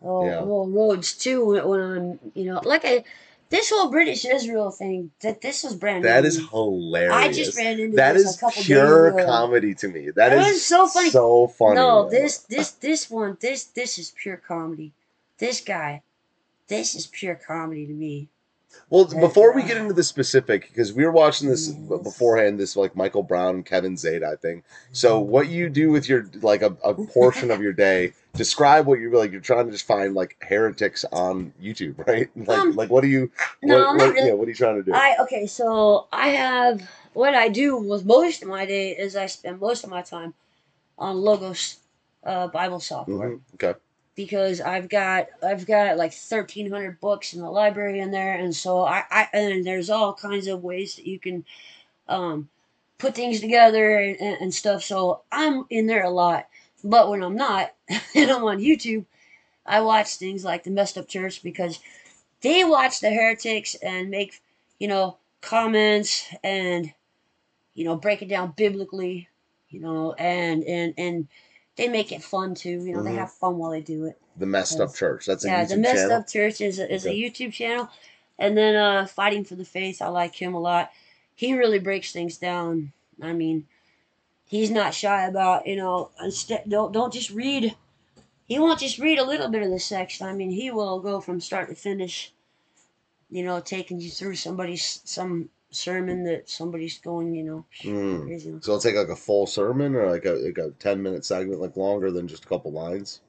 oh, 0.03 0.24
Yeah. 0.26 0.43
roads 0.45 1.14
too 1.14 1.45
when, 1.45 1.68
when 1.68 1.81
I'm 1.81 2.18
you 2.35 2.45
know 2.47 2.61
like 2.64 2.85
I 2.85 3.05
this 3.51 3.70
whole 3.70 3.90
British 3.90 4.24
Israel 4.24 4.70
thing 4.70 5.11
that 5.20 5.40
this 5.42 5.64
was 5.64 5.74
brand 5.74 6.05
That 6.05 6.22
new. 6.22 6.28
is 6.28 6.48
hilarious. 6.51 7.14
I 7.14 7.32
just 7.32 7.57
ran 7.59 7.78
into 7.78 7.96
that 7.96 8.16
is 8.16 8.36
a 8.36 8.40
couple 8.40 8.62
pure 8.62 9.24
comedy 9.24 9.74
to 9.74 9.88
me. 9.88 10.11
That 10.11 10.32
It 10.32 10.38
is 10.38 10.46
was 10.46 10.64
so 10.64 10.86
funny. 10.86 11.11
So 11.11 11.48
funny. 11.48 11.74
No, 11.76 12.09
this 12.09 12.38
this 12.38 12.70
this 12.72 13.11
one 13.11 13.36
this 13.40 13.64
this 13.64 13.98
is 13.98 14.12
pure 14.16 14.36
comedy. 14.36 14.92
This 15.38 15.61
guy, 15.61 16.03
this 16.68 16.94
is 16.94 17.07
pure 17.07 17.34
comedy 17.34 17.86
to 17.86 17.92
me. 17.92 18.28
Well, 18.91 19.05
before 19.05 19.55
we 19.55 19.62
get 19.62 19.77
into 19.77 19.95
the 19.95 20.03
specific, 20.03 20.68
because 20.68 20.93
we 20.93 21.05
were 21.05 21.12
watching 21.12 21.49
this 21.49 21.68
beforehand, 21.68 22.59
this 22.59 22.75
like 22.77 22.97
Michael 22.97 23.23
Brown 23.23 23.62
Kevin 23.62 23.95
Zadai 23.95 24.39
thing. 24.41 24.64
So, 24.93 25.21
what 25.21 25.49
you 25.49 25.68
do 25.68 25.91
with 25.91 26.09
your 26.09 26.27
like 26.43 26.62
a, 26.62 26.77
a 26.83 26.95
portion 26.95 27.51
of 27.53 27.61
your 27.62 27.73
day? 27.73 28.14
Describe 28.35 28.87
what 28.87 28.99
you're 28.99 29.16
like. 29.16 29.33
You're 29.33 29.41
trying 29.41 29.66
to 29.66 29.73
just 29.73 29.87
find 29.87 30.14
like 30.14 30.37
heretics 30.41 31.05
on 31.12 31.53
YouTube, 31.62 31.99
right? 32.07 32.31
Like, 32.37 32.59
Um, 32.59 32.75
like 32.77 32.91
what 32.91 33.05
are 33.05 33.09
you? 33.09 33.31
no, 33.62 33.75
what, 33.79 33.89
I'm 33.89 33.97
what- 33.97 34.07
not 34.07 34.14
really- 34.14 34.27
yeah, 34.29 34.33
what 34.35 34.47
are 34.47 34.51
you 34.51 34.57
trying 34.57 34.77
to 34.77 34.83
do? 34.83 34.93
I 34.93 35.16
okay, 35.21 35.47
so 35.47 36.09
I 36.12 36.29
have 36.31 36.89
what 37.12 37.35
I 37.35 37.49
do 37.49 37.77
with 37.77 38.05
most 38.05 38.43
of 38.43 38.49
my 38.49 38.66
day 38.66 38.91
is 38.91 39.14
I 39.16 39.27
spend 39.27 39.61
most 39.61 39.85
of 39.85 39.91
my 39.91 40.03
time 40.03 40.35
on 40.99 41.16
Logos 41.16 41.79
uh, 42.25 42.49
Bible 42.49 42.81
software 42.81 43.31
Mhm, 43.31 43.41
Okay. 43.55 43.75
Because 44.15 44.61
I've 44.61 44.89
got 44.89 45.29
I've 45.43 45.67
got 45.67 45.97
like 45.97 46.13
thirteen 46.13 46.71
hundred 46.71 47.01
books 47.01 47.35
in 47.35 47.41
the 47.41 47.51
library 47.51 48.01
in 48.01 48.11
there, 48.11 48.35
and 48.35 48.55
so 48.55 48.85
I, 48.85 49.05
I 49.11 49.29
and 49.33 49.65
there's 49.65 49.91
all 49.91 50.15
kinds 50.15 50.47
of 50.47 50.63
ways 50.63 50.97
that 50.97 51.07
you 51.07 51.19
can 51.19 51.45
um, 52.09 52.49
put 52.99 53.15
things 53.15 53.41
together 53.41 53.99
and, 53.99 54.21
and, 54.21 54.55
stuff. 54.55 54.83
So 54.83 55.23
I'm 55.33 55.65
in 55.71 55.87
there 55.87 56.05
a 56.05 56.11
lot, 56.11 56.49
but 56.85 57.09
when 57.09 57.23
I'm 57.23 57.37
not 57.37 57.73
and 58.15 58.31
I'm 58.31 58.45
on 58.45 58.59
YouTube, 58.59 59.07
I 59.65 59.81
watch 59.81 60.17
things 60.17 60.45
like 60.45 60.65
the 60.65 60.71
Messed 60.71 60.99
Up 60.99 61.09
Church 61.09 61.43
because 61.43 61.79
they 62.43 62.65
watch 62.65 63.01
the 63.01 63.11
heretics 63.11 63.75
and 63.77 64.11
make 64.11 64.41
you 64.79 64.89
know 64.89 65.19
comments 65.41 66.27
and 66.43 66.93
you 67.75 67.85
know 67.85 67.97
break 67.97 68.23
it 68.23 68.29
down 68.29 68.53
biblically, 68.57 69.29
you 69.71 69.81
know, 69.81 70.13
and 70.15 70.65
and 70.65 70.95
and 70.99 71.29
they 71.81 71.89
make 71.89 72.12
it 72.12 72.22
fun 72.22 72.55
too. 72.55 72.85
You 72.85 72.93
know, 72.95 73.03
they 73.03 73.11
Mhm. 73.12 73.18
have 73.18 73.33
fun 73.33 73.57
while 73.59 73.70
they 73.70 73.81
do 73.81 74.05
it 74.05 74.20
The 74.37 74.47
messed 74.47 74.81
up 74.81 74.95
church. 74.95 75.26
That's 75.26 75.45
a 75.45 75.49
yeah, 75.49 75.64
YouTube 75.64 75.68
the 75.68 75.76
messed 75.78 75.95
channel. 75.95 76.16
up 76.16 76.28
church 76.28 76.61
is 76.61 76.78
a, 76.78 76.93
is 76.95 77.07
Okay. 77.07 77.24
a 77.24 77.31
YouTube 77.31 77.53
channel, 77.53 77.89
and 78.39 78.57
then 78.57 78.76
uh, 78.76 79.07
fighting 79.07 79.45
for 79.45 79.55
the 79.55 79.64
faith. 79.64 80.01
I 80.03 80.09
like 80.09 80.35
him 80.35 80.55
a 80.55 80.61
lot. 80.61 80.91
He 81.35 81.55
really 81.55 81.78
breaks 81.78 82.12
things 82.12 82.37
down. 82.37 82.93
I 83.22 83.33
mean, 83.33 83.66
he's 84.45 84.70
not 84.70 84.95
shy 84.95 85.24
about 85.26 85.66
you 85.66 85.76
know. 85.76 86.11
Instead, 86.22 86.68
don't 86.68 86.93
don't 86.93 87.12
just 87.12 87.31
read. 87.31 87.74
He 88.45 88.59
won't 88.59 88.81
just 88.81 88.99
read 88.99 89.18
a 89.18 89.24
little 89.24 89.49
bit 89.49 89.62
of 89.62 89.70
the 89.70 89.78
section. 89.78 90.26
I 90.26 90.33
mean, 90.33 90.51
he 90.51 90.70
will 90.70 91.01
go 91.01 91.20
from 91.20 91.41
start 91.41 91.68
to 91.68 91.74
finish. 91.74 92.33
You 93.31 93.45
know, 93.45 93.61
taking 93.61 94.01
you 94.01 94.11
through 94.11 94.35
somebody's 94.35 95.01
some 95.05 95.51
sermon 95.71 96.25
that 96.25 96.49
somebody's 96.49 96.99
going. 96.99 97.35
You 97.35 97.45
know, 97.45 97.64
Mm. 97.83 98.27
crazy. 98.27 98.51
So 98.61 98.73
it'll 98.73 98.81
take 98.81 98.97
like 98.97 99.09
a 99.09 99.16
full 99.16 99.47
sermon 99.47 99.95
or 99.95 100.11
like 100.11 100.25
a 100.25 100.33
like 100.33 100.59
a 100.59 100.71
ten 100.79 101.03
minute 101.03 101.25
segment, 101.25 101.61
like 101.61 101.77
longer 101.77 102.11
than 102.11 102.29
just 102.29 102.45
a 102.45 102.49
couple 102.49 102.73
lines. 102.73 103.21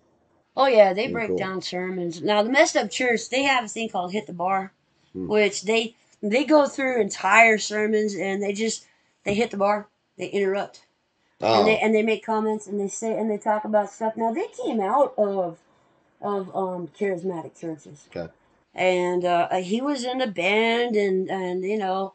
Oh 0.58 0.68
yeah, 0.68 0.94
they 0.94 1.08
Mm, 1.08 1.14
break 1.14 1.28
cool. 1.30 1.38
down 1.38 1.62
sermons. 1.62 2.22
Now 2.22 2.44
the 2.44 2.50
messed 2.50 2.76
up 2.76 2.89
church, 2.92 3.30
they 3.30 3.44
have 3.44 3.66
a 3.66 3.68
thing 3.68 3.89
called 3.89 4.12
hit 4.12 4.28
the 4.28 4.34
bar, 4.34 4.74
Hmm. 5.14 5.28
which 5.28 5.64
they 5.64 5.96
they 6.22 6.44
go 6.44 6.68
through 6.68 7.02
entire 7.02 7.58
sermons 7.58 8.16
and 8.16 8.44
they 8.44 8.54
just 8.54 8.86
they 9.24 9.34
hit 9.34 9.52
the 9.52 9.58
bar, 9.58 9.88
they 10.18 10.28
interrupt, 10.28 10.86
Oh, 11.42 11.60
and 11.60 11.68
they 11.68 11.80
and 11.80 11.96
they 11.96 12.04
make 12.04 12.26
comments 12.26 12.68
and 12.68 12.80
they 12.80 12.88
say 12.89 13.18
and 13.18 13.30
they 13.30 13.38
talk 13.38 13.64
about 13.66 13.92
stuff. 13.92 14.18
Now 14.18 14.32
they 14.34 14.48
came 14.48 14.82
out 14.82 15.14
of 15.18 15.60
of 16.22 16.56
um 16.56 16.88
charismatic 16.89 17.60
churches. 17.60 18.08
Okay. 18.16 18.32
And 18.74 19.26
uh, 19.26 19.49
he 19.57 19.82
was 19.82 20.03
in 20.03 20.19
the 20.19 20.28
band 20.28 20.95
and 20.95 21.30
and 21.30 21.63
you 21.63 21.78
know, 21.78 22.13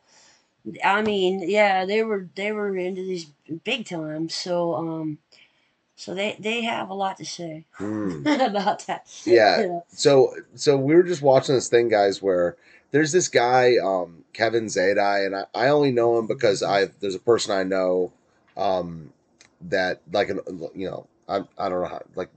I 0.85 1.03
mean, 1.03 1.49
yeah, 1.49 1.85
they 1.85 2.03
were 2.03 2.29
they 2.35 2.53
were 2.53 2.77
into 2.77 3.03
these 3.03 3.27
big 3.65 3.87
time. 3.87 4.29
So 4.29 4.75
um, 4.75 5.19
so 5.97 6.15
they 6.15 6.37
they 6.39 6.63
have 6.63 6.91
a 6.91 6.95
lot 6.95 7.17
to 7.19 7.25
say 7.25 7.67
mm. 7.79 8.21
about 8.47 8.87
that. 8.87 9.09
Yeah. 9.25 9.61
You 9.61 9.69
know. 9.69 9.85
So 9.89 10.35
so 10.55 10.77
we 10.77 10.95
were 10.95 11.03
just 11.03 11.23
watching 11.23 11.55
this 11.55 11.69
thing, 11.69 11.89
guys, 11.89 12.23
where 12.23 12.57
there's 12.91 13.13
this 13.13 13.29
guy, 13.29 13.77
um, 13.83 14.25
Kevin 14.33 14.67
Zadai, 14.67 15.27
and 15.27 15.37
I, 15.37 15.45
I 15.55 15.69
only 15.69 15.91
know 15.91 16.19
him 16.19 16.27
because 16.27 16.63
I 16.63 16.87
there's 17.01 17.15
a 17.15 17.21
person 17.21 17.53
I 17.57 17.63
know, 17.63 18.13
um, 18.57 19.13
that 19.63 20.01
like 20.13 20.29
an 20.31 20.41
you 20.75 20.89
know 20.89 21.07
I 21.29 21.45
I 21.59 21.69
don't 21.69 21.83
know 21.83 21.89
how 21.89 22.03
like 22.15 22.31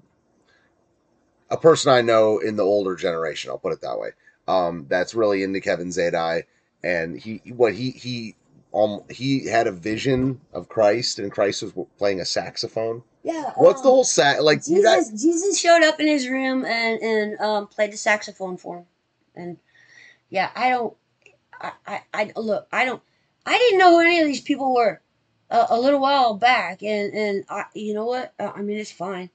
a 1.52 1.58
person 1.58 1.91
I 1.91 2.02
know 2.02 2.39
in 2.39 2.56
the 2.56 2.64
older 2.64 2.95
generation. 2.95 3.50
I'll 3.50 3.58
put 3.58 3.74
it 3.74 3.82
that 3.82 4.00
way. 4.00 4.10
Um, 4.47 4.86
that's 4.89 5.14
really 5.14 5.43
into 5.43 5.62
Kevin 5.62 5.89
Zadai, 5.89 6.43
and 6.84 7.20
he 7.20 7.41
what 7.56 7.74
he 7.74 7.91
he 7.91 8.36
um 8.74 9.04
he 9.10 9.47
had 9.47 9.68
a 9.68 9.72
vision 9.72 10.41
of 10.54 10.70
Christ, 10.70 11.20
and 11.20 11.32
Christ 11.32 11.62
was 11.62 11.74
playing 11.97 12.20
a 12.20 12.26
saxophone. 12.26 13.04
Yeah. 13.24 13.52
What's 13.58 13.82
the 13.82 13.89
um, 13.89 13.93
whole 13.95 14.04
sax 14.04 14.41
like? 14.41 14.60
Guys, 14.60 14.68
Jesus, 14.68 15.22
Jesus 15.22 15.60
showed 15.60 15.84
up 15.84 16.00
in 16.00 16.08
his 16.08 16.28
room 16.28 16.66
and 16.66 17.02
and 17.02 17.39
um, 17.39 17.68
played 17.68 17.93
the 17.93 17.97
saxophone 17.97 18.58
for 18.58 18.78
him, 18.78 18.86
and 19.36 19.58
yeah, 20.30 20.50
I 20.56 20.70
don't, 20.70 20.95
I, 21.60 21.72
I, 21.86 22.02
I 22.14 22.32
look, 22.36 22.68
I 22.72 22.86
don't, 22.86 23.02
I 23.45 23.58
didn't 23.58 23.80
know 23.80 23.91
who 23.91 24.02
any 24.02 24.20
of 24.20 24.28
these 24.28 24.41
people 24.41 24.74
were 24.74 25.02
a, 25.50 25.68
a 25.70 25.80
little 25.80 26.00
while 26.00 26.36
back, 26.36 26.82
and 26.84 27.14
and 27.14 27.45
I, 27.50 27.66
you 27.74 27.93
know 27.93 28.06
what? 28.06 28.34
Uh, 28.39 28.52
I 28.56 28.62
mean, 28.62 28.78
it's 28.78 28.91
fine. 28.91 29.30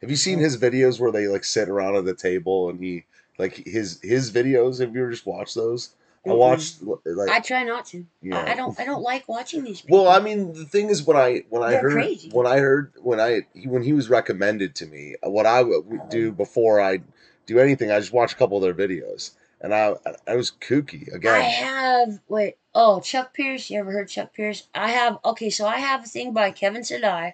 Have 0.00 0.10
you 0.10 0.16
seen 0.16 0.38
oh. 0.38 0.42
his 0.42 0.56
videos 0.56 0.98
where 0.98 1.12
they 1.12 1.28
like 1.28 1.44
sit 1.44 1.68
around 1.68 1.96
at 1.96 2.04
the 2.04 2.14
table 2.14 2.70
and 2.70 2.80
he 2.80 3.04
like 3.38 3.62
his 3.66 4.00
his 4.02 4.30
videos? 4.30 4.80
Have 4.80 4.94
you 4.94 5.02
ever 5.02 5.10
just 5.10 5.26
watched 5.26 5.54
those? 5.54 5.90
I 6.24 6.30
Mm-mm. 6.30 6.36
watched 6.36 6.82
like 6.82 7.30
I 7.30 7.40
try 7.40 7.64
not 7.64 7.86
to. 7.86 8.04
yeah. 8.20 8.36
I, 8.36 8.52
I 8.52 8.54
don't, 8.54 8.78
I 8.78 8.84
don't 8.84 9.02
like 9.02 9.26
watching 9.26 9.64
these. 9.64 9.80
people. 9.80 10.04
Well, 10.04 10.12
I 10.12 10.20
mean, 10.20 10.52
the 10.52 10.66
thing 10.66 10.90
is, 10.90 11.02
when 11.02 11.16
I 11.16 11.44
when 11.48 11.62
I 11.62 11.70
They're 11.70 11.82
heard 11.82 11.92
crazy. 11.92 12.28
when 12.30 12.46
I 12.46 12.58
heard 12.58 12.92
when 12.98 13.18
I 13.18 13.46
he- 13.54 13.68
when 13.68 13.82
he 13.82 13.94
was 13.94 14.10
recommended 14.10 14.74
to 14.76 14.86
me, 14.86 15.16
uh, 15.24 15.30
what 15.30 15.46
I 15.46 15.62
would 15.62 15.86
would 15.86 16.00
oh. 16.02 16.08
do 16.10 16.32
before 16.32 16.80
I 16.80 17.00
do 17.46 17.58
anything, 17.58 17.90
I 17.90 17.98
just 17.98 18.12
watch 18.12 18.34
a 18.34 18.36
couple 18.36 18.58
of 18.58 18.62
their 18.62 18.88
videos, 18.88 19.30
and 19.62 19.74
I 19.74 19.94
I 20.26 20.36
was 20.36 20.50
kooky 20.50 21.12
again. 21.14 21.34
I 21.34 21.40
have 21.40 22.20
wait. 22.28 22.56
Oh, 22.74 23.00
Chuck 23.00 23.32
Pierce. 23.32 23.70
You 23.70 23.80
ever 23.80 23.90
heard 23.90 24.08
Chuck 24.10 24.34
Pierce? 24.34 24.68
I 24.74 24.90
have. 24.90 25.18
Okay, 25.24 25.48
so 25.48 25.66
I 25.66 25.78
have 25.78 26.04
a 26.04 26.06
thing 26.06 26.34
by 26.34 26.50
Kevin 26.50 26.82
Zadai 26.82 27.32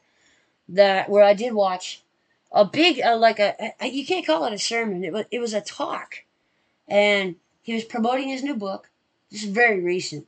that 0.68 1.08
where 1.08 1.24
I 1.24 1.34
did 1.34 1.54
watch 1.54 2.04
a 2.52 2.64
big 2.64 3.00
uh, 3.00 3.16
like 3.16 3.38
a, 3.38 3.72
a 3.80 3.86
you 3.88 4.06
can't 4.06 4.26
call 4.26 4.44
it 4.44 4.52
a 4.52 4.58
sermon. 4.58 5.04
It 5.04 5.12
was 5.12 5.26
it 5.30 5.38
was 5.38 5.54
a 5.54 5.60
talk, 5.60 6.24
and 6.88 7.36
he 7.62 7.74
was 7.74 7.84
promoting 7.84 8.28
his 8.28 8.42
new 8.42 8.54
book. 8.54 8.90
This 9.30 9.42
is 9.42 9.50
very 9.50 9.80
recent. 9.80 10.26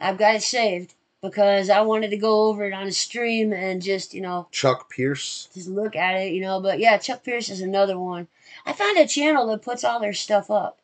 I've 0.00 0.18
got 0.18 0.34
it 0.34 0.42
saved 0.42 0.94
because 1.22 1.70
I 1.70 1.80
wanted 1.82 2.10
to 2.10 2.16
go 2.16 2.48
over 2.48 2.64
it 2.64 2.74
on 2.74 2.88
a 2.88 2.92
stream 2.92 3.52
and 3.52 3.80
just 3.80 4.12
you 4.12 4.20
know 4.20 4.48
Chuck 4.50 4.90
Pierce. 4.90 5.48
just 5.54 5.68
look 5.68 5.96
at 5.96 6.16
it, 6.16 6.32
you 6.32 6.40
know. 6.40 6.60
But 6.60 6.78
yeah, 6.78 6.98
Chuck 6.98 7.24
Pierce 7.24 7.48
is 7.48 7.60
another 7.60 7.98
one. 7.98 8.28
I 8.66 8.72
found 8.72 8.98
a 8.98 9.06
channel 9.06 9.46
that 9.48 9.62
puts 9.62 9.84
all 9.84 10.00
their 10.00 10.12
stuff 10.12 10.50
up. 10.50 10.78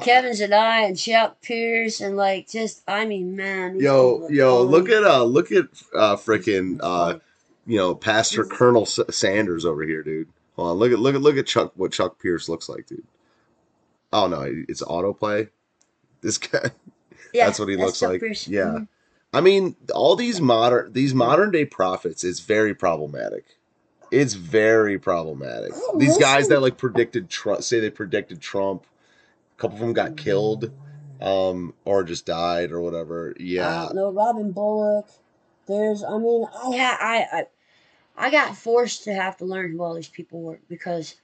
Kevin's 0.00 0.40
and 0.40 0.54
I 0.54 0.82
and 0.82 0.98
Chuck 0.98 1.42
Pierce 1.42 2.00
and 2.00 2.16
like 2.16 2.48
just 2.48 2.82
I 2.88 3.04
mean 3.04 3.36
man. 3.36 3.78
Yo, 3.78 4.28
yo, 4.28 4.62
look 4.62 4.88
at 4.88 5.04
uh, 5.04 5.24
look 5.24 5.52
at 5.52 5.66
uh, 5.94 6.16
freaking 6.16 6.78
uh, 6.82 7.18
you 7.66 7.76
know, 7.78 7.94
Pastor 7.94 8.44
Colonel 8.44 8.82
S- 8.82 8.98
Sanders 9.10 9.64
over 9.64 9.82
here, 9.82 10.02
dude. 10.02 10.28
Hold 10.56 10.70
on, 10.70 10.76
look 10.76 10.92
at 10.92 10.98
look 10.98 11.14
at 11.14 11.22
look 11.22 11.36
at 11.36 11.46
Chuck. 11.46 11.72
What 11.76 11.92
Chuck 11.92 12.20
Pierce 12.20 12.48
looks 12.48 12.68
like, 12.68 12.86
dude. 12.86 13.04
Oh 14.12 14.26
no, 14.26 14.42
it's 14.68 14.82
autoplay. 14.82 15.48
This 16.20 16.38
guy. 16.38 16.70
Yeah, 17.34 17.46
that's 17.46 17.58
what 17.58 17.70
he 17.70 17.76
looks 17.76 17.98
Chuck 17.98 18.10
like. 18.10 18.20
Pierce. 18.20 18.46
Yeah. 18.46 18.64
Mhm. 18.64 18.88
I 19.32 19.40
mean, 19.40 19.74
all 19.94 20.16
these 20.16 20.38
modern 20.38 20.92
these 20.92 21.14
modern 21.14 21.50
day 21.50 21.64
prophets 21.64 22.24
is 22.24 22.40
very 22.40 22.74
problematic. 22.74 23.46
It's 24.10 24.34
very 24.34 24.98
problematic. 24.98 25.72
Oh, 25.74 25.98
These 25.98 26.18
guys 26.18 26.48
that 26.48 26.60
like 26.60 26.76
predicted 26.76 27.30
Trump, 27.30 27.62
say 27.62 27.80
they 27.80 27.88
predicted 27.88 28.42
Trump. 28.42 28.84
A 29.56 29.60
couple 29.62 29.76
of 29.76 29.80
them 29.80 29.94
got 29.94 30.18
killed, 30.18 30.70
um, 31.22 31.72
or 31.86 32.04
just 32.04 32.26
died 32.26 32.70
or 32.70 32.82
whatever. 32.82 33.34
Yeah. 33.40 33.84
Uh, 33.84 33.92
no, 33.94 34.12
Robin 34.12 34.52
Bullock. 34.52 35.08
There's, 35.66 36.04
I 36.04 36.18
mean, 36.18 36.44
I 36.54 37.26
I, 37.32 37.38
I, 37.38 37.44
I 38.16 38.30
got 38.30 38.56
forced 38.56 39.04
to 39.04 39.14
have 39.14 39.36
to 39.38 39.44
learn 39.44 39.72
who 39.72 39.82
all 39.82 39.94
these 39.94 40.08
people 40.08 40.42
were 40.42 40.60
because, 40.68 41.16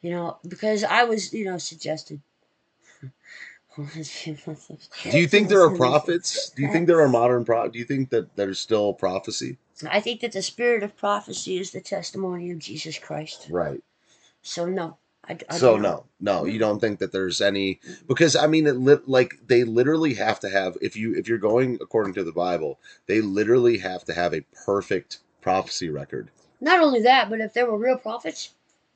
you 0.00 0.10
know, 0.10 0.38
because 0.46 0.84
I 0.84 1.04
was, 1.04 1.32
you 1.32 1.44
know, 1.44 1.58
suggested. 1.58 2.20
Do 3.76 5.18
you 5.18 5.26
think 5.26 5.48
there 5.48 5.60
are 5.60 5.76
prophets? 5.76 6.50
Do 6.50 6.62
you 6.62 6.72
think 6.72 6.86
there 6.86 7.00
are 7.00 7.08
modern 7.08 7.44
pro? 7.44 7.68
Do 7.68 7.78
you 7.78 7.84
think 7.84 8.08
that 8.10 8.34
there's 8.34 8.58
still 8.58 8.94
prophecy? 8.94 9.58
I 9.86 10.00
think 10.00 10.22
that 10.22 10.32
the 10.32 10.40
spirit 10.40 10.82
of 10.82 10.96
prophecy 10.96 11.58
is 11.58 11.72
the 11.72 11.82
testimony 11.82 12.50
of 12.50 12.58
Jesus 12.58 12.98
Christ. 12.98 13.48
Right. 13.50 13.82
So 14.40 14.64
no, 14.64 14.96
I, 15.28 15.36
I 15.50 15.58
so 15.58 15.76
no, 15.76 16.04
no, 16.20 16.44
you 16.44 16.58
don't 16.58 16.80
think 16.80 17.00
that 17.00 17.12
there's 17.12 17.40
any 17.40 17.80
because 18.08 18.36
I 18.36 18.46
mean, 18.46 18.66
it 18.66 18.76
lit 18.76 19.08
like 19.08 19.40
they 19.46 19.64
literally 19.64 20.14
have 20.14 20.40
to 20.40 20.48
have 20.48 20.78
if 20.80 20.96
you 20.96 21.14
if 21.14 21.28
you're 21.28 21.36
going 21.36 21.78
according 21.80 22.14
to 22.14 22.24
the 22.24 22.32
Bible, 22.32 22.78
they 23.06 23.20
literally 23.20 23.78
have 23.78 24.04
to 24.04 24.14
have 24.14 24.32
a 24.32 24.44
perfect 24.64 25.18
prophecy 25.42 25.90
record. 25.90 26.30
Not 26.60 26.80
only 26.80 27.02
that, 27.02 27.28
but 27.30 27.40
if 27.40 27.52
there 27.52 27.70
were 27.70 27.78
real 27.78 27.98
prophets, 27.98 28.50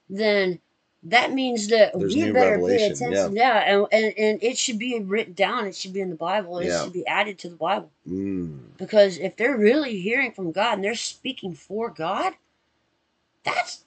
then 0.09 0.59
that 1.05 1.33
means 1.33 1.69
that 1.69 1.93
There's 1.99 2.15
we 2.15 2.31
better 2.31 2.59
pay 2.59 2.87
attention. 2.87 3.35
Yeah, 3.35 3.59
and, 3.59 3.87
and 3.93 4.15
and 4.19 4.43
it 4.43 4.59
should 4.59 4.79
be 4.79 4.99
written 5.01 5.33
down. 5.33 5.67
It 5.67 5.75
should 5.75 5.93
be 5.93 6.01
in 6.01 6.11
the 6.11 6.17
Bible. 6.17 6.59
It 6.59 6.67
Yeah. 6.69 6.85
should 6.85 6.93
be 6.93 7.07
added 7.07 7.39
to 7.41 7.49
the 7.49 7.57
Bible. 7.57 7.91
Mm. 8.09 8.59
Because 8.77 9.19
if 9.19 9.37
they're 9.37 9.57
really 9.57 9.99
hearing 10.01 10.33
from 10.33 10.53
God 10.53 10.75
and 10.75 10.85
they're 10.85 10.95
speaking 10.95 11.55
for 11.55 11.89
God, 11.91 12.35
that's 13.45 13.85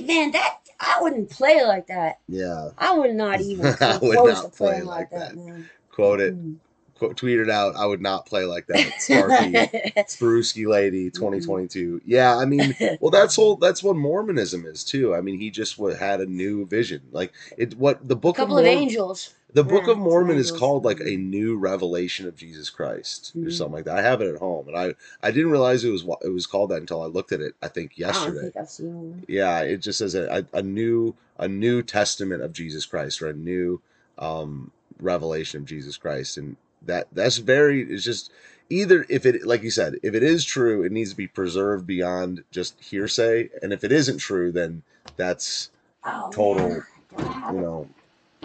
man, 0.00 0.30
that 0.32 0.58
I 0.80 0.98
wouldn't 1.02 1.30
play 1.30 1.64
like 1.64 1.86
that. 1.88 2.20
Yeah. 2.28 2.70
I 2.78 2.96
would 2.96 3.14
not 3.14 3.40
even 3.40 3.66
I 3.80 3.98
would 3.98 4.14
not 4.14 4.52
play 4.54 4.80
like 4.82 4.86
like, 4.86 5.10
that. 5.10 5.34
that. 5.34 5.36
man. 5.36 5.68
Quote 5.90 6.20
it. 6.20 6.34
Mm. 6.34 6.56
Quote, 6.98 7.16
tweet 7.16 7.38
it 7.38 7.48
out. 7.48 7.76
I 7.76 7.86
would 7.86 8.00
not 8.00 8.26
play 8.26 8.44
like 8.44 8.66
that. 8.66 8.92
Sparky. 9.00 9.52
Spruski 10.08 10.66
lady 10.66 11.10
2022. 11.10 12.00
Yeah, 12.04 12.36
I 12.36 12.44
mean, 12.44 12.74
well, 13.00 13.10
that's 13.10 13.36
whole. 13.36 13.56
That's 13.56 13.82
what 13.82 13.96
Mormonism 13.96 14.66
is 14.66 14.82
too. 14.84 15.14
I 15.14 15.20
mean, 15.20 15.38
he 15.38 15.50
just 15.50 15.76
had 15.78 16.20
a 16.20 16.26
new 16.26 16.66
vision. 16.66 17.02
Like 17.12 17.32
it. 17.56 17.78
What 17.78 18.06
the 18.06 18.14
a 18.14 18.18
book 18.18 18.36
couple 18.36 18.58
of 18.58 18.64
of 18.64 18.70
angels. 18.70 19.34
the 19.52 19.64
book 19.64 19.86
Yeah, 19.86 19.92
of 19.92 19.98
Mormon 19.98 20.36
is 20.38 20.50
called 20.50 20.84
like 20.84 21.00
a 21.00 21.16
new 21.16 21.56
revelation 21.56 22.26
of 22.26 22.36
Jesus 22.36 22.68
Christ 22.68 23.32
or 23.36 23.42
Mhm. 23.48 23.52
something 23.52 23.74
like 23.74 23.84
that. 23.84 23.96
I 23.98 24.02
have 24.02 24.20
it 24.20 24.32
at 24.34 24.40
home, 24.40 24.68
and 24.68 24.76
I 24.76 24.94
I 25.22 25.30
didn't 25.30 25.50
realize 25.52 25.84
it 25.84 25.90
was 25.90 26.04
wa- 26.04 26.18
it 26.22 26.28
was 26.30 26.46
called 26.46 26.70
that 26.70 26.80
until 26.80 27.02
I 27.02 27.06
looked 27.06 27.32
at 27.32 27.40
it. 27.40 27.54
I 27.62 27.68
think 27.68 27.92
I 27.92 28.00
yesterday. 28.00 28.40
think 28.40 28.56
I've 28.56 28.68
seen 28.68 28.94
one. 28.94 29.24
Yeah, 29.28 29.60
it 29.60 29.78
just 29.78 29.98
says 30.00 30.14
a, 30.16 30.44
a, 30.52 30.58
a 30.58 30.62
new 30.62 31.14
a 31.38 31.46
new 31.48 31.82
testament 31.82 32.42
of 32.42 32.52
Jesus 32.52 32.84
Christ 32.86 33.22
or 33.22 33.28
a 33.28 33.32
new 33.34 33.80
um, 34.18 34.72
revelation 35.00 35.60
of 35.60 35.66
Jesus 35.66 35.96
Christ, 35.96 36.36
and 36.36 36.56
that 36.82 37.08
that's 37.12 37.38
very. 37.38 37.82
It's 37.82 38.04
just 38.04 38.32
either 38.70 39.06
if 39.08 39.26
it 39.26 39.46
like 39.46 39.62
you 39.62 39.70
said, 39.70 39.96
if 40.02 40.14
it 40.14 40.22
is 40.22 40.44
true, 40.44 40.82
it 40.82 40.92
needs 40.92 41.10
to 41.10 41.16
be 41.16 41.26
preserved 41.26 41.86
beyond 41.86 42.44
just 42.50 42.78
hearsay, 42.82 43.50
and 43.62 43.72
if 43.72 43.84
it 43.84 43.92
isn't 43.92 44.18
true, 44.18 44.52
then 44.52 44.82
that's 45.16 45.70
Oh, 46.04 46.30
Total, 46.30 46.82
you 47.18 47.60
know 47.60 47.88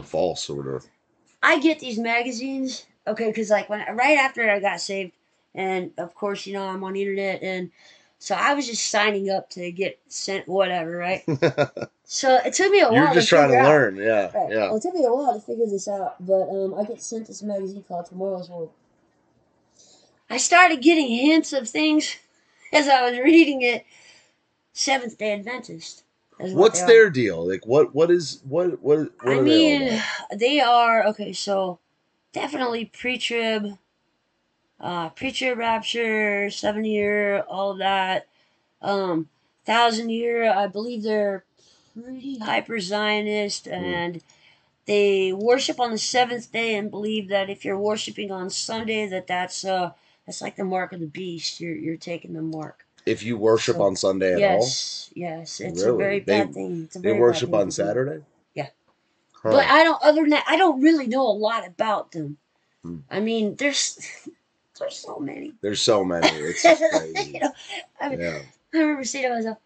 false 0.04 0.50
or 0.50 0.56
whatever. 0.58 0.84
I 1.42 1.60
get 1.60 1.80
these 1.80 2.00
magazines, 2.00 2.86
okay, 3.08 3.28
because 3.28 3.50
like 3.50 3.70
when 3.70 3.86
right 3.96 4.18
after 4.18 4.50
I 4.50 4.60
got 4.60 4.82
saved, 4.82 5.14
and 5.54 5.92
of 5.98 6.16
course 6.16 6.46
you 6.46 6.54
know 6.54 6.68
I'm 6.68 6.84
on 6.84 6.94
the 6.94 7.02
internet, 7.02 7.42
and 7.44 7.72
so 8.24 8.36
I 8.36 8.54
was 8.54 8.66
just 8.66 8.88
signing 8.88 9.30
up 9.30 9.50
to 9.50 9.70
get 9.70 10.00
sent 10.08 10.48
whatever, 10.48 10.96
right? 10.96 11.24
So 12.06 12.36
it 12.46 12.54
took 12.54 12.70
me 12.72 12.82
a 12.82 12.90
while. 12.90 12.94
You're 13.06 13.14
just 13.14 13.30
trying 13.30 13.50
to 13.50 13.58
out- 13.58 13.66
learn, 13.70 13.96
yeah, 13.96 14.30
Right. 14.38 14.52
yeah. 14.52 14.68
Well, 14.68 14.76
it 14.76 14.82
took 14.84 14.94
me 14.94 15.04
a 15.06 15.12
while 15.12 15.34
to 15.34 15.40
figure 15.40 15.66
this 15.66 15.88
out, 15.88 16.16
but 16.24 16.48
um, 16.50 16.74
I 16.76 16.84
get 16.84 17.02
sent 17.02 17.26
this 17.28 17.42
magazine 17.42 17.84
called 17.88 18.06
Tomorrow's 18.06 18.50
World. 18.50 18.72
I 20.30 20.38
started 20.38 20.82
getting 20.82 21.08
hints 21.08 21.54
of 21.54 21.68
things 21.68 22.18
as 22.74 22.88
I 22.88 23.10
was 23.10 23.18
reading 23.20 23.62
it. 23.62 23.86
Seventh 24.74 25.18
Day 25.18 25.34
Adventist. 25.34 26.04
what 26.38 26.54
What's 26.54 26.84
their 26.84 27.10
deal? 27.10 27.48
Like, 27.48 27.66
what 27.66 27.96
what 27.96 28.12
is 28.12 28.42
what 28.48 28.82
what 28.84 29.00
what 29.00 29.12
I 29.24 29.36
they 29.36 29.42
mean, 29.42 29.84
about? 29.88 30.40
they 30.40 30.60
are 30.60 31.06
okay. 31.08 31.32
So 31.34 31.80
definitely 32.32 32.86
pre-trib, 32.86 33.78
uh, 34.84 35.10
pre-trib 35.10 35.58
rapture, 35.58 36.50
seven 36.52 36.84
year, 36.86 37.40
all 37.48 37.72
of 37.72 37.78
that. 37.80 38.28
Um, 38.82 39.30
thousand 39.66 40.10
year. 40.10 40.52
I 40.52 40.68
believe 40.68 41.04
they're 41.04 41.46
pretty 42.00 42.38
hyper 42.40 42.80
Zionist, 42.80 43.66
Hmm. 43.66 43.74
and 43.74 44.22
they 44.86 45.32
worship 45.32 45.80
on 45.80 45.92
the 45.92 45.98
seventh 45.98 46.52
day 46.52 46.76
and 46.76 46.92
believe 46.92 47.30
that 47.30 47.50
if 47.50 47.64
you're 47.64 47.80
worshiping 47.80 48.30
on 48.32 48.50
Sunday, 48.50 49.08
that 49.08 49.26
that's 49.28 49.64
uh 49.64 49.92
that's 50.26 50.42
like 50.42 50.58
the 50.58 50.66
mark 50.66 50.92
of 50.92 51.00
the 51.00 51.06
beast. 51.08 51.62
You're 51.62 51.76
you're 51.76 51.98
taking 51.98 52.34
the 52.34 52.42
mark. 52.42 52.86
If 53.06 53.24
you 53.24 53.38
worship 53.38 53.78
So- 53.78 53.84
on 53.84 53.96
Sunday 53.96 54.34
at 54.34 54.52
all, 54.52 54.60
Yes, 54.60 55.10
yes, 55.16 55.60
it's 55.62 55.82
a 55.82 55.86
Really? 55.94 55.98
very 56.04 56.20
They- 56.20 56.26
bad 56.44 56.54
thing. 56.54 56.90
A 56.92 56.98
they 56.98 57.02
very 57.02 57.14
bad 57.16 57.22
worship 57.22 57.50
thing 57.52 57.60
on. 57.62 57.72
Saturday. 57.72 58.24
Yeah. 58.54 58.68
Huh. 59.42 59.52
But 59.52 59.66
I 59.68 59.84
don't. 59.86 60.02
Other 60.04 60.22
than 60.22 60.32
that, 60.32 60.44
I 60.48 60.58
don't 60.58 60.82
really 60.82 61.08
know 61.08 61.26
a 61.26 61.32
lot 61.48 61.66
about 61.66 62.12
them. 62.12 62.38
Hmm. 62.82 62.98
I 63.10 63.22
mean, 63.22 63.56
there's 63.56 63.98
there's 64.80 64.98
so 64.98 65.20
many. 65.20 65.54
There's 65.62 65.82
so 65.82 66.04
many. 66.04 66.28
It's 66.38 66.62
crazy. 66.92 67.32
you 67.34 67.40
know, 67.40 67.52
I 68.02 68.10
mean, 68.10 68.20
Yeah. 68.20 68.40
I 68.74 68.78
remember 68.78 69.04
saying 69.04 69.28
to 69.30 69.36
myself, 69.36 69.58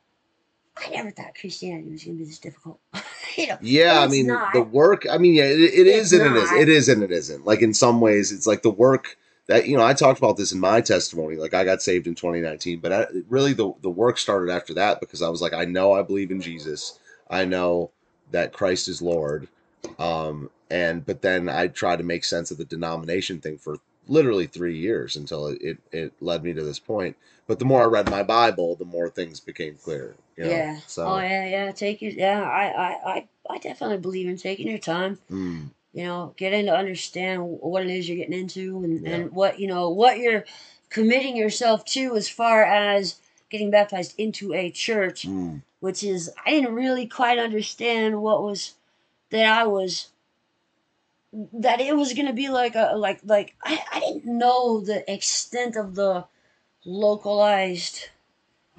I 0.78 0.90
never 0.90 1.12
thought 1.12 1.34
Christianity 1.40 1.90
was 1.90 2.04
going 2.04 2.18
to 2.18 2.24
be 2.24 2.30
this 2.30 2.40
difficult. 2.40 2.80
you 3.38 3.48
know, 3.48 3.58
Yeah, 3.62 4.00
I 4.02 4.08
mean 4.08 4.28
not. 4.28 4.54
the 4.54 4.62
work. 4.62 5.06
I 5.10 5.18
mean, 5.18 5.34
yeah, 5.36 5.46
it, 5.46 5.60
it 5.60 5.88
is 5.88 6.14
and 6.14 6.22
it 6.24 6.36
is. 6.38 6.52
not. 6.52 6.60
It 6.60 6.70
is 6.70 6.90
and 6.90 7.04
it 7.04 7.12
isn't. 7.12 7.46
Like 7.46 7.62
in 7.62 7.74
some 7.74 8.00
ways, 8.02 8.32
it's 8.32 8.46
like 8.48 8.62
the 8.62 8.70
work 8.70 9.18
that 9.48 9.68
you 9.68 9.76
know. 9.78 9.84
I 9.84 9.94
talked 9.94 10.20
about 10.20 10.38
this 10.38 10.52
in 10.52 10.60
my 10.60 10.82
testimony. 10.82 11.36
Like 11.36 11.54
I 11.56 11.64
got 11.64 11.82
saved 11.82 12.06
in 12.06 12.14
2019, 12.16 12.80
but 12.80 12.94
I, 12.94 13.08
really 13.28 13.54
the 13.54 13.74
the 13.82 13.90
work 13.90 14.18
started 14.20 14.52
after 14.54 14.74
that 14.76 15.00
because 15.00 15.22
I 15.24 15.30
was 15.30 15.42
like, 15.42 15.54
I 15.54 15.66
know 15.66 15.94
I 15.94 16.04
believe 16.04 16.30
in 16.30 16.42
Jesus. 16.42 17.00
I 17.30 17.46
know 17.46 17.90
that 18.32 18.54
Christ 18.54 18.88
is 18.88 19.02
Lord. 19.02 19.48
Um, 19.98 20.50
and 20.70 21.06
but 21.06 21.22
then 21.24 21.50
I 21.50 21.68
tried 21.68 21.98
to 21.98 22.04
make 22.04 22.24
sense 22.26 22.52
of 22.52 22.58
the 22.58 22.66
denomination 22.66 23.40
thing 23.40 23.58
for 23.58 23.78
literally 24.08 24.48
three 24.48 24.78
years 24.78 25.16
until 25.16 25.48
it, 25.48 25.62
it, 25.62 25.78
it 25.92 26.14
led 26.22 26.44
me 26.44 26.54
to 26.54 26.64
this 26.64 26.80
point. 26.80 27.16
But 27.48 27.60
the 27.60 27.66
more 27.66 27.82
I 27.84 27.86
read 27.86 28.10
my 28.10 28.24
Bible, 28.24 28.76
the 28.76 28.86
more 28.86 29.10
things 29.10 29.40
became 29.40 29.76
clear. 29.76 30.16
You 30.36 30.44
know? 30.46 30.50
yeah. 30.50 30.80
So 30.88 31.06
Oh 31.06 31.20
yeah, 31.20 31.46
yeah. 31.48 31.72
Take 31.72 32.02
your 32.02 32.12
yeah. 32.12 32.42
I, 32.44 32.66
I, 32.68 33.12
I, 33.14 33.28
I 33.50 33.58
definitely 33.60 33.98
believe 33.98 34.28
in 34.28 34.38
taking 34.38 34.68
your 34.68 34.78
time. 34.80 35.20
mm, 35.32 35.70
You 35.94 36.04
know, 36.04 36.34
getting 36.38 36.66
to 36.66 36.76
understand 36.76 37.42
what 37.44 37.84
it 37.84 37.90
is 37.90 38.08
you're 38.08 38.18
getting 38.18 38.40
into 38.40 38.84
and, 38.84 39.02
Yeah. 39.06 39.14
and 39.16 39.32
what 39.32 39.60
you 39.60 39.68
know 39.68 39.90
what 39.90 40.18
you're 40.18 40.46
committing 40.90 41.36
yourself 41.38 41.86
to 41.86 42.16
as 42.16 42.30
far 42.30 42.64
as 42.64 43.16
getting 43.50 43.72
baptized 43.72 44.14
into 44.18 44.54
a 44.54 44.70
church. 44.72 45.26
mm, 45.28 45.62
which 45.80 46.04
is 46.04 46.32
I 46.46 46.50
didn't 46.52 46.74
really 46.74 47.06
quite 47.08 47.38
understand 47.38 48.22
what 48.22 48.42
was 48.42 48.74
that 49.30 49.46
I 49.46 49.66
was 49.68 50.10
that 51.34 51.82
it 51.82 51.96
was 51.96 52.14
gonna 52.14 52.34
be 52.34 52.50
like 52.50 52.76
a 52.76 52.94
like 52.96 53.20
like 53.24 53.56
I, 53.64 53.84
I 53.94 54.00
didn't 54.00 54.26
know 54.26 54.80
the 54.82 55.10
extent 55.12 55.76
of 55.76 55.96
the 55.96 56.26
localized 56.86 58.10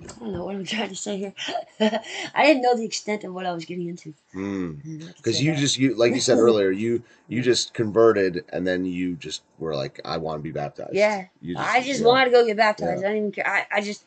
I 0.01 0.05
don't 0.21 0.33
know 0.33 0.45
what 0.45 0.55
I'm 0.55 0.65
trying 0.65 0.91
to 0.91 0.95
say 0.95 1.17
here. 1.19 1.35
I 1.81 2.47
didn't 2.47 2.63
know 2.63 2.77
the 2.77 2.85
extent 2.85 3.25
of 3.25 3.35
what 3.35 3.47
I 3.47 3.53
was 3.53 3.65
getting 3.65 3.89
into. 3.89 4.15
mm. 4.33 5.07
because 5.17 5.43
you 5.43 5.57
just 5.57 5.77
you 5.77 5.95
like 5.97 6.15
you 6.15 6.21
said 6.21 6.39
earlier 6.47 6.71
you 6.71 7.03
you 7.27 7.43
just 7.43 7.75
converted 7.75 8.45
and 8.51 8.65
then 8.67 8.85
you 8.85 9.17
just 9.17 9.43
were 9.59 9.75
like 9.75 10.01
i 10.05 10.17
want 10.17 10.39
to 10.39 10.43
be 10.43 10.53
baptized 10.53 10.95
Yeah. 10.95 11.27
you 11.43 11.57
I 11.59 11.83
just 11.83 12.01
yeah. 12.01 12.07
wanted 12.07 12.27
to 12.27 12.31
go 12.31 12.47
get 12.47 12.57
baptized. 12.57 13.05
I 13.05 13.09
didn't 13.09 13.17
even 13.17 13.33
care. 13.33 13.47
I, 13.47 13.67
I 13.79 13.81
just 13.81 14.05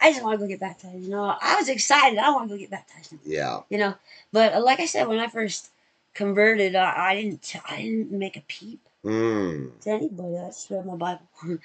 I 0.00 0.10
just 0.10 0.22
want 0.24 0.38
to 0.38 0.44
go 0.44 0.48
get 0.48 0.60
baptized. 0.60 1.02
You 1.04 1.10
know, 1.10 1.36
I 1.40 1.56
was 1.56 1.68
excited. 1.68 2.18
I 2.18 2.30
want 2.30 2.48
to 2.48 2.54
go 2.54 2.58
get 2.58 2.70
baptized. 2.70 3.14
yeah 3.24 3.60
you 3.68 3.78
know. 3.78 3.94
But 4.32 4.54
uh, 4.54 4.62
like 4.62 4.80
I 4.80 4.86
said, 4.86 5.06
when 5.08 5.18
I 5.20 5.28
first 5.28 5.70
converted, 6.14 6.76
I, 6.76 7.10
I 7.10 7.14
didn't 7.22 7.56
I 7.68 7.82
didn't 7.82 8.12
make 8.12 8.36
a 8.36 8.42
peep 8.42 8.80
mm. 9.04 9.78
to 9.80 9.90
anybody. 9.90 10.38
I 10.38 10.46
just 10.46 10.70
read 10.70 10.86
my 10.86 10.96
Bible, 10.96 11.28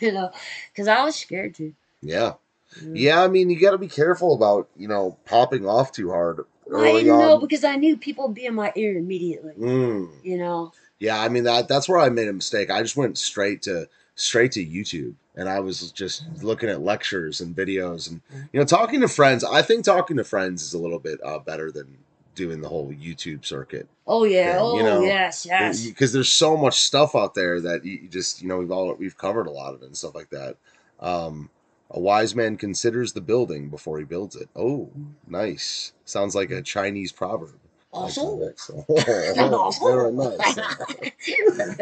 you 0.00 0.12
know, 0.12 0.30
because 0.72 0.88
I 0.88 1.02
was 1.04 1.16
scared 1.16 1.54
to. 1.56 1.74
yeah 2.02 2.34
know. 2.82 2.92
yeah 2.92 3.22
i 3.22 3.28
mean 3.28 3.50
you 3.50 3.60
got 3.60 3.70
to 3.70 3.78
be 3.78 3.88
careful 3.88 4.34
about 4.34 4.68
you 4.76 4.88
know 4.88 5.16
popping 5.24 5.66
off 5.66 5.92
too 5.92 6.10
hard 6.10 6.44
I 6.74 6.92
didn't 6.92 7.18
know 7.18 7.38
because 7.38 7.62
I 7.62 7.76
knew 7.76 7.94
people 7.96 8.26
would 8.26 8.34
be 8.34 8.46
in 8.46 8.54
my 8.54 8.72
ear 8.74 8.96
immediately. 8.96 9.52
Mm. 9.52 10.08
You 10.22 10.38
know, 10.38 10.72
yeah 10.98 11.20
i 11.20 11.28
mean 11.28 11.44
that 11.44 11.68
that's 11.68 11.88
where 11.88 12.00
i 12.00 12.08
made 12.08 12.28
a 12.28 12.32
mistake 12.32 12.70
i 12.70 12.82
just 12.82 12.96
went 12.96 13.18
straight 13.18 13.62
to 13.62 13.88
straight 14.14 14.52
to 14.52 14.64
youtube 14.64 15.14
and 15.36 15.48
i 15.48 15.60
was 15.60 15.92
just 15.92 16.24
looking 16.42 16.68
at 16.68 16.80
lectures 16.80 17.40
and 17.40 17.54
videos 17.54 18.10
and 18.10 18.20
you 18.52 18.60
know 18.60 18.64
talking 18.64 19.00
to 19.00 19.08
friends 19.08 19.44
i 19.44 19.60
think 19.60 19.84
talking 19.84 20.16
to 20.16 20.24
friends 20.24 20.62
is 20.62 20.74
a 20.74 20.78
little 20.78 20.98
bit 20.98 21.18
uh, 21.24 21.38
better 21.38 21.70
than 21.70 21.96
doing 22.34 22.60
the 22.60 22.68
whole 22.68 22.92
youtube 22.92 23.44
circuit 23.44 23.88
oh 24.06 24.24
yeah, 24.24 24.54
Yeah, 24.54 24.58
oh 24.60 24.76
you 24.76 24.82
know, 24.82 25.02
yes, 25.02 25.46
yes. 25.46 25.84
because 25.86 26.12
there's 26.12 26.32
so 26.32 26.56
much 26.56 26.80
stuff 26.80 27.14
out 27.14 27.34
there 27.34 27.60
that 27.60 27.84
you 27.84 28.08
just 28.08 28.42
you 28.42 28.48
know 28.48 28.58
we've 28.58 28.70
all 28.70 28.94
we've 28.94 29.16
covered 29.16 29.46
a 29.46 29.50
lot 29.50 29.74
of 29.74 29.82
it 29.82 29.86
and 29.86 29.96
stuff 29.96 30.14
like 30.14 30.30
that. 30.30 30.56
Um 31.00 31.50
a 31.90 32.00
wise 32.00 32.34
man 32.34 32.56
considers 32.56 33.12
the 33.12 33.20
building 33.20 33.68
before 33.70 33.98
he 33.98 34.04
builds 34.04 34.36
it. 34.36 34.48
Oh 34.56 34.90
nice. 35.26 35.92
Sounds 36.04 36.34
like 36.34 36.50
a 36.50 36.62
chinese 36.62 37.12
proverb. 37.12 37.58
Also, 37.92 38.52
oh, 38.88 39.70
very 39.80 40.12
nice. 40.12 40.58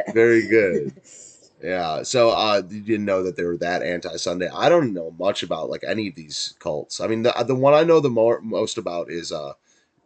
Very 0.12 0.46
good. 0.46 0.92
Yeah 1.62 2.02
so 2.02 2.30
uh 2.30 2.62
you 2.68 2.82
didn't 2.82 3.06
know 3.06 3.22
that 3.22 3.36
they 3.36 3.44
were 3.44 3.56
that 3.58 3.82
anti-sunday. 3.82 4.48
I 4.48 4.68
don't 4.68 4.92
know 4.92 5.12
much 5.18 5.42
about 5.42 5.70
like 5.70 5.82
any 5.86 6.08
of 6.08 6.14
these 6.14 6.54
cults. 6.58 7.00
I 7.00 7.06
mean 7.06 7.22
the, 7.22 7.32
the 7.46 7.54
one 7.54 7.74
i 7.74 7.82
know 7.82 8.00
the 8.00 8.10
more 8.10 8.40
most 8.42 8.78
about 8.78 9.10
is 9.10 9.32
uh 9.32 9.54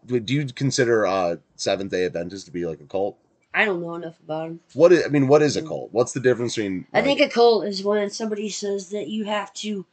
do 0.06 0.34
you 0.34 0.46
consider 0.46 1.06
uh 1.06 1.36
seventh 1.56 1.90
day 1.90 2.04
adventist 2.04 2.46
to 2.46 2.52
be 2.52 2.66
like 2.66 2.80
a 2.80 2.84
cult 2.84 3.18
I 3.54 3.64
don't 3.64 3.80
know 3.80 3.94
enough 3.94 4.20
about 4.20 4.48
them. 4.48 4.60
what 4.74 4.92
is, 4.92 5.06
I 5.06 5.08
mean, 5.08 5.28
what 5.28 5.40
is 5.40 5.56
a 5.56 5.62
cult? 5.62 5.88
What's 5.90 6.12
the 6.12 6.20
difference 6.20 6.56
between? 6.56 6.86
I 6.92 7.00
think 7.00 7.20
a 7.20 7.28
cult 7.30 7.64
is 7.64 7.82
when 7.82 8.10
somebody 8.10 8.50
says 8.50 8.90
that 8.90 9.08
you 9.08 9.24
have 9.24 9.50
to, 9.54 9.86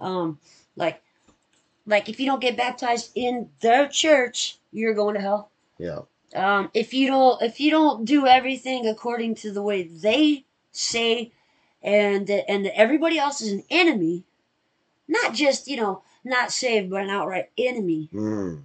um, 0.00 0.40
like, 0.74 1.00
like 1.86 2.08
if 2.08 2.18
you 2.18 2.26
don't 2.26 2.40
get 2.40 2.56
baptized 2.56 3.12
in 3.14 3.50
their 3.60 3.86
church, 3.86 4.58
you're 4.72 4.94
going 4.94 5.14
to 5.14 5.20
hell. 5.20 5.52
yeah, 5.78 6.00
um, 6.34 6.70
if 6.74 6.92
you 6.92 7.06
don't 7.06 7.40
if 7.40 7.60
you 7.60 7.70
don't 7.70 8.04
do 8.04 8.26
everything 8.26 8.88
according 8.88 9.36
to 9.36 9.52
the 9.52 9.62
way 9.62 9.84
they 9.84 10.44
say 10.72 11.30
and 11.82 12.28
and 12.28 12.66
everybody 12.74 13.16
else 13.16 13.40
is 13.40 13.52
an 13.52 13.62
enemy 13.70 14.24
not 15.06 15.34
just 15.34 15.68
you 15.68 15.76
know 15.76 16.02
not 16.24 16.50
saved 16.50 16.90
but 16.90 17.02
an 17.04 17.10
outright 17.10 17.50
enemy 17.56 18.08
Mm. 18.12 18.62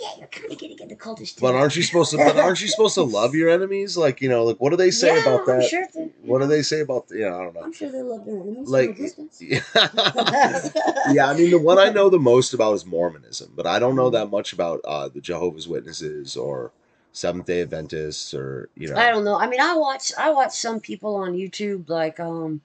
Yeah 0.00 0.08
you're 0.18 0.26
kind 0.28 0.52
of 0.52 0.58
getting 0.58 0.78
into 0.78 0.94
cultish 0.96 1.38
but 1.40 1.54
aren't 1.54 1.76
you 1.76 1.82
supposed 1.82 2.10
to? 2.12 2.16
But 2.16 2.36
aren't 2.36 2.60
you 2.60 2.68
supposed 2.68 2.94
to 2.94 3.02
love 3.18 3.34
your 3.34 3.48
enemies? 3.48 3.96
Like 3.96 4.20
you 4.20 4.28
know, 4.28 4.44
like 4.44 4.56
what 4.60 4.70
do 4.70 4.76
they 4.76 4.90
say 4.90 5.14
yeah, 5.14 5.22
about 5.22 5.40
I'm 5.48 5.60
that? 5.60 5.68
sure 5.68 5.86
that, 5.94 6.10
What 6.22 6.34
what 6.34 6.40
do 6.40 6.46
they 6.46 6.62
say 6.62 6.80
about? 6.80 7.08
The, 7.08 7.18
yeah, 7.18 7.36
I 7.36 7.44
don't 7.44 7.54
know. 7.54 7.62
I'm 7.62 7.72
sure 7.72 7.90
they 7.90 8.02
love 8.02 8.24
their 8.24 8.36
enemies. 8.40 8.68
Like, 8.68 8.96
from 8.96 9.30
a 9.40 9.44
yeah. 9.44 11.12
yeah, 11.12 11.28
I 11.28 11.36
mean, 11.36 11.50
the 11.50 11.58
one 11.58 11.78
I 11.78 11.90
know 11.90 12.08
the 12.08 12.18
most 12.18 12.54
about 12.54 12.74
is 12.74 12.86
Mormonism, 12.86 13.52
but 13.54 13.66
I 13.66 13.78
don't 13.78 13.96
know 13.96 14.10
that 14.10 14.30
much 14.30 14.52
about 14.52 14.80
uh, 14.84 15.08
the 15.08 15.20
Jehovah's 15.20 15.68
Witnesses 15.68 16.36
or 16.36 16.72
Seventh 17.12 17.46
Day 17.46 17.60
Adventists 17.60 18.34
or 18.34 18.68
you 18.74 18.88
know. 18.88 18.96
I 18.96 19.10
don't 19.10 19.24
know. 19.24 19.36
I 19.36 19.46
mean, 19.46 19.60
I 19.60 19.74
watch 19.76 20.12
I 20.18 20.30
watch 20.30 20.52
some 20.52 20.80
people 20.80 21.14
on 21.16 21.34
YouTube 21.34 21.88
like 21.88 22.18
um, 22.18 22.60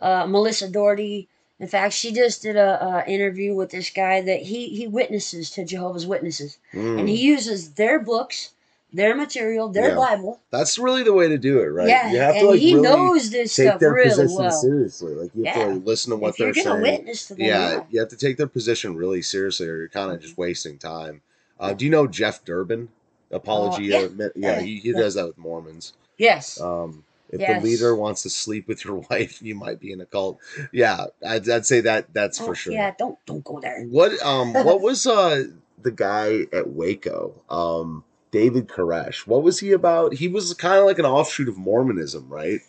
uh, 0.00 0.26
Melissa 0.26 0.68
Dougherty. 0.70 1.28
In 1.64 1.68
fact, 1.70 1.94
she 1.94 2.12
just 2.12 2.42
did 2.42 2.56
a, 2.56 2.84
a 2.84 3.10
interview 3.10 3.54
with 3.54 3.70
this 3.70 3.88
guy 3.88 4.20
that 4.20 4.42
he 4.42 4.68
he 4.68 4.86
witnesses 4.86 5.48
to 5.52 5.64
Jehovah's 5.64 6.06
Witnesses, 6.06 6.58
Mm. 6.74 6.98
and 7.00 7.08
he 7.08 7.16
uses 7.16 7.72
their 7.72 7.98
books, 7.98 8.50
their 8.92 9.16
material, 9.16 9.70
their 9.70 9.88
Yeah. 9.92 9.96
Bible. 9.96 10.40
That's 10.50 10.78
really 10.78 11.02
the 11.04 11.14
way 11.14 11.26
to 11.28 11.38
do 11.38 11.60
it, 11.60 11.68
right? 11.68 11.88
Yeah, 11.88 12.12
you 12.12 12.18
have 12.18 12.34
and 12.34 12.42
to 12.44 12.50
like 12.50 12.60
he 12.60 12.74
really 12.74 12.82
knows 12.82 13.30
this 13.30 13.56
take 13.56 13.68
stuff 13.68 13.80
their 13.80 13.94
really 13.94 14.10
position 14.10 14.36
well. 14.36 14.50
seriously. 14.50 15.14
Like 15.14 15.30
you 15.34 15.44
have 15.44 15.54
to 15.54 15.60
Yeah. 15.60 15.66
like, 15.76 15.86
listen 15.86 16.10
to 16.10 16.16
what 16.16 16.28
if 16.32 16.36
they're 16.36 16.52
saying. 16.52 16.82
witness 16.82 17.28
to 17.28 17.34
them, 17.34 17.46
yeah, 17.46 17.82
you 17.90 17.98
have 17.98 18.10
to 18.10 18.16
take 18.18 18.36
their 18.36 18.46
position 18.46 18.94
really 18.94 19.22
seriously, 19.22 19.66
or 19.66 19.78
you're 19.78 19.88
kind 19.88 20.12
of 20.12 20.20
just 20.20 20.36
wasting 20.36 20.76
time. 20.76 21.22
Uh, 21.58 21.72
do 21.72 21.86
you 21.86 21.90
know 21.90 22.06
Jeff 22.06 22.44
Durbin? 22.44 22.90
Apology, 23.30 23.90
Uh, 23.94 24.00
yeah. 24.00 24.08
Yeah. 24.18 24.28
yeah, 24.36 24.60
he, 24.60 24.80
he 24.80 24.90
Yeah. 24.90 24.98
does 24.98 25.14
that 25.14 25.26
with 25.28 25.38
Mormons. 25.38 25.94
yes, 26.18 26.60
Um, 26.60 27.04
if 27.34 27.40
Yes. 27.40 27.62
the 27.62 27.68
leader 27.68 27.94
wants 27.96 28.22
to 28.22 28.30
sleep 28.30 28.68
with 28.68 28.84
your 28.84 28.96
wife, 29.10 29.42
you 29.42 29.54
might 29.54 29.80
be 29.80 29.92
in 29.92 30.00
a 30.00 30.06
cult. 30.06 30.40
Yeah, 30.72 31.06
I'd, 31.26 31.48
I'd 31.48 31.66
say 31.66 31.80
that 31.82 32.14
that's 32.14 32.40
Oh, 32.40 32.46
for 32.46 32.54
sure. 32.54 32.72
Yeah, 32.72 32.92
don't 32.98 33.18
don't 33.26 33.44
go 33.44 33.60
there. 33.60 33.84
What 33.84 34.12
um 34.24 34.52
what 34.64 34.80
was 34.80 35.06
uh 35.06 35.44
the 35.82 35.90
guy 35.90 36.46
at 36.52 36.68
Waco? 36.70 37.42
Um 37.50 38.04
David 38.30 38.68
Koresh. 38.68 39.26
What 39.26 39.42
was 39.42 39.60
he 39.60 39.72
about? 39.72 40.14
He 40.14 40.28
was 40.28 40.54
kind 40.54 40.78
of 40.78 40.86
like 40.86 40.98
an 40.98 41.06
offshoot 41.06 41.48
of 41.48 41.58
Mormonism, 41.58 42.28
right? 42.28 42.60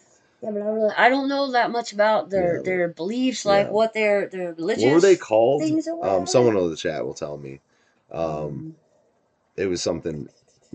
Yeah, 0.42 0.52
but 0.52 0.62
I 0.62 0.66
really 0.66 0.94
I 0.98 1.10
don't 1.10 1.30
know 1.30 1.52
that 1.52 1.72
much 1.72 1.94
about 1.94 2.30
their 2.30 2.58
Yeah. 2.58 2.64
their 2.64 2.88
beliefs, 2.90 3.46
like 3.46 3.68
Yeah. 3.68 3.72
what 3.72 3.94
their 3.94 4.28
their 4.28 4.54
religious. 4.54 4.84
What 4.84 4.94
were 4.96 5.02
they 5.02 5.16
called? 5.16 5.62
Um 6.02 6.28
someone 6.28 6.58
in 6.58 6.70
the 6.70 6.76
chat 6.76 7.06
will 7.06 7.14
tell 7.14 7.38
me. 7.38 7.62
Um 8.12 8.20
Um, 8.20 8.76
it 9.58 9.68
was 9.68 9.82
something 9.82 10.28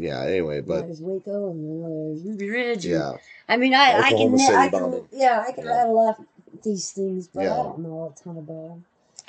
yeah, 0.03 0.23
anyway, 0.25 0.61
but 0.61 0.83
there's 0.87 1.01
Waco 1.01 1.51
and 1.51 1.65
then 1.85 2.09
there's 2.15 2.23
Ruby 2.25 2.51
Ridge. 2.51 2.85
and- 2.87 2.95
yeah. 2.95 3.13
I 3.49 3.57
mean, 3.57 3.75
I 3.75 4.01
I 4.01 4.11
can 4.11 4.39
City 4.39 4.55
I 4.57 4.69
can 4.69 4.81
bombing. 4.83 5.09
yeah 5.13 5.45
I 5.47 5.53
can 5.53 5.65
Yeah. 5.65 5.71
rattle 5.71 5.99
off 5.99 6.21
these 6.63 6.91
things, 6.93 7.29
but 7.29 7.43
Yeah. 7.45 7.53
I 7.53 7.57
don't 7.63 7.79
know 7.81 8.13
a 8.17 8.23
ton 8.23 8.37
about 8.39 8.69
them. 8.69 8.85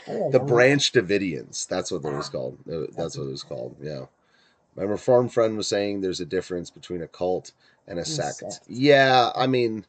Really 0.08 0.32
The 0.32 0.38
don't. 0.40 0.48
Branch 0.48 0.92
Davidians. 0.94 1.68
That's 1.68 1.92
what 1.92 2.04
it 2.04 2.12
was 2.14 2.28
Ah. 2.30 2.32
called. 2.32 2.58
Uh, 2.72 2.88
That's 2.98 3.18
what 3.18 3.26
it 3.28 3.32
was 3.32 3.44
called. 3.44 3.76
Yeah. 3.82 4.06
My 4.76 4.84
reform 4.84 5.28
friend 5.30 5.58
was 5.58 5.68
saying 5.68 6.02
there's 6.02 6.22
a 6.22 6.26
difference 6.26 6.70
between 6.72 7.02
a 7.02 7.08
cult 7.08 7.52
and 7.88 7.98
a 8.00 8.02
And 8.02 8.08
sect. 8.08 8.36
sect. 8.38 8.60
Yeah, 8.68 9.32
I 9.36 9.46
mean, 9.48 9.86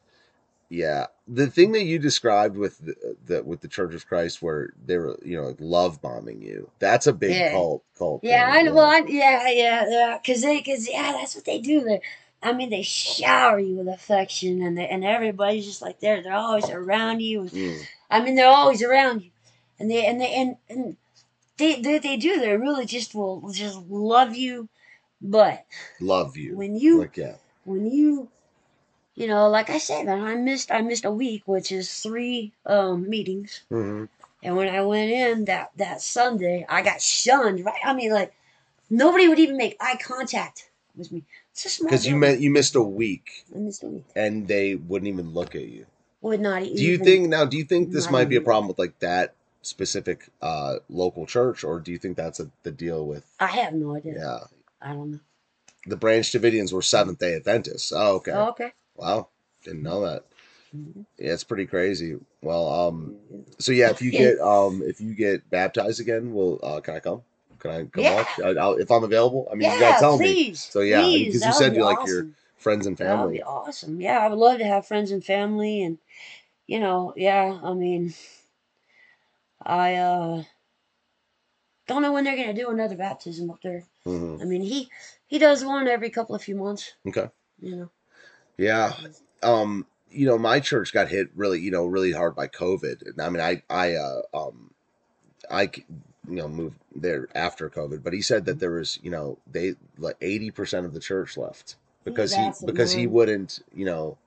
yeah. 0.73 1.05
The 1.27 1.47
thing 1.47 1.71
that 1.73 1.83
you 1.83 1.99
described 1.99 2.57
with 2.57 2.79
the, 2.79 3.15
the 3.25 3.43
with 3.43 3.61
the 3.61 3.67
Church 3.67 3.93
of 3.93 4.07
Christ, 4.07 4.41
where 4.41 4.73
they 4.83 4.97
were, 4.97 5.19
you 5.23 5.37
know, 5.37 5.47
like 5.47 5.57
love 5.59 6.01
bombing 6.01 6.41
you. 6.41 6.69
That's 6.79 7.05
a 7.05 7.13
big 7.13 7.31
Yeah. 7.31 7.51
cult. 7.51 7.83
Cult. 7.95 8.23
Yeah, 8.23 8.51
thing, 8.51 8.67
I. 8.69 8.71
Well, 8.71 8.85
I, 8.85 9.03
yeah, 9.07 9.49
yeah, 9.49 9.85
yeah. 9.87 10.19
Cause 10.25 10.41
they, 10.41 10.61
cause 10.61 10.89
yeah, 10.89 11.11
that's 11.11 11.35
what 11.35 11.45
they 11.45 11.59
do. 11.59 11.81
They, 11.81 12.01
I 12.41 12.53
mean, 12.53 12.71
they 12.71 12.81
shower 12.81 13.59
you 13.59 13.75
with 13.75 13.87
affection, 13.87 14.63
and 14.63 14.75
they, 14.75 14.87
and 14.87 15.05
everybody's 15.05 15.65
just 15.65 15.81
like 15.83 15.99
there. 15.99 16.23
They're 16.23 16.33
always 16.33 16.69
around 16.69 17.21
you. 17.21 17.41
And, 17.41 17.51
Mm, 17.51 17.87
I 18.09 18.21
mean, 18.23 18.35
they're 18.35 18.47
always 18.47 18.81
around 18.81 19.21
you, 19.21 19.29
and 19.79 19.91
they 19.91 20.07
and 20.07 20.19
they 20.19 20.33
and, 20.33 20.55
and 20.69 20.97
they, 21.57 21.79
they 21.81 21.99
they 21.99 22.17
do. 22.17 22.39
They 22.39 22.57
really 22.57 22.87
just 22.87 23.13
will 23.13 23.51
just 23.51 23.77
love 23.89 24.35
you, 24.35 24.69
but 25.21 25.65
love 26.01 26.35
you. 26.35 26.57
when 26.57 26.75
you 26.75 26.99
like 26.99 27.15
yeah. 27.15 27.35
when 27.63 27.85
you 27.85 28.29
you 29.15 29.27
know 29.27 29.49
like 29.49 29.69
i 29.69 29.77
said 29.77 30.05
man 30.05 30.21
i 30.21 30.35
missed 30.35 30.71
i 30.71 30.81
missed 30.81 31.05
a 31.05 31.11
week 31.11 31.43
which 31.45 31.71
is 31.71 32.01
three 32.01 32.51
um 32.65 33.09
meetings. 33.09 33.61
Hmm 33.69 34.05
and 34.43 34.55
when 34.57 34.67
i 34.67 34.81
went 34.81 35.09
in 35.09 35.45
that 35.45 35.71
that 35.77 36.01
sunday 36.01 36.65
i 36.69 36.81
got 36.81 37.01
shunned 37.01 37.65
right? 37.65 37.79
I 37.83 37.93
mean 37.93 38.11
like 38.11 38.33
nobody 38.89 39.27
would 39.27 39.39
even 39.39 39.57
make 39.57 39.77
eye 39.79 39.97
contact 40.01 40.69
with 40.95 41.11
me. 41.11 41.23
Because 41.79 42.05
you 42.05 42.15
meant 42.15 42.39
you 42.39 42.49
missed 42.49 42.75
a 42.75 42.81
week, 42.81 43.45
i 43.55 43.59
missed 43.59 43.83
a 43.83 43.87
week. 43.87 44.05
and 44.15 44.47
they 44.47 44.75
wouldn't 44.75 45.07
even 45.07 45.33
look 45.33 45.55
at 45.55 45.67
you. 45.67 45.85
would 46.21 46.39
not 46.39 46.63
even 46.63 46.75
Do 46.75 46.83
you 46.83 46.97
think 46.97 47.29
now? 47.29 47.45
Do 47.45 47.57
you 47.57 47.63
think 47.63 47.91
this 47.91 48.09
might 48.09 48.29
be 48.29 48.35
a 48.35 48.41
problem 48.41 48.67
with 48.67 48.79
like 48.79 48.97
that 48.99 49.35
specific 49.61 50.29
uh 50.41 50.77
local 50.89 51.25
church, 51.27 51.63
or 51.63 51.79
do 51.79 51.91
you 51.91 51.99
think 51.99 52.17
that's 52.17 52.39
a, 52.39 52.49
the 52.63 52.71
deal 52.71 53.05
with? 53.05 53.25
i 53.39 53.47
have 53.47 53.73
no 53.73 53.95
idea. 53.95 54.15
Yeah, 54.17 54.39
i 54.81 54.93
don't 54.93 55.11
know. 55.11 55.19
The 55.85 55.95
Branch 55.97 56.25
Davidians 56.31 56.73
were 56.73 56.81
Seventh 56.81 57.19
Day 57.19 57.35
Adventists. 57.35 57.91
Oh, 57.91 58.15
okay. 58.15 58.31
oh, 58.31 58.49
okay 58.49 58.71
Wow, 58.95 59.29
didn't 59.63 59.83
know 59.83 60.01
that. 60.05 60.25
Mhm. 60.75 61.05
Yeah, 61.17 61.33
it's 61.33 61.43
pretty 61.43 61.65
crazy. 61.65 62.17
Well, 62.41 62.67
um, 62.69 63.17
so 63.59 63.71
yeah, 63.71 63.89
if 63.89 64.01
you 64.01 64.11
get 64.11 64.39
um, 64.53 64.81
if 64.85 64.99
you 65.01 65.13
get 65.15 65.49
baptized 65.49 65.99
again, 65.99 66.33
will 66.33 66.59
uh, 66.63 66.79
can 66.81 66.95
I 66.95 66.99
come? 66.99 67.21
Can 67.59 67.71
I 67.71 67.83
come 67.85 68.03
Yeah. 68.03 68.15
watch? 68.15 68.39
I, 68.43 68.49
I'll, 68.59 68.73
if 68.75 68.91
I'm 68.91 69.03
available. 69.03 69.47
I 69.51 69.55
mean, 69.55 69.69
yeah 69.69 69.73
you 69.73 69.79
gotta 69.79 69.99
tell 69.99 70.17
me. 70.19 70.53
So, 70.53 70.81
yeah, 70.81 71.09
because 71.17 71.45
you 71.45 71.53
said 71.53 71.75
you 71.75 71.83
like 71.83 72.05
your. 72.05 72.27
Friends 72.57 72.87
and 72.87 72.97
That 72.97 73.11
would 73.11 73.23
family. 73.23 73.37
be 73.39 73.43
awesome. 73.43 73.99
Yeah, 73.99 74.19
I 74.19 74.29
would 74.29 74.39
love 74.39 74.57
to 74.59 74.63
have 74.65 74.87
friends 74.87 75.11
and 75.11 75.21
family, 75.21 75.83
and 75.83 75.97
you 76.65 76.79
know, 76.79 77.13
yeah. 77.17 77.59
I 77.61 77.73
mean, 77.73 78.13
I 79.61 79.95
uh 79.95 80.43
don't 81.87 82.01
know 82.01 82.13
when 82.13 82.23
they're 82.23 82.37
gonna 82.37 82.53
do 82.53 82.69
another 82.69 82.95
baptism 82.95 83.51
up 83.51 83.61
there. 83.61 83.83
hmm 84.05 84.37
I 84.41 84.45
mean, 84.45 84.61
he 84.61 84.89
he 85.27 85.39
does 85.39 85.65
one 85.65 85.87
every 85.89 86.09
couple 86.09 86.35
of 86.35 86.41
few 86.43 86.55
months. 86.55 86.93
Okay. 87.05 87.29
You 87.59 87.75
know. 87.75 87.89
Yeah. 88.57 88.93
Um, 89.41 89.85
you 90.11 90.25
know, 90.27 90.37
my 90.37 90.59
church 90.59 90.93
got 90.93 91.09
hit 91.09 91.29
really, 91.35 91.59
you 91.59 91.71
know, 91.71 91.85
really 91.85 92.11
hard 92.11 92.35
by 92.35 92.47
COVID. 92.47 93.01
And 93.07 93.21
I 93.21 93.29
mean, 93.29 93.41
I, 93.41 93.63
I, 93.69 93.95
uh, 93.95 94.21
um, 94.33 94.71
I, 95.49 95.63
you 96.27 96.35
know, 96.35 96.47
moved 96.47 96.77
there 96.95 97.27
after 97.35 97.69
COVID, 97.69 98.03
but 98.03 98.13
he 98.13 98.21
said 98.21 98.45
that 98.45 98.59
there 98.59 98.71
was, 98.71 98.99
you 99.01 99.11
know, 99.11 99.37
they 99.51 99.75
like 99.97 100.19
80% 100.19 100.85
of 100.85 100.93
the 100.93 100.99
church 100.99 101.35
left 101.35 101.75
because 102.03 102.33
he, 102.33 102.51
because 102.65 102.93
he 102.93 103.07
wouldn't, 103.07 103.59
you 103.73 103.85
know, 103.85 104.17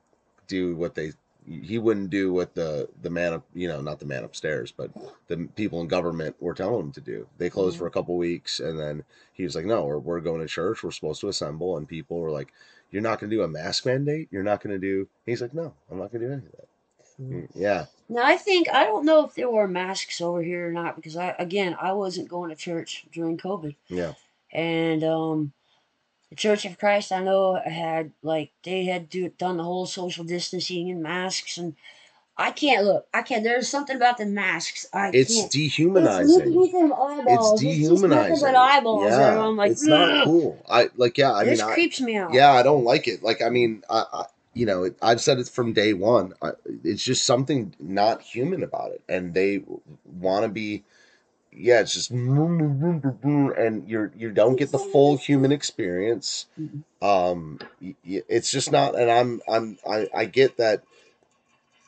do 0.48 0.76
what 0.76 0.94
they, 0.94 1.12
he 1.48 1.78
wouldn't 1.78 2.10
do 2.10 2.32
what 2.32 2.54
the, 2.54 2.88
the 3.02 3.10
man, 3.10 3.34
up, 3.34 3.44
you 3.54 3.68
know, 3.68 3.80
not 3.80 4.00
the 4.00 4.04
man 4.06 4.24
upstairs, 4.24 4.72
but 4.76 4.90
the 5.28 5.48
people 5.54 5.80
in 5.80 5.86
government 5.86 6.34
were 6.40 6.54
telling 6.54 6.86
him 6.86 6.92
to 6.92 7.00
do. 7.00 7.28
They 7.38 7.48
closed 7.48 7.76
Mhm. 7.76 7.78
for 7.80 7.86
a 7.86 7.90
couple 7.92 8.16
weeks 8.16 8.58
and 8.58 8.78
then 8.78 9.04
he 9.32 9.44
was 9.44 9.54
like, 9.54 9.64
no, 9.64 9.84
we're, 9.84 9.98
we're 9.98 10.20
going 10.20 10.40
to 10.40 10.48
church. 10.48 10.82
We're 10.82 10.90
supposed 10.90 11.20
to 11.20 11.28
assemble. 11.28 11.76
And 11.76 11.86
people 11.88 12.18
were 12.18 12.32
like, 12.32 12.52
you're 12.91 13.03
not 13.03 13.20
going 13.20 13.30
to 13.30 13.37
do 13.37 13.43
a 13.43 13.49
mask 13.49 13.84
mandate. 13.87 14.28
You're 14.30 14.43
not 14.43 14.62
going 14.62 14.74
to 14.74 14.78
do. 14.78 15.09
He's 15.24 15.43
like, 15.43 15.53
no, 15.55 15.74
I'm 15.91 15.99
not 15.99 16.12
going 16.12 16.22
to 16.22 16.26
do 16.28 16.32
any 16.32 16.47
of 16.47 16.53
that. 16.53 16.68
Mm, 17.20 17.49
Yeah, 17.55 17.87
Now 18.09 18.24
I 18.24 18.37
think 18.37 18.68
I 18.70 18.84
don't 18.84 19.07
know 19.07 19.24
if 19.24 19.34
there 19.34 19.51
were 19.51 19.66
masks 19.68 20.20
over 20.20 20.43
here 20.43 20.68
or 20.68 20.72
not 20.72 20.97
because 20.97 21.16
I 21.16 21.34
again 21.39 21.76
I 21.80 21.93
wasn't 21.93 22.28
going 22.28 22.51
to 22.51 22.57
church 22.57 23.07
during 23.12 23.39
COVID. 23.39 23.74
yeah, 23.89 24.12
and 24.53 25.03
um 25.03 25.53
the 26.30 26.37
church 26.37 26.64
of 26.64 26.76
christ 26.78 27.12
i 27.12 27.22
know 27.22 27.55
had 27.64 28.12
like 28.22 28.51
they 28.64 28.84
had 28.84 29.09
do, 29.09 29.28
done 29.39 29.57
the 29.57 29.62
whole 29.64 29.87
social 29.87 30.24
distancing 30.24 30.91
and 30.91 31.03
masks 31.03 31.57
and 31.57 31.74
i 32.39 32.51
can't 32.51 32.84
look 32.84 33.07
i 33.14 33.22
can't 33.22 33.43
there's 33.45 33.68
something 33.68 33.97
about 33.97 34.18
the 34.18 34.26
masks 34.26 34.87
i 34.93 35.11
it's 35.12 35.34
can't 35.34 35.51
dehumanizing. 35.51 36.41
it's 36.41 36.55
looking 36.55 36.82
at 36.82 36.89
them 36.89 36.93
eyeballs 36.93 37.62
It's 37.62 37.62
just 37.62 37.78
dehumanizing. 37.78 38.39
but 38.47 38.55
eyeballs 38.55 39.11
yeah, 39.11 39.43
i'm 39.43 39.57
like 39.57 39.72
it's 39.72 39.84
not 39.84 40.24
cool. 40.24 40.62
I 40.68 40.89
like, 40.97 41.16
yeah, 41.18 41.32
I 41.32 41.45
this 41.45 41.61
mean, 41.61 41.70
I, 41.70 41.74
creeps 41.74 42.01
me 42.01 42.16
out 42.16 42.32
yeah, 42.34 42.53
I 42.53 42.62
don't 42.62 42.84
like 42.84 43.09
it. 43.09 43.22
Like, 43.22 43.41
I 43.43 43.49
mean, 43.49 43.82
I, 43.89 44.05
I 44.12 44.24
you 44.55 44.64
know, 44.64 44.84
it, 44.84 44.97
I've 45.03 45.20
said 45.20 45.39
it 45.39 45.49
from 45.49 45.74
day 45.74 45.93
one. 45.93 46.32
I, 46.41 46.53
it's 46.82 47.05
just 47.05 47.26
something 47.26 47.74
not 47.78 48.22
human 48.22 48.62
about 48.62 48.93
it, 48.93 49.03
and 49.09 49.34
they 49.34 49.62
want 50.05 50.45
to 50.45 50.49
be. 50.49 50.82
Yeah, 51.53 51.80
it's 51.80 51.93
just 51.93 52.11
and 52.11 53.89
you're 53.89 54.12
you 54.16 54.30
don't 54.30 54.57
get 54.57 54.72
the 54.72 54.78
full 54.78 55.16
human 55.18 55.53
experience. 55.53 56.47
Mhm. 56.59 56.82
Um, 57.03 57.59
it's 58.05 58.51
just 58.51 58.72
not, 58.72 58.95
and 58.99 59.11
I'm 59.11 59.41
I'm 59.49 59.78
I, 59.89 60.09
I 60.14 60.24
get 60.24 60.57
that 60.57 60.82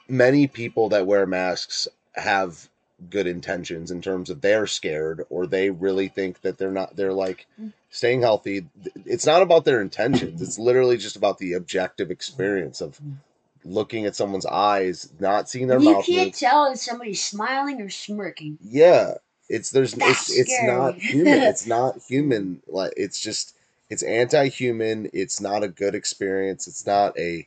many 0.09 0.47
people 0.47 0.89
that 0.91 1.07
wear 1.07 1.27
masks 1.27 1.89
have 2.15 2.69
good 3.11 3.27
intentions 3.27 3.91
in 3.91 4.03
terms 4.03 4.29
of 4.29 4.41
they're 4.41 4.67
scared 4.67 5.25
or 5.31 5.47
they 5.47 5.71
really 5.71 6.09
think 6.09 6.41
that 6.41 6.59
they're 6.59 6.73
not 6.73 6.97
they're 6.97 7.13
like 7.13 7.47
Mm. 7.61 7.73
staying 7.91 8.23
healthy. 8.23 8.67
It's 9.07 9.27
not 9.27 9.43
about 9.43 9.65
their 9.65 9.81
intentions. 9.81 10.43
It's 10.43 10.59
literally 10.59 10.97
just 10.97 11.15
about 11.17 11.39
the 11.39 11.53
objective 11.53 12.11
experience 12.11 12.81
of 12.81 12.99
Mm. 13.01 13.17
looking 13.65 14.05
at 14.07 14.17
someone's 14.17 14.47
eyes 14.47 15.11
not 15.21 15.49
seeing 15.49 15.69
their 15.69 15.79
you 15.79 15.93
mouth 15.93 16.07
can't 16.07 16.29
move. 16.29 16.37
tell 16.37 16.67
if 16.73 16.79
somebody's 16.79 17.23
smiling 17.25 17.81
or 17.81 17.89
smirking. 17.91 18.59
Yeah 18.63 19.15
it's 19.49 19.71
there's 19.71 19.95
That's 19.95 20.29
it's 20.31 20.51
it's 20.51 20.63
not 20.63 20.95
human. 20.97 21.39
It's 21.43 21.67
not 21.77 21.99
human 22.09 22.63
like 22.67 22.93
it's 22.97 23.21
just 23.21 23.55
it's 23.91 24.03
anti-human. 24.03 25.09
It's 25.15 25.41
not 25.41 25.63
a 25.63 25.69
good 25.69 25.95
experience. 25.95 26.67
It's 26.69 26.87
not 26.87 27.19
a 27.19 27.47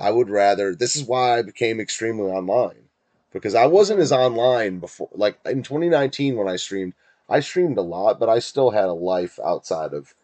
i 0.00 0.10
would 0.10 0.30
rather 0.30 0.74
this 0.74 0.96
is 0.96 1.04
why 1.04 1.38
i 1.38 1.42
became 1.42 1.80
extremely 1.80 2.30
online 2.30 2.88
because 3.32 3.54
i 3.54 3.66
wasn't 3.66 4.00
as 4.00 4.12
online 4.12 4.78
before 4.78 5.08
like 5.12 5.38
in 5.44 5.62
2019 5.62 6.36
when 6.36 6.48
i 6.48 6.56
streamed 6.56 6.94
i 7.28 7.40
streamed 7.40 7.78
a 7.78 7.82
lot 7.82 8.18
but 8.18 8.28
i 8.28 8.38
still 8.38 8.70
had 8.70 8.86
a 8.86 8.92
life 8.92 9.38
outside 9.44 9.92
of 9.92 10.14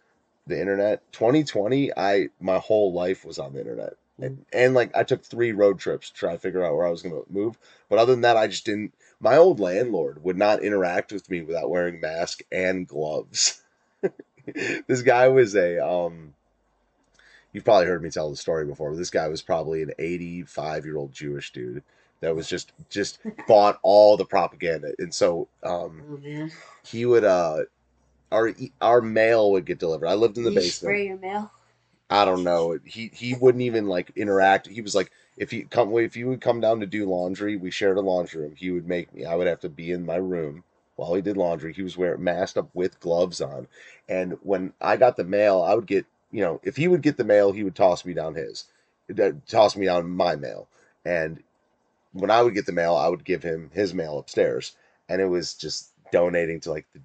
the 0.46 0.60
internet 0.60 1.00
2020 1.12 1.92
i 1.96 2.28
my 2.40 2.58
whole 2.58 2.92
life 2.92 3.24
was 3.24 3.38
on 3.38 3.52
the 3.52 3.60
internet 3.60 3.94
and, 4.20 4.44
and 4.52 4.74
like 4.74 4.96
I 4.96 5.04
took 5.04 5.24
three 5.24 5.52
road 5.52 5.78
trips 5.78 6.10
to 6.10 6.16
try 6.16 6.32
to 6.32 6.38
figure 6.38 6.64
out 6.64 6.74
where 6.74 6.86
I 6.86 6.90
was 6.90 7.02
gonna 7.02 7.20
move. 7.30 7.58
But 7.88 7.98
other 7.98 8.12
than 8.12 8.22
that, 8.22 8.36
I 8.36 8.46
just 8.46 8.64
didn't. 8.64 8.94
My 9.20 9.36
old 9.36 9.60
landlord 9.60 10.22
would 10.22 10.36
not 10.36 10.62
interact 10.62 11.12
with 11.12 11.28
me 11.30 11.42
without 11.42 11.70
wearing 11.70 12.00
mask 12.00 12.42
and 12.52 12.86
gloves. 12.86 13.62
this 14.86 15.02
guy 15.02 15.28
was 15.28 15.54
a 15.54 15.84
um. 15.84 16.34
You've 17.58 17.64
probably 17.64 17.88
heard 17.88 18.04
me 18.04 18.10
tell 18.10 18.30
the 18.30 18.36
story 18.36 18.64
before, 18.66 18.92
but 18.92 18.98
this 18.98 19.10
guy 19.10 19.28
was 19.28 19.42
probably 19.42 19.82
an 19.82 19.92
85 19.98 20.86
year 20.86 20.96
old 20.96 21.12
Jewish 21.12 21.52
dude 21.52 21.82
that 22.22 22.36
was 22.36 22.48
just 22.48 22.72
just 22.88 23.18
bought 23.48 23.80
all 23.82 24.16
the 24.16 24.26
propaganda, 24.26 24.94
and 25.00 25.12
so 25.12 25.48
um, 25.64 26.04
Oh 26.04 26.18
he 26.86 27.04
would 27.06 27.24
uh 27.24 27.64
our 28.32 28.52
our 28.80 29.02
mail 29.02 29.52
would 29.52 29.66
get 29.66 29.80
delivered. 29.80 30.06
I 30.08 30.14
lived 30.14 30.38
in 30.38 30.44
the 30.44 30.52
you 30.52 30.60
basement. 30.60 31.00
spray 31.00 31.06
your 31.08 31.18
mail. 31.18 31.50
I 32.10 32.24
don't 32.24 32.44
know. 32.44 32.78
He 32.84 33.10
he 33.12 33.34
wouldn't 33.34 33.62
even 33.62 33.88
like 33.88 34.12
interact. 34.16 34.68
He 34.68 34.80
was 34.80 34.94
like, 34.94 35.10
if 35.36 35.50
he 35.50 35.64
come 35.64 35.96
if 35.98 36.14
he 36.14 36.24
would 36.24 36.40
come 36.40 36.60
down 36.60 36.80
to 36.80 36.86
do 36.86 37.06
laundry, 37.06 37.56
we 37.56 37.70
shared 37.72 37.98
a 37.98 38.02
laundry 38.02 38.42
room. 38.42 38.54
He 38.56 38.70
would 38.70 38.88
make 38.88 39.14
me. 39.14 39.26
I 39.26 39.34
would 39.36 39.48
have 39.48 39.60
to 39.60 39.70
be 39.70 39.92
in 39.92 40.06
my 40.06 40.16
room 40.16 40.64
while 40.96 41.14
he 41.14 41.22
did 41.22 41.36
laundry. 41.36 41.74
He 41.74 41.82
was 41.82 41.98
wearing 41.98 42.24
masked 42.24 42.58
up 42.58 42.70
with 42.74 43.00
gloves 43.00 43.42
on. 43.42 43.68
And 44.08 44.38
when 44.42 44.74
I 44.80 44.96
got 44.96 45.16
the 45.18 45.24
mail, 45.24 45.62
I 45.62 45.74
would 45.74 45.86
get 45.86 46.06
you 46.30 46.42
know 46.42 46.60
if 46.62 46.76
he 46.76 46.88
would 46.88 47.02
get 47.02 47.16
the 47.16 47.24
mail, 47.24 47.52
he 47.52 47.64
would 47.64 47.74
toss 47.76 48.04
me 48.04 48.14
down 48.14 48.34
his, 48.34 48.64
uh, 49.18 49.32
toss 49.46 49.76
me 49.76 49.86
down 49.86 50.10
my 50.10 50.36
mail. 50.36 50.68
And 51.04 51.42
when 52.12 52.30
I 52.30 52.42
would 52.42 52.54
get 52.54 52.66
the 52.66 52.72
mail, 52.72 52.94
I 52.96 53.08
would 53.08 53.24
give 53.24 53.42
him 53.42 53.70
his 53.72 53.94
mail 53.94 54.18
upstairs, 54.18 54.74
and 55.08 55.20
it 55.20 55.26
was 55.26 55.54
just 55.54 55.90
donating 56.12 56.60
to 56.60 56.70
like 56.70 56.86
the 56.94 57.00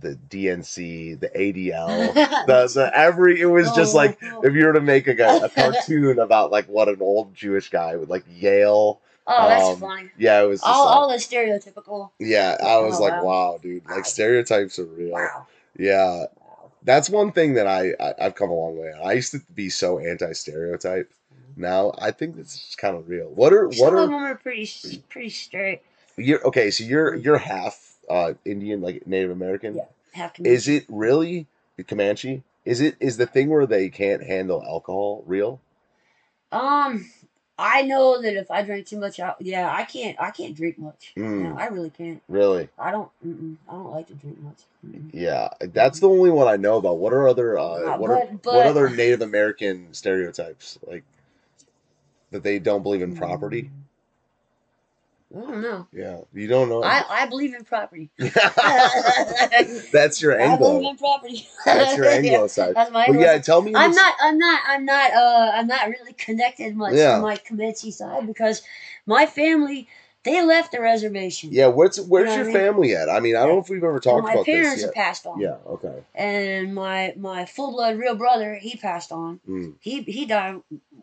the 0.00 0.18
DNC, 0.30 1.20
the 1.20 1.28
ADL, 1.28 2.12
the, 2.46 2.70
the 2.74 2.90
every. 2.92 3.40
It 3.40 3.46
was 3.46 3.70
just 3.72 3.94
Oh, 3.94 3.98
like 3.98 4.18
if 4.20 4.52
you 4.54 4.66
were 4.66 4.72
to 4.72 4.80
make 4.80 5.06
a, 5.06 5.12
a 5.12 5.48
cartoon 5.54 6.18
about 6.18 6.50
like 6.50 6.66
what 6.66 6.88
an 6.88 6.98
old 7.00 7.34
Jewish 7.34 7.70
guy 7.70 7.94
would 7.96 8.08
like 8.08 8.24
Yale. 8.28 9.00
Oh, 9.28 9.48
that's 9.48 9.64
um, 9.64 9.80
funny. 9.80 10.10
Yeah, 10.18 10.42
it 10.42 10.46
was 10.46 10.60
All, 10.62 10.86
like- 10.86 10.96
all 10.96 11.08
the 11.08 11.16
stereotypical. 11.16 12.10
yeah. 12.20 12.56
I 12.64 12.78
was 12.78 12.98
Oh, 13.00 13.02
like, 13.02 13.12
wow. 13.14 13.24
wow, 13.52 13.58
dude, 13.60 13.84
like 13.88 14.04
stereotypes 14.06 14.78
are 14.78 14.84
real. 14.84 15.12
Wow. 15.12 15.46
Yeah. 15.78 16.26
That's 16.86 17.10
one 17.10 17.32
thing 17.32 17.54
that 17.54 17.66
I, 17.66 17.92
I 18.00 18.14
I've 18.18 18.34
come 18.34 18.48
a 18.48 18.54
long 18.54 18.78
way. 18.78 18.92
I 19.04 19.12
used 19.12 19.32
to 19.32 19.40
be 19.54 19.68
so 19.68 19.98
anti 19.98 20.32
stereotype. 20.32 21.12
Now 21.56 21.92
I 21.98 22.10
think 22.12 22.38
it's 22.38 22.58
just 22.58 22.78
kind 22.78 22.96
of 22.96 23.08
real. 23.08 23.26
What 23.26 23.52
are 23.52 23.66
what 23.66 23.76
Some 23.76 23.94
what 23.94 24.02
of 24.04 24.10
them 24.10 24.14
are 24.14 24.34
pretty 24.36 25.02
pretty 25.10 25.30
straight. 25.30 25.82
you're 26.16 26.46
okay? 26.46 26.70
So 26.70 26.84
you're 26.84 27.14
you're 27.14 27.38
half 27.38 27.96
uh 28.08 28.34
Indian, 28.44 28.80
like 28.80 29.06
Native 29.06 29.30
American. 29.30 29.76
Yeah. 29.76 29.84
Have 30.12 30.32
to 30.34 30.46
Is 30.48 30.68
it 30.68 30.86
really 30.88 31.46
the 31.76 31.84
Comanche? 31.84 32.42
Is 32.64 32.80
it 32.80 32.96
is 33.00 33.16
the 33.16 33.26
thing 33.26 33.50
where 33.50 33.66
they 33.66 33.88
can't 33.90 34.22
handle 34.22 34.62
alcohol 34.62 35.22
real? 35.26 35.60
Um, 36.52 37.10
I 37.58 37.82
know 37.82 38.20
that 38.20 38.34
if 38.36 38.50
I 38.50 38.60
drink 38.62 38.86
too 38.86 38.98
much, 38.98 39.18
out, 39.18 39.36
yeah, 39.40 39.72
I 39.72 39.84
can't. 39.84 40.20
I 40.20 40.30
can't 40.30 40.54
drink 40.54 40.78
much. 40.78 41.12
Mm. 41.16 41.42
No, 41.44 41.56
I 41.58 41.66
really 41.68 41.88
can't. 41.88 42.22
Really? 42.28 42.68
I 42.78 42.90
don't. 42.90 43.08
I 43.24 43.72
don't 43.72 43.90
like 43.92 44.08
to 44.08 44.14
drink 44.14 44.38
much. 44.42 44.58
Mm-mm. 44.86 45.08
Yeah, 45.14 45.48
that's 45.60 46.00
the 46.00 46.08
only 46.08 46.28
one 46.30 46.48
I 46.48 46.56
know 46.56 46.76
about. 46.76 46.98
What 46.98 47.14
are 47.14 47.26
other 47.26 47.58
uh, 47.58 47.62
Uh, 47.62 47.96
what 47.96 48.10
are 48.10 48.16
but- 48.16 48.30
what 48.32 48.42
but- 48.42 48.66
other 48.66 48.90
Native 48.90 49.22
American 49.22 49.88
stereotypes 49.92 50.78
like 50.86 51.04
that 52.30 52.42
they 52.42 52.58
don't 52.58 52.82
believe 52.82 53.00
in 53.02 53.16
property? 53.16 53.70
I 55.34 55.40
don't 55.40 55.60
know. 55.62 55.86
Yeah, 55.92 56.20
you 56.32 56.46
don't 56.46 56.68
know. 56.68 56.82
I, 56.84 57.02
I 57.08 57.26
believe 57.26 57.54
in 57.54 57.64
property. 57.64 58.10
that's 59.92 60.22
your 60.22 60.38
angle. 60.38 60.68
I 60.68 60.72
believe 60.72 60.90
in 60.90 60.96
property. 60.96 61.48
That's 61.64 61.96
your 61.96 62.06
Yeah, 62.22 62.46
side. 62.46 62.74
That's 62.74 62.90
my. 62.92 63.06
Well, 63.10 63.18
yeah, 63.20 63.38
tell 63.38 63.60
me. 63.62 63.72
I'm 63.74 63.92
not. 63.92 64.14
I'm 64.20 64.38
not. 64.38 64.62
I'm 64.66 64.84
not. 64.84 65.12
Uh, 65.12 65.50
I'm 65.54 65.66
not 65.66 65.88
really 65.88 66.12
connected 66.12 66.76
much 66.76 66.94
Yeah. 66.94 67.16
to 67.16 67.22
my 67.22 67.36
Comanche 67.36 67.90
side 67.90 68.26
because 68.26 68.62
my 69.04 69.26
family 69.26 69.88
they 70.22 70.42
left 70.42 70.72
the 70.72 70.80
reservation. 70.80 71.50
Yeah, 71.52 71.68
what's 71.68 72.00
where's 72.00 72.28
know 72.28 72.34
your 72.34 72.42
I 72.42 72.46
mean? 72.46 72.52
family 72.56 72.94
at? 72.96 73.08
I 73.08 73.20
mean, 73.20 73.36
I 73.36 73.40
don't 73.40 73.56
know 73.56 73.60
if 73.60 73.68
we've 73.68 73.78
ever 73.82 73.92
Well, 73.92 74.00
talked 74.00 74.24
my 74.24 74.32
about 74.32 74.46
parents 74.46 74.74
this 74.76 74.84
have 74.84 74.94
passed 74.94 75.26
on. 75.26 75.40
Yeah. 75.40 75.56
Okay. 75.66 76.02
And 76.14 76.74
my 76.74 77.14
my 77.16 77.46
full 77.46 77.72
blood 77.72 77.98
real 77.98 78.14
brother, 78.14 78.54
he 78.54 78.76
passed 78.76 79.10
on. 79.12 79.40
Mm, 79.48 79.74
He 79.80 80.02
he 80.02 80.24
died 80.24 80.60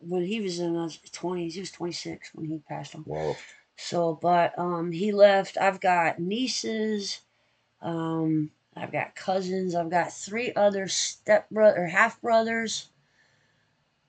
when 0.07 0.25
he 0.25 0.39
was 0.41 0.59
in 0.59 0.75
his 0.75 0.97
twenties. 1.11 1.55
He 1.55 1.59
was 1.59 1.71
twenty 1.71 1.93
six 1.93 2.31
when 2.33 2.47
he 2.47 2.59
passed 2.69 2.95
on. 2.95 3.03
wow. 3.05 3.35
So, 3.83 4.17
but 4.21 4.57
um, 4.57 4.93
he 4.93 5.11
left. 5.11 5.57
I've 5.57 5.81
got 5.81 6.17
nieces. 6.17 7.19
Um, 7.81 8.51
I've 8.77 8.93
got 8.93 9.13
cousins. 9.13 9.75
I've 9.75 9.89
got 9.89 10.13
three 10.13 10.53
other 10.55 10.87
step 10.87 11.49
brother 11.49 11.87
half 11.87 12.21
brothers 12.21 12.89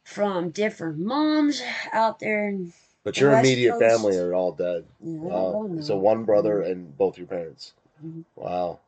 from 0.05 0.51
different 0.51 0.99
moms 0.99 1.61
out 1.93 2.21
there. 2.21 2.47
And 2.47 2.73
But 3.03 3.19
your 3.19 3.33
West 3.33 3.41
immediate 3.41 3.73
Coast. 3.73 3.81
family 3.81 4.17
are 4.17 4.33
all 4.33 4.53
dead. 4.53 4.85
Wow. 5.01 5.69
So 5.81 5.97
one 5.97 6.25
brother 6.25 6.63
and 6.63 6.97
both 6.97 7.19
your 7.19 7.27
parents. 7.27 7.73
Mhm. 8.05 8.25
Wow. 8.37 8.79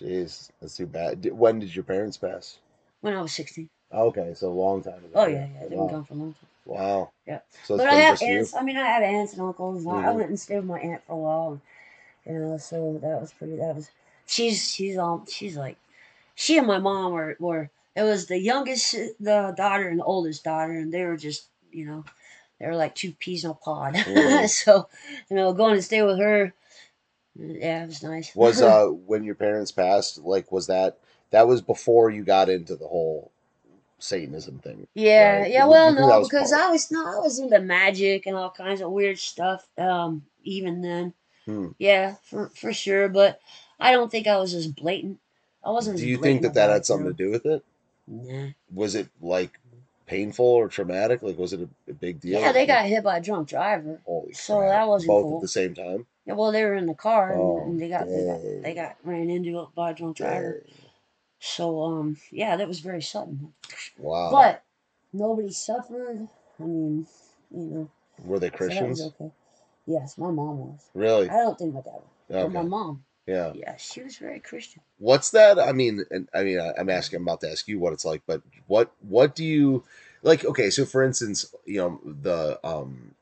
Jeez, 0.00 0.50
that's 0.60 0.76
too 0.76 0.86
bad. 0.86 1.24
When 1.32 1.58
did 1.58 1.74
your 1.74 1.84
parents 1.84 2.16
pass? 2.16 2.58
when 3.00 3.14
I 3.14 3.22
was 3.22 3.32
sixteen. 3.32 3.68
Okay, 3.92 4.34
so 4.34 4.48
a 4.48 4.50
long 4.50 4.82
time 4.82 4.98
ago. 4.98 5.10
Oh 5.14 5.26
yeah, 5.26 5.46
yeah, 5.52 5.60
they've 5.62 5.70
been 5.70 5.78
Wow. 5.78 5.88
gone 5.88 6.04
for 6.04 6.14
a 6.14 6.16
long 6.16 6.32
time. 6.34 6.48
Wow. 6.66 7.12
Yeah. 7.26 7.40
So 7.64 7.76
But 7.76 7.88
I 7.88 7.94
have 7.94 8.14
just 8.18 8.26
you. 8.26 8.38
aunts. 8.38 8.54
I 8.54 8.62
mean, 8.62 8.76
I 8.76 8.86
have 8.86 9.02
aunts 9.02 9.32
and 9.34 9.42
uncles. 9.42 9.86
I- 9.86 9.90
I 9.90 9.94
Mhm. 9.94 10.16
went 10.16 10.28
and 10.28 10.40
stayed 10.40 10.56
with 10.56 10.64
my 10.66 10.80
aunt 10.80 11.02
for 11.06 11.12
a 11.12 11.16
while, 11.16 11.60
and, 12.24 12.34
you 12.34 12.40
know. 12.40 12.56
So 12.58 12.98
that 13.02 13.20
was 13.20 13.32
pretty. 13.32 13.56
That 13.56 13.74
was. 13.74 13.90
She's 14.26 14.70
she's 14.72 14.98
um 14.98 15.26
she's 15.28 15.56
like, 15.56 15.76
she 16.34 16.58
and 16.58 16.66
my 16.66 16.78
mom 16.78 17.12
were 17.12 17.36
were. 17.40 17.70
It 17.96 18.02
was 18.02 18.26
the 18.26 18.38
youngest 18.38 18.92
the 19.20 19.54
daughter 19.56 19.88
and 19.88 20.00
the 20.00 20.04
oldest 20.04 20.44
daughter, 20.44 20.72
and 20.72 20.92
they 20.92 21.04
were 21.04 21.16
just 21.16 21.46
you 21.72 21.86
know, 21.86 22.04
they 22.60 22.66
were 22.66 22.76
like 22.76 22.94
two 22.94 23.12
peas 23.12 23.44
in 23.44 23.50
a 23.50 23.54
pod. 23.54 23.94
Mhm. 23.94 24.48
so, 24.48 24.88
you 25.30 25.36
know, 25.36 25.52
going 25.52 25.76
to 25.76 25.82
stay 25.82 26.02
with 26.02 26.18
her, 26.18 26.52
yeah, 27.36 27.84
it 27.84 27.86
was 27.88 28.02
nice. 28.02 28.34
Was 28.34 28.62
uh 28.62 28.86
when 28.88 29.24
your 29.24 29.34
parents 29.34 29.72
passed, 29.72 30.18
like 30.18 30.50
was 30.52 30.66
that 30.68 30.98
that 31.30 31.48
was 31.48 31.60
before 31.62 32.10
you 32.10 32.24
got 32.24 32.48
into 32.48 32.76
the 32.76 32.86
whole 32.88 33.30
Satanism 33.98 34.58
thing? 34.58 34.86
Yeah, 34.94 35.40
Right. 35.40 35.50
yeah. 35.50 35.66
Well, 35.66 35.90
you 35.90 35.96
think 35.96 36.06
that 36.08 36.14
no, 36.18 36.22
because 36.22 36.50
part- 36.50 36.62
I 36.62 36.70
was 36.70 36.90
no, 36.90 37.06
I 37.06 37.18
was 37.18 37.38
into 37.38 37.58
magic 37.60 38.26
and 38.26 38.36
all 38.36 38.50
kinds 38.50 38.80
of 38.80 38.90
weird 38.90 39.18
stuff. 39.18 39.66
Um, 39.78 40.24
even 40.44 40.82
then, 40.82 41.14
Hmm. 41.46 41.68
yeah, 41.78 42.16
for 42.22 42.48
for 42.50 42.72
sure. 42.72 43.08
But 43.08 43.40
I 43.80 43.92
don't 43.92 44.10
think 44.10 44.26
I 44.26 44.36
was 44.38 44.52
as 44.54 44.66
blatant. 44.66 45.18
I 45.64 45.70
wasn't. 45.70 45.98
Do 45.98 46.06
you 46.06 46.18
think 46.18 46.42
that 46.42 46.54
that 46.54 46.70
had 46.70 46.84
something 46.86 47.08
to 47.08 47.12
do 47.14 47.30
with 47.30 47.46
it? 47.46 47.64
Nah. 48.06 48.48
Was 48.72 48.94
it 48.94 49.08
like 49.20 49.58
painful 50.06 50.44
or 50.46 50.68
traumatic? 50.68 51.22
Like 51.22 51.38
was 51.38 51.52
it 51.52 51.60
a, 51.60 51.68
a 51.90 51.94
big 51.94 52.20
deal? 52.20 52.40
Yeah, 52.40 52.52
they 52.52 52.66
got 52.66 52.84
hit 52.86 53.02
by 53.02 53.16
a 53.16 53.20
drunk 53.22 53.48
driver. 53.48 54.00
holy 54.06 54.32
so 54.32 54.58
crap. 54.58 54.70
that 54.70 54.88
wasn't 54.88 55.08
both 55.08 55.22
cool. 55.24 55.36
at 55.38 55.42
the 55.42 55.48
same 55.48 55.74
time. 55.74 56.06
Yeah, 56.26 56.34
well, 56.34 56.52
they 56.52 56.64
were 56.64 56.74
in 56.74 56.86
the 56.86 56.94
car 56.94 57.32
and, 57.32 57.40
Oh, 57.40 57.62
and 57.64 57.80
they 57.80 57.88
got 57.88 58.06
they 58.08 58.24
got 58.26 58.62
they 58.62 58.74
got 58.74 58.96
ran 59.04 59.30
into 59.30 59.66
by 59.74 59.90
a 59.92 59.94
drunk 59.94 60.16
driver. 60.18 60.62
Dang. 60.66 60.85
So 61.38 61.82
um, 61.82 62.16
yeah, 62.30 62.56
that 62.56 62.68
was 62.68 62.80
very 62.80 63.02
sudden. 63.02 63.52
Wow. 63.98 64.30
But 64.30 64.64
nobody 65.12 65.50
suffered. 65.50 66.28
I 66.58 66.62
mean, 66.62 67.06
you 67.50 67.60
know, 67.66 67.90
Were 68.24 68.38
they 68.38 68.48
so 68.48 68.56
Christians? 68.56 69.00
was 69.00 69.12
okay. 69.20 69.30
Yes, 69.86 70.18
my 70.18 70.30
mom 70.30 70.58
was. 70.58 70.80
Really? 70.94 71.28
I 71.30 71.34
don't 71.38 71.56
think 71.58 71.74
my 71.74 71.80
dad 71.80 71.94
was. 71.94 72.02
But 72.28 72.52
my 72.52 72.62
mom, 72.62 73.04
Yeah. 73.26 73.52
yeah, 73.54 73.76
she 73.76 74.02
was 74.02 74.16
very 74.16 74.40
Christian. 74.40 74.82
What's 74.98 75.30
that? 75.30 75.58
I 75.58 75.72
mean, 75.72 76.04
and 76.10 76.28
I 76.34 76.42
mean, 76.42 76.58
I'm 76.60 76.90
asking. 76.90 77.18
I'm 77.18 77.22
about 77.22 77.40
to 77.42 77.50
ask 77.50 77.68
you 77.68 77.78
what 77.78 77.92
it's 77.92 78.04
like, 78.04 78.22
but 78.26 78.42
what 78.66 78.92
what 79.00 79.34
do 79.36 79.44
you 79.44 79.84
like? 80.22 80.44
Okay, 80.44 80.70
so 80.70 80.84
for 80.84 81.02
instance, 81.04 81.54
you 81.66 81.78
know 81.78 82.00
the 82.04 82.58
um 82.66 83.14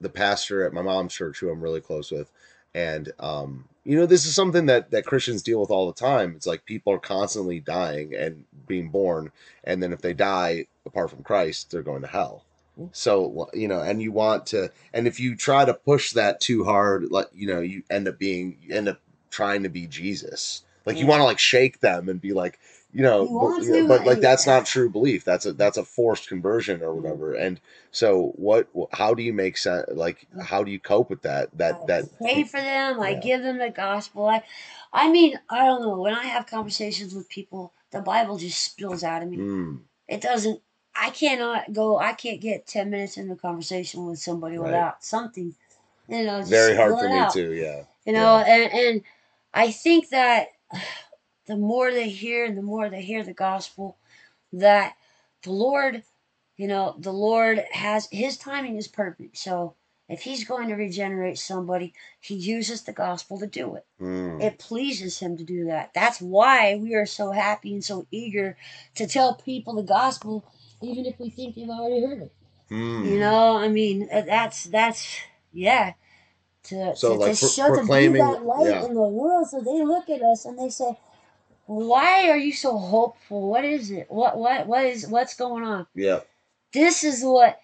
the 0.00 0.08
pastor 0.08 0.64
at 0.64 0.72
my 0.72 0.82
mom's 0.82 1.12
church, 1.14 1.38
who 1.40 1.50
I'm 1.50 1.60
really 1.60 1.80
close 1.80 2.10
with, 2.10 2.30
and 2.74 3.12
um 3.18 3.68
you 3.86 3.96
know 3.96 4.06
this 4.06 4.26
is 4.26 4.34
something 4.34 4.66
that 4.66 4.90
that 4.90 5.06
Christians 5.06 5.42
deal 5.42 5.60
with 5.60 5.70
all 5.70 5.86
the 5.86 5.98
time. 5.98 6.34
It's 6.34 6.46
like 6.46 6.64
people 6.64 6.92
are 6.92 6.98
constantly 6.98 7.60
dying 7.60 8.14
and 8.14 8.44
being 8.66 8.88
born, 8.88 9.30
and 9.62 9.80
then 9.80 9.92
if 9.92 10.02
they 10.02 10.12
die 10.12 10.66
apart 10.84 11.10
from 11.10 11.22
Christ, 11.22 11.70
they're 11.70 11.82
going 11.82 12.02
to 12.02 12.08
hell. 12.08 12.44
Mm. 12.78 12.88
So 12.92 13.48
you 13.54 13.68
know, 13.68 13.80
and 13.80 14.02
you 14.02 14.10
want 14.10 14.46
to, 14.46 14.72
and 14.92 15.06
if 15.06 15.20
you 15.20 15.36
try 15.36 15.64
to 15.64 15.72
push 15.72 16.12
that 16.12 16.40
too 16.40 16.64
hard, 16.64 17.12
like 17.12 17.28
you 17.32 17.46
know, 17.46 17.60
you 17.60 17.84
end 17.88 18.08
up 18.08 18.18
being, 18.18 18.58
you 18.60 18.74
end 18.74 18.88
up 18.88 19.00
trying 19.30 19.62
to 19.62 19.68
be 19.68 19.86
Jesus. 19.86 20.64
Like 20.84 20.98
you 20.98 21.06
want 21.06 21.20
to 21.20 21.24
like 21.24 21.38
shake 21.38 21.80
them 21.80 22.08
and 22.08 22.20
be 22.20 22.32
like, 22.32 22.58
you 22.92 23.02
know, 23.02 23.26
but, 23.26 23.62
you 23.64 23.72
know, 23.82 23.88
but 23.88 24.06
like 24.06 24.20
that's 24.20 24.46
not 24.46 24.64
true 24.66 24.88
belief. 24.88 25.24
That's 25.24 25.44
a 25.46 25.52
that's 25.52 25.76
a 25.76 25.84
forced 25.84 26.28
conversion 26.28 26.82
or 26.82 26.92
Mhm. 26.94 27.02
whatever. 27.02 27.34
And 27.34 27.60
so, 27.90 28.32
what? 28.36 28.68
How 28.92 29.12
do 29.14 29.22
you 29.22 29.32
make 29.32 29.58
sense? 29.58 29.86
Like, 29.92 30.26
how 30.42 30.64
do 30.64 30.70
you 30.70 30.80
cope 30.80 31.10
with 31.10 31.22
that? 31.22 31.56
That 31.58 31.80
I 31.82 31.86
that 31.86 32.16
pray 32.18 32.44
for 32.44 32.60
them. 32.60 33.00
I 33.00 33.14
give 33.14 33.42
them 33.42 33.58
the 33.58 33.70
gospel. 33.70 34.26
I, 34.26 34.42
I 34.92 35.10
mean, 35.10 35.38
I 35.50 35.64
don't 35.66 35.82
know. 35.82 35.98
When 36.00 36.14
I 36.14 36.24
have 36.24 36.46
conversations 36.46 37.14
with 37.14 37.28
people, 37.28 37.72
the 37.90 38.00
Bible 38.00 38.38
just 38.38 38.62
spills 38.62 39.02
out 39.04 39.22
of 39.22 39.28
me. 39.28 39.36
Mm, 39.38 39.80
It 40.08 40.20
doesn't. 40.20 40.60
I 40.94 41.10
cannot 41.10 41.72
go. 41.74 41.98
I 41.98 42.14
can't 42.14 42.40
get 42.40 42.66
ten 42.66 42.88
minutes 42.90 43.18
into 43.18 43.34
a 43.34 43.36
conversation 43.36 44.06
with 44.06 44.18
somebody 44.20 44.56
Right. 44.56 44.66
without 44.66 45.04
something. 45.04 45.54
You 46.08 46.24
know, 46.24 46.38
just 46.38 46.50
very 46.50 46.76
hard 46.76 46.98
for 46.98 47.08
me 47.08 47.18
out. 47.18 47.32
too. 47.32 47.52
Yeah. 47.52 47.82
You 48.06 48.12
know, 48.12 48.36
and 48.38 48.72
and 48.72 49.02
I 49.52 49.70
think 49.72 50.08
that 50.10 50.48
the 51.46 51.56
more 51.56 51.90
they 51.90 52.08
hear 52.08 52.44
and 52.44 52.56
the 52.56 52.62
more 52.62 52.88
they 52.88 53.02
hear 53.02 53.22
the 53.22 53.32
gospel, 53.32 53.96
that 54.52 54.96
the 55.42 55.52
Lord 55.52 56.02
you 56.56 56.68
know, 56.68 56.94
the 56.98 57.12
Lord 57.12 57.62
has 57.72 58.08
his 58.10 58.38
timing 58.38 58.76
is 58.76 58.88
perfect. 58.88 59.36
So 59.36 59.74
if 60.08 60.22
he's 60.22 60.44
going 60.44 60.68
to 60.68 60.74
regenerate 60.74 61.38
somebody, 61.38 61.92
he 62.20 62.34
uses 62.34 62.82
the 62.82 62.92
gospel 62.92 63.38
to 63.40 63.46
do 63.46 63.76
it. 63.76 63.84
Mm. 64.00 64.40
It 64.42 64.58
pleases 64.58 65.18
him 65.18 65.36
to 65.36 65.44
do 65.44 65.66
that. 65.66 65.90
That's 65.94 66.20
why 66.20 66.76
we 66.76 66.94
are 66.94 67.06
so 67.06 67.32
happy 67.32 67.74
and 67.74 67.84
so 67.84 68.06
eager 68.10 68.56
to 68.94 69.06
tell 69.06 69.34
people 69.34 69.74
the 69.74 69.82
gospel, 69.82 70.44
even 70.80 71.04
if 71.04 71.18
we 71.18 71.28
think 71.28 71.54
they've 71.54 71.68
already 71.68 72.00
heard 72.00 72.22
it. 72.22 72.32
Mm. 72.70 73.10
You 73.10 73.18
know, 73.18 73.58
I 73.58 73.68
mean, 73.68 74.08
uh, 74.12 74.22
that's 74.22 74.64
that's 74.64 75.20
yeah. 75.52 75.92
To, 76.64 76.96
So, 76.96 77.10
to, 77.10 77.14
like, 77.20 77.34
to 77.34 77.38
pro- 77.38 77.48
show 77.48 77.74
to 77.76 77.82
be 77.82 78.08
that 78.18 78.42
light 78.44 78.66
yeah. 78.66 78.84
in 78.84 78.94
the 78.94 79.00
world, 79.00 79.48
so 79.48 79.60
they 79.60 79.84
look 79.84 80.10
at 80.10 80.20
us 80.22 80.46
and 80.46 80.58
they 80.58 80.68
say, 80.68 80.98
"Why 81.66 82.30
are 82.30 82.36
you 82.36 82.52
so 82.52 82.78
hopeful? 82.78 83.48
What 83.50 83.64
is 83.64 83.90
it? 83.90 84.06
What 84.10 84.38
what 84.38 84.66
what 84.66 84.86
is 84.86 85.06
what's 85.06 85.34
going 85.34 85.64
on?" 85.64 85.86
Yeah. 85.94 86.20
This 86.72 87.04
is 87.04 87.22
what, 87.22 87.60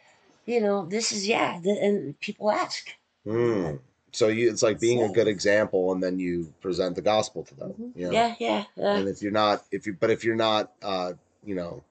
you 0.46 0.61
know. 0.61 0.86
This 0.86 1.12
is 1.12 1.26
yeah. 1.26 1.61
The, 1.62 1.70
and 1.70 2.18
people 2.20 2.50
ask. 2.50 2.88
Mm. 3.26 3.80
So 4.12 4.28
you, 4.28 4.50
it's 4.50 4.62
like 4.62 4.78
being 4.78 5.03
a 5.03 5.09
good 5.09 5.28
example, 5.28 5.92
and 5.92 6.03
then 6.03 6.18
you 6.18 6.53
present 6.61 6.96
the 6.96 7.03
gospel 7.03 7.44
to 7.44 7.55
them. 7.55 7.72
Mhm. 7.72 7.92
You 7.96 8.07
know? 8.07 8.12
Yeah, 8.12 8.34
yeah. 8.38 8.64
yeah. 8.76 8.96
And 8.96 9.09
if 9.09 9.22
you're 9.22 9.32
not, 9.32 9.64
if 9.70 9.86
you, 9.86 9.94
but 9.98 10.11
if 10.11 10.22
you're 10.24 10.36
not, 10.36 10.72
uh, 10.82 11.14
you 11.44 11.55
know, 11.55 11.82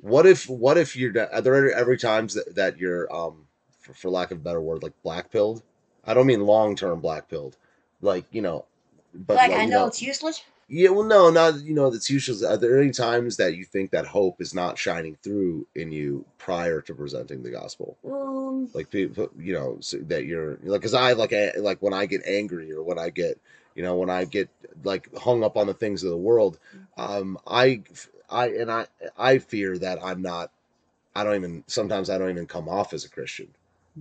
what 0.00 0.24
if, 0.24 0.48
what 0.48 0.78
if 0.78 0.94
you're, 0.94 1.12
are 1.32 1.40
there 1.40 1.72
every 1.72 1.98
times 1.98 2.34
that, 2.34 2.54
that 2.54 2.78
you're, 2.78 3.12
um, 3.12 3.46
for, 3.80 3.92
for 3.92 4.08
lack 4.08 4.30
of 4.30 4.38
a 4.38 4.40
better 4.40 4.60
word, 4.60 4.84
like 4.84 4.92
black 5.02 5.32
pilled? 5.32 5.62
I 6.04 6.14
don't 6.14 6.26
mean 6.26 6.42
long 6.46 6.76
term 6.76 7.00
black 7.00 7.28
pilled, 7.28 7.56
like 8.00 8.24
you 8.30 8.40
know, 8.42 8.64
but 9.12 9.36
like, 9.36 9.50
like, 9.50 9.60
I 9.60 9.64
you 9.64 9.70
know, 9.70 9.86
it's 9.86 10.00
useless. 10.00 10.42
Yeah, 10.68 10.88
well, 10.90 11.04
no, 11.04 11.30
not 11.30 11.60
you 11.60 11.74
know 11.74 11.90
that's 11.90 12.10
usually. 12.10 12.44
Are 12.44 12.56
there 12.56 12.80
any 12.80 12.90
times 12.90 13.36
that 13.36 13.54
you 13.56 13.64
think 13.64 13.92
that 13.92 14.06
hope 14.06 14.40
is 14.40 14.52
not 14.52 14.78
shining 14.78 15.16
through 15.22 15.66
in 15.76 15.92
you 15.92 16.24
prior 16.38 16.80
to 16.82 16.94
presenting 16.94 17.42
the 17.42 17.50
gospel? 17.50 17.96
Um, 18.04 18.68
Like 18.74 18.90
people, 18.90 19.30
you 19.38 19.54
know, 19.54 19.78
so 19.80 19.98
that 20.08 20.24
you're 20.24 20.58
like, 20.64 20.80
because 20.80 20.94
I 20.94 21.12
like, 21.12 21.32
a- 21.32 21.52
like 21.58 21.80
when 21.82 21.94
I 21.94 22.06
get 22.06 22.22
angry 22.26 22.72
or 22.72 22.82
when 22.82 22.98
I 22.98 23.10
get, 23.10 23.38
you 23.76 23.82
know, 23.84 23.94
when 23.96 24.10
I 24.10 24.24
get 24.24 24.48
like 24.82 25.08
hung 25.16 25.44
up 25.44 25.56
on 25.56 25.68
the 25.68 25.74
things 25.74 26.02
of 26.02 26.10
the 26.10 26.16
world, 26.16 26.58
um, 26.96 27.38
I, 27.46 27.82
I, 28.28 28.48
and 28.48 28.70
I, 28.72 28.86
I 29.16 29.38
fear 29.38 29.78
that 29.78 30.02
I'm 30.02 30.20
not. 30.20 30.50
I 31.14 31.24
don't 31.24 31.36
even. 31.36 31.64
Sometimes 31.66 32.10
I 32.10 32.18
don't 32.18 32.30
even 32.30 32.46
come 32.46 32.68
off 32.68 32.92
as 32.92 33.04
a 33.04 33.10
Christian. 33.10 33.48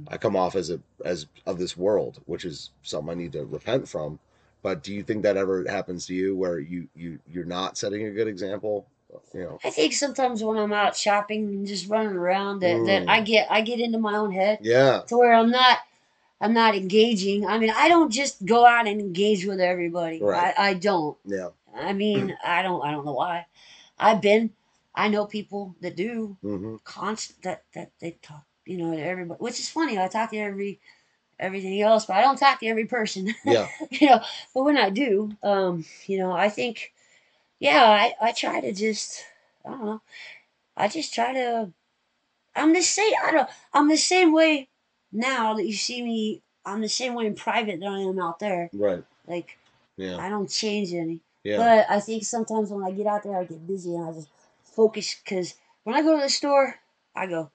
I 0.07 0.18
come 0.18 0.36
off 0.36 0.55
as 0.55 0.70
a 0.72 0.80
as 1.05 1.28
of 1.45 1.57
this 1.59 1.78
world, 1.78 2.22
which 2.26 2.45
is 2.45 2.72
something 2.84 3.11
I 3.11 3.16
need 3.16 3.34
to 3.34 3.45
repent 3.45 3.88
from. 3.88 4.20
But 4.66 4.82
do 4.82 4.95
you 4.95 5.03
think 5.03 5.22
that 5.22 5.38
ever 5.38 5.63
happens 5.70 6.07
to 6.07 6.16
you 6.16 6.36
where 6.36 6.57
you 6.57 6.88
you 6.95 7.20
you're 7.32 7.45
not 7.45 7.78
setting 7.78 8.07
a 8.07 8.09
good 8.09 8.28
example? 8.28 8.88
You 9.32 9.41
know. 9.41 9.59
I 9.63 9.70
think 9.70 9.93
sometimes 9.93 10.43
when 10.43 10.57
I'm 10.57 10.74
out 10.74 10.97
shopping 10.97 11.43
and 11.49 11.68
just 11.68 11.88
running 11.88 12.16
around, 12.16 12.61
that, 12.61 12.78
Mm. 12.78 12.86
that 12.88 13.07
I 13.07 13.22
get 13.22 13.45
I 13.51 13.61
get 13.61 13.80
into 13.80 13.99
my 13.99 14.16
own 14.16 14.32
head. 14.32 14.57
Yeah. 14.63 15.03
to 15.05 15.18
where 15.20 15.36
I'm 15.36 15.51
not 15.51 15.78
I'm 16.41 16.55
not 16.55 16.74
engaging. 16.74 17.45
I 17.45 17.59
mean, 17.59 17.70
I 17.76 17.88
don't 17.89 18.09
just 18.09 18.43
go 18.43 18.66
out 18.66 18.88
and 18.88 18.99
engage 18.99 19.45
with 19.45 19.59
everybody. 19.59 20.20
Right. 20.20 20.51
I, 20.57 20.70
I 20.70 20.74
don't. 20.74 21.16
Yeah. 21.26 21.49
I 21.76 21.93
mean, 21.93 22.36
I 22.43 22.63
don't 22.63 22.82
I 22.84 22.89
don't 22.89 23.05
know 23.05 23.13
why. 23.13 23.45
I've 23.99 24.20
been 24.20 24.49
I 24.95 25.09
know 25.09 25.28
people 25.28 25.76
that 25.82 25.95
do 25.95 26.38
hmm 26.41 26.78
constant 26.84 27.43
that 27.43 27.66
that 27.76 27.91
they 27.99 28.18
talk, 28.24 28.45
you 28.66 28.80
know, 28.80 28.95
to 28.95 28.99
everybody 28.99 29.38
which 29.38 29.59
is 29.59 29.70
funny. 29.70 29.99
I 29.99 30.07
talk 30.07 30.32
to 30.32 30.38
every 30.38 30.80
everything 31.40 31.82
else, 31.82 32.06
but 32.06 32.16
I 32.16 32.22
don't 32.22 32.38
talk 32.38 32.60
to 32.60 32.68
every 32.68 32.86
person. 32.86 33.34
Yeah. 33.46 33.68
you 33.90 34.08
know, 34.08 34.22
but 34.54 34.64
when 34.64 34.78
I 34.78 34.90
do, 34.90 35.32
um, 35.44 35.86
you 36.08 36.18
know, 36.18 36.32
I 36.32 36.50
think 36.50 36.94
yeah, 37.60 37.84
I, 37.84 38.14
I 38.22 38.32
try 38.32 38.62
to 38.62 38.74
just 38.74 39.24
I 39.66 39.70
don't 39.70 39.86
know. 39.86 40.02
I 40.78 40.88
just 40.88 41.14
try 41.14 41.34
to 41.34 41.72
I'm 42.56 42.74
the 42.74 42.82
same 42.82 43.14
I 43.24 43.32
don't 43.32 43.50
I'm 43.74 43.88
the 43.88 43.98
same 43.98 44.34
way 44.34 44.70
now 45.12 45.54
that 45.56 45.66
you 45.66 45.74
see 45.74 46.02
me 46.02 46.42
I'm 46.66 46.82
the 46.82 46.90
same 46.90 47.14
way 47.14 47.28
in 47.28 47.36
private 47.36 47.80
that 47.80 47.90
I 47.90 48.00
am 48.00 48.20
out 48.20 48.40
there. 48.40 48.70
Right. 48.74 49.04
Like 49.28 49.58
Yeah. 49.98 50.18
I 50.18 50.30
don't 50.30 50.50
change 50.50 50.94
any. 50.94 51.20
Yeah. 51.44 51.58
But 51.58 51.86
I 51.90 52.00
think 52.00 52.24
sometimes 52.24 52.72
when 52.72 52.84
I 52.84 52.92
get 52.92 53.08
out 53.08 53.24
there 53.24 53.38
I 53.38 53.46
get 53.46 53.68
busy 53.68 53.94
and 53.94 54.10
I 54.10 54.14
just 54.14 54.30
focus 54.64 55.16
because 55.24 55.56
when 55.84 55.96
I 55.96 56.02
go 56.02 56.16
to 56.16 56.24
the 56.24 56.30
store, 56.30 56.76
I 57.16 57.28
go 57.28 57.52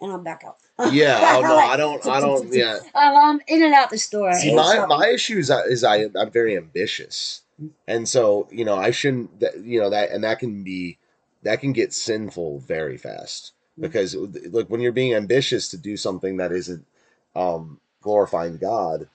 and 0.00 0.12
I'm 0.12 0.24
back 0.24 0.44
out. 0.46 0.58
yeah. 0.92 1.18
Oh 1.36 1.42
no, 1.42 1.56
I 1.56 1.76
don't. 1.76 2.06
I 2.06 2.20
don't. 2.20 2.52
Yeah. 2.54 2.78
I'm, 2.94 3.16
I'm 3.16 3.40
in 3.48 3.62
and 3.62 3.74
out 3.74 3.90
the 3.90 3.98
store. 3.98 4.32
See, 4.34 4.54
my 4.54 4.84
my 4.86 5.08
issue 5.08 5.38
is, 5.38 5.50
I- 5.50 5.64
is 5.64 5.84
I 5.84 6.06
I'm 6.16 6.30
very 6.30 6.56
ambitious, 6.56 7.42
and 7.88 8.08
so 8.08 8.48
you 8.50 8.64
know 8.64 8.76
I 8.76 8.90
shouldn't. 8.90 9.40
That, 9.40 9.58
you 9.58 9.80
know 9.80 9.90
that 9.90 10.10
and 10.10 10.24
that 10.24 10.38
can 10.38 10.62
be 10.64 10.98
that 11.42 11.60
can 11.60 11.72
get 11.72 11.92
sinful 11.92 12.60
very 12.60 12.98
fast 12.98 13.52
because 13.78 14.14
like 14.14 14.68
when 14.68 14.80
you're 14.80 14.92
being 14.92 15.14
ambitious 15.14 15.68
to 15.70 15.76
do 15.78 15.96
something 15.96 16.38
that 16.38 16.52
isn't 16.52 16.86
um 17.34 17.80
glorifying 18.02 18.56
God. 18.58 19.08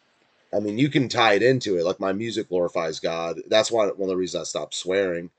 I 0.53 0.59
mean, 0.59 0.77
you 0.77 0.89
can 0.89 1.09
tie 1.09 1.34
it 1.36 1.43
into 1.43 1.77
it. 1.77 1.86
Like 1.86 1.99
my 1.99 2.13
music 2.13 2.49
glorifies 2.49 2.99
God. 2.99 3.41
That's 3.47 3.71
why 3.71 3.86
one 3.88 4.01
of 4.01 4.07
the 4.09 4.17
reasons 4.17 4.41
I 4.41 4.45
stopped 4.45 4.73
swearing. 4.75 5.29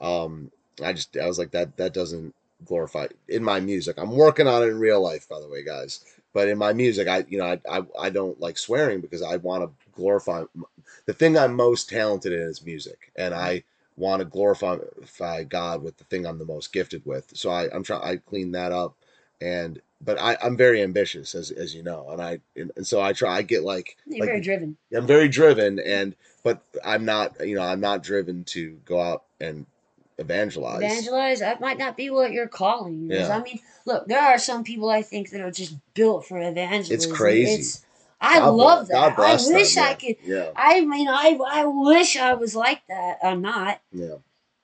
Um, 0.00 0.50
I 0.82 0.92
just 0.92 1.16
I 1.16 1.26
was 1.26 1.38
like 1.38 1.52
that 1.52 1.76
that 1.78 1.94
doesn't 1.94 2.34
glorify 2.64 3.06
in 3.28 3.42
my 3.42 3.60
music. 3.60 3.96
I'm 3.98 4.12
working 4.12 4.46
on 4.46 4.62
it 4.62 4.66
in 4.66 4.78
real 4.78 5.00
life, 5.02 5.28
by 5.28 5.40
the 5.40 5.48
way, 5.48 5.64
guys. 5.64 6.04
But 6.32 6.48
in 6.48 6.58
my 6.58 6.72
music, 6.72 7.08
I 7.08 7.24
you 7.28 7.38
know 7.38 7.46
I 7.46 7.78
I, 7.78 7.82
I 7.98 8.10
don't 8.10 8.40
like 8.40 8.58
swearing 8.58 9.00
because 9.00 9.22
I 9.22 9.36
want 9.36 9.64
to 9.64 9.90
glorify 9.92 10.44
the 11.06 11.12
thing 11.12 11.36
I'm 11.36 11.54
most 11.54 11.88
talented 11.88 12.32
in 12.32 12.40
is 12.40 12.64
music, 12.64 13.12
and 13.16 13.34
I 13.34 13.64
want 13.96 14.20
to 14.20 14.24
glorify 14.24 15.44
God 15.44 15.82
with 15.82 15.96
the 15.98 16.04
thing 16.04 16.26
I'm 16.26 16.38
the 16.38 16.44
most 16.44 16.72
gifted 16.72 17.04
with. 17.04 17.36
So 17.36 17.50
I 17.50 17.68
I'm 17.74 17.82
trying 17.82 18.02
I 18.02 18.16
clean 18.16 18.52
that 18.52 18.72
up, 18.72 18.94
and 19.40 19.80
but 20.00 20.20
I 20.20 20.36
I'm 20.42 20.56
very 20.56 20.82
ambitious 20.82 21.34
as 21.34 21.50
as 21.50 21.74
you 21.74 21.82
know, 21.82 22.08
and 22.10 22.22
I 22.22 22.40
and, 22.56 22.70
and 22.76 22.86
so 22.86 23.00
I 23.00 23.12
try 23.12 23.36
I 23.36 23.42
get 23.42 23.62
like 23.64 23.96
You're 24.06 24.20
like 24.20 24.30
very 24.30 24.40
driven. 24.40 24.76
I'm 24.94 25.06
very 25.06 25.28
driven 25.28 25.78
and 25.80 26.16
but 26.42 26.62
I'm 26.84 27.04
not 27.04 27.46
you 27.46 27.56
know 27.56 27.62
I'm 27.62 27.80
not 27.80 28.02
driven 28.02 28.44
to 28.44 28.78
go 28.84 29.00
out 29.00 29.24
and 29.40 29.66
evangelize. 30.20 30.82
Evangelize, 30.82 31.40
that 31.40 31.60
might 31.60 31.78
not 31.78 31.96
be 31.96 32.10
what 32.10 32.30
your 32.30 32.46
calling 32.46 33.10
is. 33.10 33.28
Yeah. 33.28 33.36
I 33.36 33.42
mean, 33.42 33.60
look, 33.86 34.06
there 34.06 34.20
are 34.20 34.38
some 34.38 34.62
people 34.62 34.90
I 34.90 35.02
think 35.02 35.30
that 35.30 35.40
are 35.40 35.50
just 35.50 35.74
built 35.94 36.26
for 36.26 36.38
evangelism. 36.40 36.94
It's 36.94 37.06
crazy. 37.06 37.60
It's, 37.60 37.84
I 38.20 38.38
God 38.38 38.50
love 38.50 38.88
that. 38.88 39.12
I 39.12 39.14
bless 39.14 39.46
them, 39.46 39.54
wish 39.54 39.76
I 39.78 39.88
yeah. 39.88 39.94
could. 39.94 40.16
Yeah, 40.22 40.50
I 40.54 40.80
mean, 40.82 41.08
I 41.08 41.38
I 41.50 41.64
wish 41.64 42.18
I 42.18 42.34
was 42.34 42.54
like 42.54 42.82
that. 42.88 43.18
I'm 43.22 43.40
not. 43.40 43.80
yeah, 43.92 44.16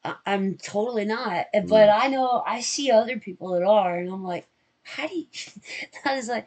I- 0.04 0.16
I'm 0.26 0.57
totally 0.57 1.07
not. 1.07 1.46
Mm. 1.54 1.68
But 1.68 1.88
I 1.88 2.09
know 2.09 2.42
I 2.46 2.61
see 2.61 2.90
other 2.90 3.18
people 3.18 3.52
that 3.52 3.62
are, 3.62 3.98
and 3.98 4.12
I'm 4.12 4.22
like, 4.24 4.46
how 4.82 5.07
do 5.07 5.16
you? 5.16 5.24
I 6.04 6.16
was 6.16 6.28
like, 6.28 6.46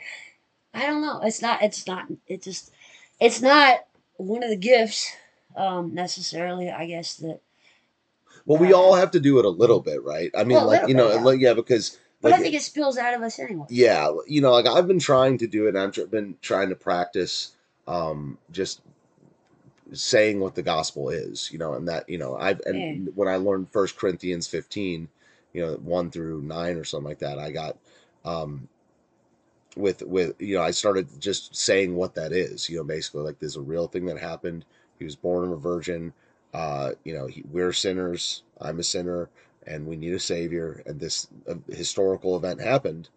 I 0.71 0.85
don't 0.85 1.01
know. 1.01 1.21
It's 1.23 1.41
not. 1.41 1.63
It's 1.63 1.87
not. 1.87 2.05
It 2.27 2.43
just. 2.43 2.71
It's 3.19 3.41
not 3.41 3.85
one 4.17 4.43
of 4.43 4.49
the 4.51 4.55
gifts 4.55 5.11
um, 5.55 5.95
necessarily. 5.95 6.69
I 6.69 6.85
guess 6.85 7.15
that. 7.15 7.41
Well, 8.49 8.57
we 8.57 8.73
all 8.73 8.95
have 8.95 9.11
to 9.11 9.19
do 9.19 9.37
it 9.37 9.45
a 9.45 9.49
little 9.49 9.79
bit, 9.79 10.03
right? 10.03 10.31
I 10.35 10.43
mean, 10.43 10.57
Well, 10.57 10.65
like 10.65 10.87
you 10.87 10.95
know, 10.95 11.09
bit, 11.09 11.17
yeah. 11.17 11.23
like 11.23 11.39
yeah, 11.39 11.53
because 11.53 11.99
But 12.19 12.31
like, 12.31 12.39
I 12.39 12.43
think 12.43 12.55
it 12.55 12.63
spills 12.63 12.97
out 12.97 13.13
of 13.13 13.21
us 13.21 13.37
anyway. 13.37 13.67
yeah, 13.69 14.11
you 14.25 14.41
know, 14.41 14.51
like 14.53 14.65
I've 14.65 14.87
been 14.87 14.97
trying 14.97 15.37
to 15.37 15.45
do 15.45 15.67
it, 15.67 15.69
and 15.69 15.77
I've 15.77 15.91
tr- 15.91 16.05
been 16.05 16.35
trying 16.41 16.69
to 16.69 16.75
practice, 16.75 17.51
um, 17.87 18.39
just 18.51 18.81
saying 19.93 20.39
what 20.39 20.55
the 20.55 20.63
gospel 20.63 21.09
is, 21.09 21.51
you 21.51 21.59
know, 21.59 21.75
and 21.75 21.87
that 21.89 22.09
you 22.09 22.17
know, 22.17 22.35
I've 22.37 22.59
and 22.65 23.11
when 23.13 23.27
I 23.27 23.35
learned 23.35 23.69
First 23.71 23.97
Corinthians 23.97 24.47
fifteen, 24.47 25.09
you 25.53 25.63
know, 25.63 25.73
one 25.75 26.09
through 26.09 26.41
nine 26.41 26.75
or 26.77 26.83
something 26.83 27.07
like 27.07 27.19
that, 27.19 27.37
I 27.37 27.51
got, 27.51 27.77
um, 28.25 28.67
with 29.77 30.01
with 30.01 30.41
you 30.41 30.55
know, 30.55 30.63
I 30.63 30.71
started 30.71 31.07
just 31.21 31.55
saying 31.55 31.95
what 31.95 32.15
that 32.15 32.31
is, 32.31 32.67
you 32.67 32.77
know, 32.77 32.83
basically 32.83 33.21
like 33.21 33.37
there's 33.37 33.57
a 33.57 33.61
real 33.61 33.87
thing 33.87 34.07
that 34.07 34.17
happened. 34.17 34.65
He 34.97 35.05
was 35.05 35.15
born 35.15 35.45
of 35.45 35.51
a 35.51 35.55
virgin. 35.57 36.13
Uh, 36.53 36.91
you 37.03 37.13
know, 37.13 37.27
he, 37.27 37.43
we're 37.51 37.73
sinners. 37.73 38.43
I'm 38.59 38.79
a 38.79 38.83
sinner, 38.83 39.29
and 39.65 39.85
we 39.87 39.95
need 39.95 40.13
a 40.13 40.19
savior. 40.19 40.81
And 40.85 40.99
this 40.99 41.27
uh, 41.47 41.55
historical 41.69 42.35
event 42.35 42.61
happened, 42.61 43.09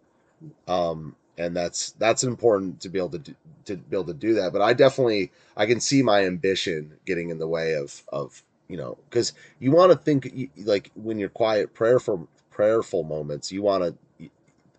um, 0.67 1.15
and 1.37 1.55
that's 1.55 1.91
that's 1.93 2.23
important 2.23 2.81
to 2.81 2.89
be 2.89 2.99
able 2.99 3.09
to 3.09 3.19
do, 3.19 3.35
to 3.65 3.77
be 3.77 3.95
able 3.95 4.05
to 4.05 4.13
do 4.13 4.35
that. 4.35 4.53
But 4.53 4.61
I 4.61 4.73
definitely 4.73 5.31
I 5.57 5.65
can 5.65 5.79
see 5.79 6.03
my 6.03 6.25
ambition 6.25 6.93
getting 7.05 7.29
in 7.29 7.39
the 7.39 7.47
way 7.47 7.73
of 7.75 8.03
of 8.11 8.43
you 8.67 8.77
know 8.77 8.97
because 9.09 9.33
you 9.59 9.71
want 9.71 9.91
to 9.91 9.97
think 9.97 10.31
you- 10.33 10.49
like 10.63 10.91
when 10.95 11.17
you're 11.19 11.29
quiet 11.29 11.73
prayerful 11.73 12.27
prayerful 12.51 13.03
moments 13.03 13.51
you 13.51 13.63
want 13.63 13.83
to 13.83 14.29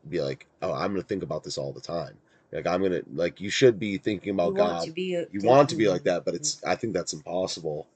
be 0.09 0.21
like 0.21 0.47
oh 0.63 0.73
I'm 0.73 0.93
gonna 0.93 1.03
think 1.03 1.23
about 1.23 1.45
this 1.45 1.59
all 1.59 1.73
the 1.73 1.81
time 1.81 2.17
like 2.53 2.67
I'm 2.67 2.83
gonna 2.83 3.03
like 3.15 3.41
you 3.41 3.51
should 3.51 3.79
be 3.79 3.99
thinking 3.99 4.31
about 4.31 4.51
you 4.51 4.55
God 4.55 4.69
want 4.69 4.95
be. 4.95 5.27
You 5.33 5.41
want 5.43 5.69
to 5.71 5.77
be 5.77 5.89
like 5.89 6.05
that 6.05 6.25
but 6.25 6.35
it's 6.35 6.63
I 6.65 6.77
think 6.77 6.93
that's 6.95 7.13
impossible 7.13 7.87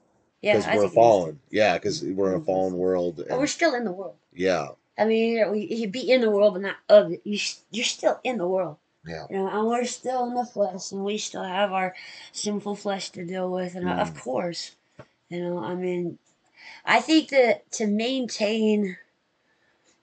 because 0.42 0.64
we're 0.66 0.72
think 0.72 0.82
it 0.82 0.86
is 0.86 0.94
fallen 0.94 1.40
yeah 1.50 1.74
because 1.78 2.02
we're 2.02 2.34
in 2.34 2.40
a 2.40 2.44
fallen 2.44 2.74
world. 2.74 3.24
But 3.28 3.38
we're 3.38 3.46
still 3.46 3.74
in 3.74 3.84
the 3.84 3.92
world. 3.92 4.16
yeah 4.32 4.68
I 4.98 5.04
mean, 5.04 5.50
we, 5.52 5.60
you 5.66 5.88
be 5.88 6.10
in 6.10 6.20
the 6.22 6.30
world, 6.30 6.54
but 6.54 6.62
not 6.62 6.76
of 6.88 7.12
it. 7.12 7.20
You, 7.24 7.38
you're 7.70 7.84
still 7.84 8.18
in 8.24 8.38
the 8.38 8.48
world. 8.48 8.78
yeah 9.06 9.26
You 9.30 9.36
know, 9.36 9.48
and 9.48 9.66
we're 9.68 9.84
still 9.84 10.26
in 10.26 10.34
the 10.34 10.44
flesh, 10.44 10.90
and 10.90 11.04
we 11.04 11.18
still 11.18 11.44
have 11.44 11.72
our 11.72 11.94
sinful 12.32 12.74
flesh 12.74 13.10
to 13.10 13.24
deal 13.24 13.48
with. 13.50 13.76
And 13.76 13.88
uh, 13.88 13.92
of 13.92 14.14
Mm. 14.14 14.20
course, 14.20 14.74
you 15.28 15.40
know, 15.40 15.58
I 15.62 15.74
mean, 15.76 16.18
I 16.84 17.00
think 17.00 17.28
that 17.28 17.70
to 17.78 17.86
maintain 17.86 18.96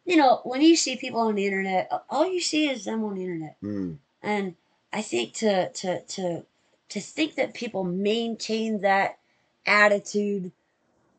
you 0.06 0.16
know, 0.18 0.42
when 0.44 0.62
you 0.62 0.76
see 0.76 0.96
people 0.96 1.20
on 1.20 1.36
the 1.36 1.46
internet, 1.46 1.90
all 2.10 2.28
you 2.32 2.40
see 2.40 2.70
is 2.70 2.86
them 2.86 3.04
on 3.04 3.16
the 3.16 3.24
internet. 3.24 3.58
Mm. 3.62 3.98
And 4.22 4.56
I 4.94 5.02
think 5.02 5.34
to 5.36 5.70
to 5.72 6.02
to 6.02 6.46
to 6.90 7.00
think 7.02 7.36
that 7.36 7.54
people 7.54 7.84
maintain 7.84 8.82
that 8.82 9.18
attitude 9.66 10.52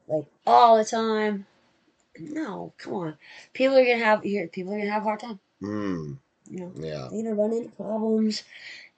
like 0.09 0.25
all 0.47 0.77
the 0.79 0.85
time, 0.85 1.47
no, 2.19 2.73
come 2.79 2.95
on. 2.95 3.15
People 3.53 3.77
are 3.77 3.85
gonna 3.85 4.05
have 4.05 4.23
here. 4.23 4.47
People 4.49 4.73
are 4.75 4.79
gonna 4.79 4.91
have 4.91 5.03
a 5.03 5.05
hard 5.05 5.21
time. 5.21 5.41
Mm. 5.63 6.19
You 6.49 6.61
know, 6.61 6.73
Yeah. 6.77 7.09
they're 7.11 7.23
gonna 7.23 7.35
run 7.35 7.53
into 7.53 7.71
problems. 7.71 8.45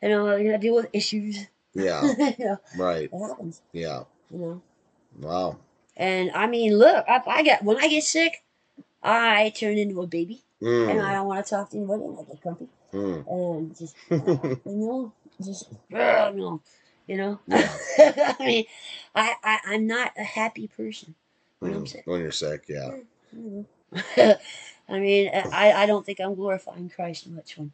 You 0.03 0.09
know, 0.11 0.27
they're 0.27 0.45
gonna 0.45 0.59
deal 0.59 0.75
with 0.75 0.89
issues. 0.93 1.47
Yeah. 1.75 2.03
you 2.39 2.45
know, 2.45 2.59
Right. 2.77 3.11
it 3.13 3.19
happens. 3.29 3.63
Yeah. 3.73 4.05
You 4.31 4.39
know, 4.39 4.63
Wow. 5.21 5.57
and 5.97 6.31
I 6.33 6.47
mean, 6.47 6.77
look, 6.77 7.05
I, 7.09 7.23
I 7.27 7.43
get 7.43 7.65
when 7.65 7.79
I 7.79 7.89
get 7.89 8.05
sick, 8.05 8.43
I 9.03 9.51
turn 9.51 9.79
into 9.79 10.03
a 10.03 10.07
baby, 10.07 10.43
and 10.61 11.01
I 11.01 11.11
Mm. 11.11 11.13
don't 11.15 11.27
want 11.27 11.47
to 11.47 11.51
talk 11.51 11.71
to 11.71 11.77
anybody, 11.77 12.05
and 12.05 12.19
I 12.19 12.23
get 12.25 12.41
grumpy, 12.43 12.69
Mm. 12.93 13.25
and 13.27 13.77
just 13.77 13.97
you 14.11 14.61
know, 14.67 15.13
just 15.43 15.71
uh, 15.95 16.31
you 16.35 16.41
know, 16.41 16.61
you 17.09 17.17
know. 17.17 17.41
Yeah. 17.49 18.35
I 18.39 18.47
mean, 18.47 18.65
I, 19.15 19.35
I 19.43 19.59
I'm 19.67 19.87
not 19.89 20.13
a 20.17 20.23
happy 20.23 20.69
person 20.69 21.17
when 21.59 21.75
I'm 21.75 21.85
Mm. 21.85 21.89
sick. 21.89 22.03
When 22.07 22.21
you're 22.21 22.31
sick, 22.31 22.67
yeah. 22.69 22.91
you 23.33 23.67
know. 24.17 24.37
I 24.89 25.01
mean, 25.01 25.31
I, 25.35 25.73
I 25.73 25.87
don't 25.87 26.07
think 26.07 26.21
I'm 26.21 26.35
glorifying 26.35 26.89
Christ 26.89 27.29
much 27.29 27.59
when, 27.59 27.73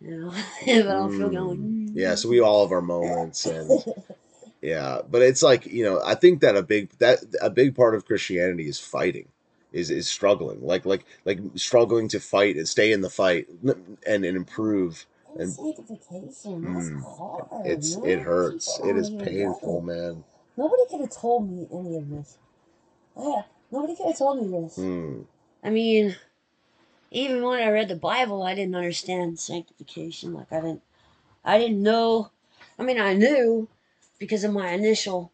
you 0.00 0.10
know, 0.16 0.32
if 0.66 0.86
I 0.86 0.92
don't 0.92 1.16
feel 1.16 1.30
going. 1.30 1.58
Mm. 1.58 1.90
Yeah, 1.94 2.14
so 2.14 2.28
we 2.28 2.40
all 2.40 2.64
have 2.64 2.72
our 2.72 2.82
moments 2.82 3.46
and 3.46 3.82
yeah, 4.60 5.00
but 5.10 5.22
it's 5.22 5.42
like, 5.42 5.66
you 5.66 5.84
know, 5.84 6.00
I 6.04 6.14
think 6.14 6.40
that 6.40 6.56
a 6.56 6.62
big 6.62 6.90
that 6.98 7.20
a 7.40 7.50
big 7.50 7.74
part 7.74 7.94
of 7.94 8.06
Christianity 8.06 8.68
is 8.68 8.78
fighting. 8.78 9.28
Is, 9.72 9.90
is 9.90 10.08
struggling 10.08 10.64
like 10.64 10.86
like 10.86 11.04
like 11.24 11.40
struggling 11.56 12.06
to 12.10 12.20
fight 12.20 12.54
and 12.54 12.68
stay 12.68 12.92
in 12.92 13.00
the 13.00 13.10
fight 13.10 13.48
and, 13.64 13.98
and 14.06 14.24
improve 14.24 15.04
And 15.38 15.52
sanctification, 15.52 16.62
that's 16.62 16.90
Mm. 16.90 17.02
hard. 17.02 17.66
it's 17.66 17.96
man. 17.96 18.04
it 18.04 18.20
hurts 18.20 18.80
it 18.84 18.96
is 18.96 19.10
painful 19.10 19.80
get 19.80 19.84
man 19.84 20.24
Nobody 20.56 20.82
could 20.88 21.00
have 21.00 21.10
told 21.10 21.50
me 21.50 21.66
any 21.72 21.96
of 21.96 22.08
this. 22.08 22.38
Yeah, 23.16 23.42
nobody 23.72 23.96
could 23.96 24.06
have 24.06 24.18
told 24.18 24.40
me 24.40 24.60
this. 24.60 24.78
mm. 24.78 25.24
I 25.64 25.70
mean, 25.70 26.16
even 27.10 27.42
when 27.42 27.60
I 27.60 27.70
read 27.70 27.88
the 27.88 27.96
Bible, 27.96 28.42
I 28.42 28.54
didn't 28.54 28.74
understand 28.74 29.38
sanctification. 29.38 30.34
Like 30.34 30.52
I 30.52 30.60
didn't, 30.60 30.82
I 31.44 31.58
didn't 31.58 31.82
know. 31.82 32.30
I 32.78 32.82
mean, 32.82 33.00
I 33.00 33.14
knew 33.14 33.68
because 34.18 34.44
of 34.44 34.52
my 34.52 34.70
initial, 34.70 35.32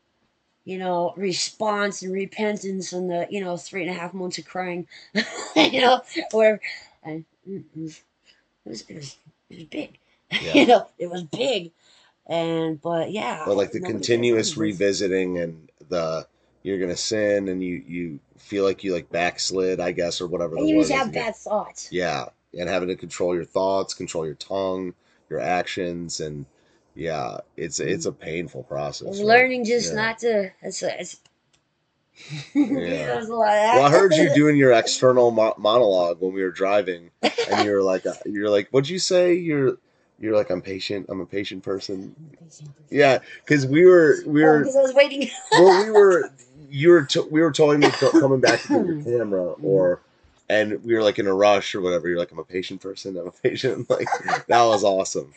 you 0.65 0.79
know, 0.79 1.15
response 1.17 2.03
and 2.03 2.13
repentance 2.13 2.93
and 2.93 3.11
the, 3.11 3.27
you 3.31 3.41
know, 3.43 3.57
three 3.57 3.83
and 3.83 3.91
a 3.91 3.95
half 3.95 4.15
months 4.15 4.39
of 4.39 4.47
crying, 4.47 4.87
you 5.57 5.81
know, 5.81 6.03
or, 6.33 6.61
and 7.03 7.25
mm, 7.49 7.65
it 7.77 7.81
was, 7.81 8.03
it 8.89 8.95
was, 8.97 9.17
it 9.51 9.57
was 9.57 9.65
big. 9.65 9.99
Yeah. 10.41 10.55
you 10.55 10.67
know, 10.67 10.87
it 10.97 11.11
was 11.11 11.25
big, 11.25 11.73
and 12.25 12.81
but 12.81 13.11
yeah. 13.11 13.43
but 13.45 13.57
like 13.57 13.73
the 13.73 13.81
continuous 13.81 14.51
told 14.53 14.63
me 14.63 14.71
this. 14.71 14.79
revisiting 14.79 15.39
and 15.39 15.69
the 15.89 16.25
you're 16.63 16.79
gonna 16.79 16.97
sin 16.97 17.49
and 17.49 17.63
you 17.63 17.83
you 17.87 18.21
feel 18.39 18.65
like 18.65 18.85
you 18.85 18.93
like 18.93 19.11
backslid 19.11 19.81
i 19.81 19.93
guess 19.93 20.21
or 20.21 20.27
whatever 20.27 20.57
And 20.57 20.69
you 20.69 20.79
just 20.81 20.93
have 20.93 21.13
bad 21.13 21.35
thoughts. 21.37 21.89
yeah 21.91 22.27
and 22.59 22.69
having 22.69 22.89
to 22.89 22.97
control 22.97 23.35
your 23.35 23.45
thoughts 23.45 23.95
control 23.95 24.25
your 24.25 24.35
tongue 24.35 24.95
your 25.29 25.41
actions 25.41 26.21
and 26.21 26.47
yeah 26.95 27.39
it's 27.57 27.81
it's 27.81 28.07
mm-hmm. 28.07 28.23
a 28.23 28.25
painful 28.25 28.63
process 28.65 29.19
right? 29.19 29.27
learning 29.27 29.65
just 29.65 29.91
Yeah. 29.91 30.03
not 30.03 30.19
to. 30.19 30.53
It's, 30.63 30.83
it's, 30.83 31.17
Yeah. 32.55 32.71
There's 32.71 33.29
a 33.29 33.35
lot 33.35 33.49
of 33.49 33.55
that. 33.55 33.75
well 33.77 33.85
i 33.85 33.91
heard 33.91 34.13
you 34.15 34.31
doing 34.35 34.57
your 34.57 34.73
external 34.73 35.31
mo- 35.31 35.55
monologue 35.57 36.21
when 36.21 36.33
we 36.33 36.43
were 36.43 36.51
driving 36.51 37.11
and 37.23 37.65
you 37.65 37.71
were 37.73 37.83
like 37.83 38.07
uh, 38.07 38.15
you're 38.27 38.51
like 38.51 38.69
what'd 38.71 38.89
you 38.89 38.99
say 38.99 39.35
you're 39.35 39.79
you're 40.19 40.37
like 40.37 40.51
i'm 40.51 40.61
patient 40.61 41.07
i'm 41.09 41.21
a 41.21 41.27
patient 41.27 41.63
person 41.63 42.15
yeah 42.91 43.19
because 43.45 43.67
we 43.67 43.85
were 43.87 44.17
we 44.27 44.43
were 44.43 44.61
because 44.61 44.77
I 44.77 44.83
was 44.83 44.95
waiting. 44.95 45.31
well, 45.53 45.85
we 45.85 45.91
were 45.91 46.31
you 46.69 46.91
were 46.91 47.05
t- 47.05 47.27
we 47.31 47.41
were 47.41 47.53
telling 47.53 47.81
me 47.81 47.91
coming 47.91 48.41
back 48.41 48.63
to 48.63 48.69
get 48.69 48.87
your 48.87 49.03
camera 49.05 49.53
or 49.63 50.01
and 50.49 50.83
we 50.85 50.95
were 50.95 51.03
like 51.03 51.19
in 51.21 51.29
a 51.29 51.35
rush 51.35 51.75
or 51.77 51.81
whatever. 51.81 52.09
You're 52.09 52.19
like, 52.19 52.33
I'm 52.33 52.39
a 52.41 52.45
patient 52.45 52.81
person. 52.81 53.17
I'm 53.17 53.29
a 53.29 53.31
patient. 53.31 53.89
Like 53.89 54.09
that 54.49 54.63
was 54.65 54.83
awesome. 54.83 55.33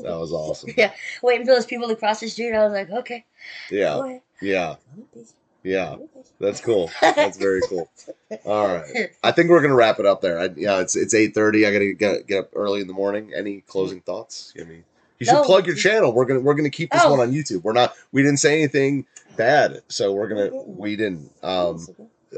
That 0.00 0.18
was 0.18 0.32
awesome. 0.32 0.70
Yeah, 0.76 0.92
waiting 1.22 1.46
for 1.46 1.54
those 1.54 1.66
people 1.66 1.88
to 1.88 1.96
cross 1.96 2.20
the 2.20 2.28
street. 2.28 2.54
I 2.54 2.64
was 2.64 2.72
like, 2.72 2.90
okay, 2.90 3.24
Yeah, 3.70 4.18
yeah, 4.40 4.76
I'm 4.92 5.02
a 5.02 5.04
patient. 5.14 5.34
Yeah. 5.62 5.92
I'm 5.92 5.94
a 5.94 6.06
patient. 6.06 6.26
That's 6.40 6.60
cool. 6.60 6.90
That's 7.00 7.36
very 7.36 7.60
cool. 7.68 7.90
All 8.44 8.66
right. 8.66 9.10
I 9.22 9.32
think 9.32 9.50
we're 9.50 9.60
gonna 9.62 9.74
wrap 9.74 9.98
it 10.00 10.06
up 10.06 10.20
there. 10.20 10.38
I, 10.40 10.50
yeah, 10.56 10.80
it's 10.80 10.96
it's 10.96 11.14
eight 11.14 11.34
thirty. 11.34 11.66
I 11.66 11.72
gotta 11.72 11.92
get 11.92 12.26
get 12.26 12.38
up 12.40 12.50
early 12.54 12.80
in 12.80 12.86
the 12.86 12.92
morning. 12.94 13.32
Any 13.34 13.60
closing 13.62 14.00
thoughts? 14.00 14.52
I 14.58 14.64
mean, 14.64 14.84
you 15.18 15.26
should 15.26 15.34
No. 15.34 15.44
plug 15.44 15.66
your 15.66 15.76
channel. 15.76 16.12
We're 16.12 16.24
gonna 16.24 16.40
we're 16.40 16.54
gonna 16.54 16.70
keep 16.70 16.90
this 16.90 17.02
Oh. 17.04 17.10
one 17.10 17.20
on 17.20 17.32
YouTube. 17.32 17.62
We're 17.62 17.72
not. 17.74 17.94
We 18.12 18.22
didn't 18.22 18.38
say 18.38 18.56
anything 18.56 19.06
bad, 19.36 19.82
so 19.88 20.12
we're 20.12 20.28
gonna. 20.28 20.50
We 20.64 20.96
didn't. 20.96 21.30
Um. 21.42 21.86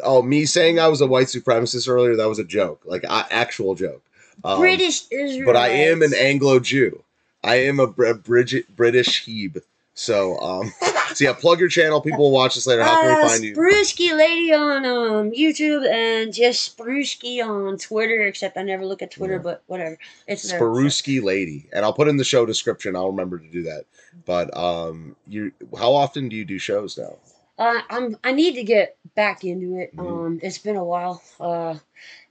Oh, 0.03 0.23
me 0.23 0.47
saying 0.47 0.81
I 0.81 0.89
was 0.89 1.01
a 1.03 1.07
white 1.07 1.27
supremacist 1.27 1.87
earlier. 1.89 2.16
That 2.16 2.29
was 2.29 2.39
a 2.39 2.45
joke, 2.45 2.81
like 2.85 3.05
a 3.05 3.27
actual 3.31 3.75
joke. 3.75 4.03
Um, 4.43 4.59
British 4.61 5.03
Israel. 5.11 5.45
but 5.47 5.57
I 5.57 5.68
am 5.68 6.01
an 6.03 6.12
Anglo 6.14 6.59
Jew. 6.59 7.05
I 7.45 7.57
am 7.57 7.79
a 7.79 7.87
Br- 7.87 8.14
Bridget 8.14 8.75
British 8.75 9.27
Hebe. 9.27 9.61
So 9.95 10.38
um. 10.38 10.72
So 11.14 11.24
yeah, 11.26 11.34
plug 11.34 11.61
your 11.61 11.68
channel. 11.68 12.01
People 12.01 12.20
will 12.20 12.30
watch 12.30 12.55
this 12.55 12.66
later. 12.66 12.82
How 12.82 13.03
can 13.03 13.09
we 13.09 13.22
Uh, 13.22 13.28
find 13.28 13.45
you? 13.45 13.55
Spruski 13.55 14.16
Lady 14.16 14.51
on 14.55 14.86
um, 14.86 15.30
YouTube 15.30 15.86
and 15.86 16.32
just 16.32 16.74
Spruski 16.74 17.47
on 17.47 17.76
Twitter, 17.76 18.22
except 18.22 18.57
I 18.57 18.62
never 18.62 18.86
look 18.86 19.03
at 19.03 19.11
Twitter, 19.11 19.34
Yeah. 19.34 19.40
but 19.40 19.62
whatever. 19.66 19.99
It's 20.26 20.51
there. 20.51 20.59
Sparuski 20.59 21.22
lady, 21.22 21.68
and 21.70 21.84
I'll 21.84 21.93
put 21.93 22.09
in 22.09 22.16
the 22.16 22.24
show 22.24 22.47
description. 22.47 22.97
I'll 22.97 23.11
remember 23.11 23.38
to 23.38 23.47
do 23.47 23.62
that. 23.64 23.84
But 24.24 24.57
um, 24.57 25.16
you, 25.28 25.53
how 25.78 25.93
often 25.93 26.30
do 26.30 26.36
you 26.36 26.47
do 26.47 26.59
shows 26.59 26.97
now? 26.97 27.16
Uh, 27.59 27.82
I'm. 27.90 28.16
I 28.24 28.32
need 28.32 28.55
to 28.55 28.62
get 28.64 28.97
back 29.14 29.45
into 29.45 29.76
it. 29.80 29.95
Mhm. 29.95 30.01
Um, 30.26 30.40
it's 30.43 30.57
been 30.57 30.76
a 30.76 30.84
while. 30.84 31.22
Uh, 31.38 31.74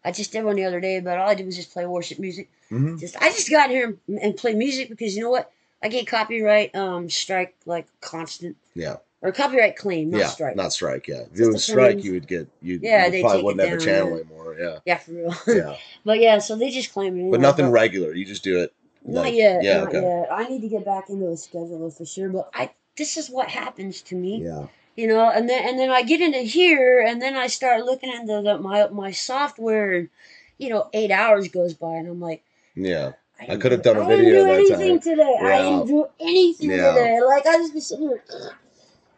I 0.04 0.12
just 0.12 0.32
did 0.32 0.44
one 0.44 0.56
the 0.56 0.66
other 0.66 0.80
day, 0.80 1.02
but 1.02 1.20
all 1.20 1.30
I 1.30 1.36
did 1.36 1.46
was 1.46 1.56
just 1.56 1.72
play 1.72 1.86
worship 1.86 2.18
music. 2.18 2.50
Mm-hmm. 2.72 2.98
Just 2.98 3.16
I 3.22 3.30
just 3.30 3.52
got 3.52 3.70
here 3.70 3.96
and, 4.08 4.18
and 4.18 4.36
play 4.36 4.56
music 4.56 4.90
because 4.90 5.16
you 5.16 5.22
know 5.22 5.30
what? 5.30 5.52
I 5.84 5.88
get 5.88 6.08
copyright 6.08 6.76
um 6.76 7.10
strike 7.10 7.56
like 7.66 7.88
constant 8.02 8.58
Yeah, 8.76 8.98
or 9.22 9.32
copyright 9.32 9.76
claim, 9.76 10.12
not 10.12 10.20
yeah, 10.20 10.28
strike. 10.28 10.56
not 10.56 10.74
strike. 10.74 11.08
Yeah, 11.08 11.24
if 11.34 11.40
it 11.40 11.48
was 11.48 11.64
strike, 11.64 11.92
claims. 11.94 12.06
you 12.06 12.14
would 12.14 12.28
get 12.28 12.48
you. 12.62 12.80
Yeah, 12.82 13.06
you 13.06 13.12
they 13.12 13.22
probably 13.22 13.38
take 13.38 13.42
it 13.42 13.46
wouldn't 13.46 13.70
have 13.70 13.80
a 13.80 13.84
channel 13.84 14.10
yeah. 14.10 14.16
anymore. 14.16 14.56
Yeah, 14.60 14.80
yeah, 14.86 14.98
for 14.98 15.12
real. 15.12 15.36
yeah, 15.48 15.76
but 16.06 16.20
yeah, 16.20 16.40
so 16.40 16.56
they 16.56 16.70
just 16.70 16.94
claim 16.94 17.18
it. 17.20 17.32
but 17.32 17.42
nothing 17.42 17.70
regular. 17.70 18.14
You 18.14 18.26
just 18.26 18.44
do 18.44 18.60
it. 18.60 18.74
Not 19.04 19.22
like- 19.22 19.34
yet. 19.34 19.64
Yeah, 19.64 19.80
not 19.80 19.88
okay. 19.88 20.02
yet. 20.02 20.28
I 20.32 20.48
need 20.48 20.62
to 20.62 20.70
get 20.70 20.86
back 20.86 21.10
into 21.10 21.30
a 21.30 21.38
schedule 21.38 21.90
for 21.90 22.06
sure. 22.06 22.30
But 22.30 22.50
I 22.54 22.72
this 22.98 23.18
is 23.18 23.30
what 23.30 23.50
happens 23.50 24.02
to 24.04 24.16
me. 24.16 24.44
Yeah, 24.44 24.68
you 24.96 25.08
know 25.08 25.30
and 25.30 25.50
then 25.50 25.68
and 25.68 25.80
then 25.80 25.90
i 25.90 26.04
get 26.04 26.22
into 26.22 26.40
here 26.40 27.02
and 27.02 27.22
then 27.22 27.36
i 27.36 27.48
start 27.48 27.86
looking 27.86 28.12
into 28.12 28.42
the, 28.42 28.58
my 28.58 28.88
my 28.90 29.12
software 29.12 29.94
and 29.94 30.10
you 30.58 30.70
know 30.70 30.90
eight 30.94 31.12
hours 31.12 31.48
goes 31.48 31.74
by 31.74 31.94
and 31.94 32.08
i'm 32.08 32.20
like 32.20 32.44
yeah. 32.76 33.14
I 33.42 33.46
didn't 33.48 33.62
could 33.62 33.72
have 33.72 33.82
do- 33.82 33.94
done 33.94 34.02
a 34.02 34.06
I 34.06 34.10
didn't 34.10 34.26
video 34.26 34.40
do 34.40 34.46
that 34.46 34.54
anything 34.54 35.00
time. 35.00 35.00
today 35.00 35.38
i 35.42 35.62
didn't 35.62 35.88
do 35.88 36.08
anything 36.20 36.70
Yeah. 36.70 36.94
today 36.94 37.20
like 37.22 37.46
i 37.46 37.58
just 37.58 37.74
be 37.74 37.80
sitting 37.80 38.08
here 38.10 38.24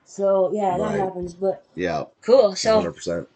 so 0.05 0.51
yeah 0.53 0.77
that 0.77 0.83
Right. 0.83 0.99
happens 0.99 1.33
but 1.33 1.63
Yeah, 1.75 2.05
cool 2.21 2.55
so 2.55 2.75
hundred 2.75 2.93
percent. 2.93 3.27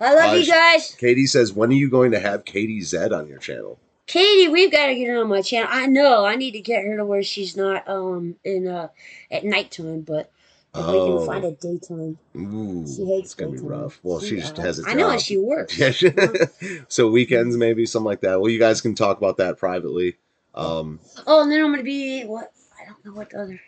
i 0.00 0.14
love 0.14 0.32
Uh, 0.32 0.36
you 0.36 0.46
guys 0.46 0.94
Katie 0.98 1.26
says, 1.26 1.52
when 1.52 1.70
are 1.70 1.74
you 1.74 1.88
going 1.90 2.10
to 2.12 2.20
have 2.20 2.44
Katie 2.44 2.80
Zed 2.82 3.12
on 3.12 3.26
your 3.26 3.38
channel? 3.38 3.78
katie 4.06 4.46
we've 4.48 4.70
got 4.70 4.86
to 4.86 4.94
get 4.94 5.08
her 5.08 5.18
on 5.20 5.28
my 5.28 5.42
channel 5.42 5.68
i 5.70 5.84
know 5.86 6.24
i 6.24 6.36
need 6.36 6.52
to 6.52 6.60
get 6.60 6.84
her 6.84 6.96
to 6.96 7.04
where 7.04 7.24
she's 7.24 7.56
not 7.56 7.86
um 7.88 8.36
in 8.44 8.68
uh 8.68 8.86
at 9.32 9.44
nighttime 9.44 10.02
but 10.02 10.30
if 10.74 10.86
we 10.86 10.98
Oh. 10.98 11.16
can 11.18 11.26
find 11.26 11.44
a 11.44 11.50
daytime 11.52 12.16
Ooh, 12.36 12.86
she 12.86 13.04
hates 13.04 13.28
it's 13.28 13.34
gonna 13.34 13.50
be 13.52 13.58
rough. 13.58 13.98
Well, 14.04 14.20
she 14.20 14.36
just 14.36 14.56
has 14.58 14.78
a 14.78 14.82
job. 14.82 14.90
i 14.90 14.94
know 14.94 15.18
she 15.18 15.38
works 15.38 15.76
Yeah. 15.78 15.90
so 16.88 17.10
weekends 17.10 17.56
maybe 17.56 17.84
something 17.86 18.04
like 18.04 18.20
that. 18.20 18.40
Well, 18.40 18.50
you 18.50 18.58
guys 18.60 18.80
can 18.82 18.94
talk 18.94 19.16
about 19.18 19.38
that 19.38 19.56
privately. 19.58 20.18
Um, 20.56 21.00
Oh, 21.26 21.42
and 21.42 21.52
then 21.52 21.62
I'm 21.64 21.70
gonna 21.70 21.82
be 21.82 22.24
what? 22.24 22.52
I 22.80 22.86
don't 22.86 23.04
know 23.04 23.12
what 23.12 23.30
the 23.30 23.40
other. 23.40 23.60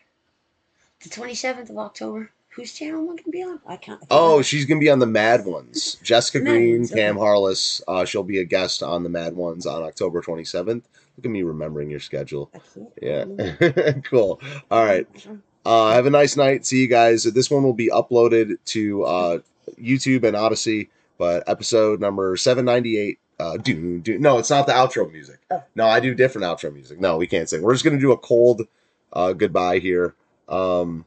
The 1.03 1.09
27th 1.09 1.71
of 1.71 1.79
October. 1.79 2.31
Whose 2.51 2.73
channel 2.73 3.03
am 3.03 3.11
I 3.11 3.17
gonna 3.17 3.31
be 3.31 3.43
on? 3.43 3.61
I 3.67 3.77
can't. 3.77 3.99
I 3.99 4.07
can't 4.07 4.09
oh, 4.11 4.25
remember. 4.25 4.43
she's 4.43 4.65
gonna 4.65 4.81
be 4.81 4.91
on 4.91 4.99
the 4.99 5.07
Mad 5.07 5.45
Ones. 5.45 5.97
Jessica 6.03 6.41
Mad 6.41 6.51
Green, 6.51 6.79
Ones, 6.79 6.91
Cam 6.91 7.17
okay. 7.17 7.25
Harless. 7.25 7.83
Uh, 7.87 8.05
she'll 8.05 8.25
be 8.25 8.39
a 8.39 8.45
guest 8.45 8.83
on 8.83 9.05
the 9.05 9.09
Mad 9.09 9.37
Ones 9.37 9.65
on 9.65 9.83
October 9.85 10.23
27th. 10.23 10.83
Look 11.17 11.25
at 11.25 11.31
me 11.31 11.43
remembering 11.43 11.91
your 11.91 12.01
schedule. 12.01 12.51
Yeah, 13.01 13.25
cool. 14.05 14.41
All 14.71 14.85
right. 14.85 15.07
Uh, 15.65 15.93
have 15.93 16.07
a 16.07 16.11
nice 16.11 16.37
night. 16.37 16.67
See 16.67 16.81
you 16.81 16.89
guys. 16.89 17.23
This 17.25 17.51
one 17.51 17.63
will 17.63 17.75
be 17.75 17.91
uploaded 17.91 18.57
to 18.67 19.05
uh, 19.05 19.39
YouTube 19.81 20.25
and 20.25 20.37
Odysee, 20.37 20.89
but 21.17 21.45
episode 21.49 22.01
number 22.01 22.37
798. 22.37 23.21
Uh, 23.41 23.57
do, 23.57 24.01
do, 24.01 24.19
no, 24.19 24.39
it's 24.39 24.51
not 24.51 24.67
the 24.67 24.73
outro 24.73 25.11
music. 25.11 25.39
Oh. 25.51 25.63
No, 25.75 25.87
I 25.87 26.01
do 26.01 26.15
different 26.15 26.45
outro 26.45 26.73
music. 26.73 26.99
No, 26.99 27.17
we 27.17 27.27
can't 27.27 27.49
sing. 27.49 27.63
We're 27.63 27.75
just 27.75 27.85
going 27.85 27.97
to 27.97 28.01
do 28.01 28.13
a 28.13 28.19
cold 28.19 28.63
uh, 29.13 29.33
goodbye 29.33 29.79
here. 29.79 30.15
Um, 30.49 31.05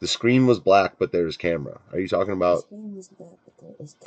The 0.00 0.08
screen 0.08 0.46
was 0.46 0.58
black, 0.60 0.94
but 0.98 1.12
there's 1.12 1.36
camera. 1.36 1.80
Are 1.92 2.00
you 2.00 2.08
talking 2.08 2.34
about? 2.34 2.64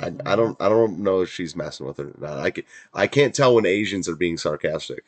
I, 0.00 0.12
I 0.24 0.36
don't 0.36 0.56
I 0.60 0.68
don't 0.68 1.00
know 1.00 1.20
if 1.22 1.30
she's 1.30 1.56
messing 1.56 1.86
with 1.86 1.96
her 1.98 2.04
or 2.08 2.14
not. 2.20 2.38
I, 2.38 2.50
can, 2.50 2.64
I 2.94 3.06
can't 3.06 3.34
tell 3.34 3.54
when 3.54 3.66
Asians 3.66 4.08
are 4.08 4.16
being 4.16 4.36
sarcastic. 4.36 5.04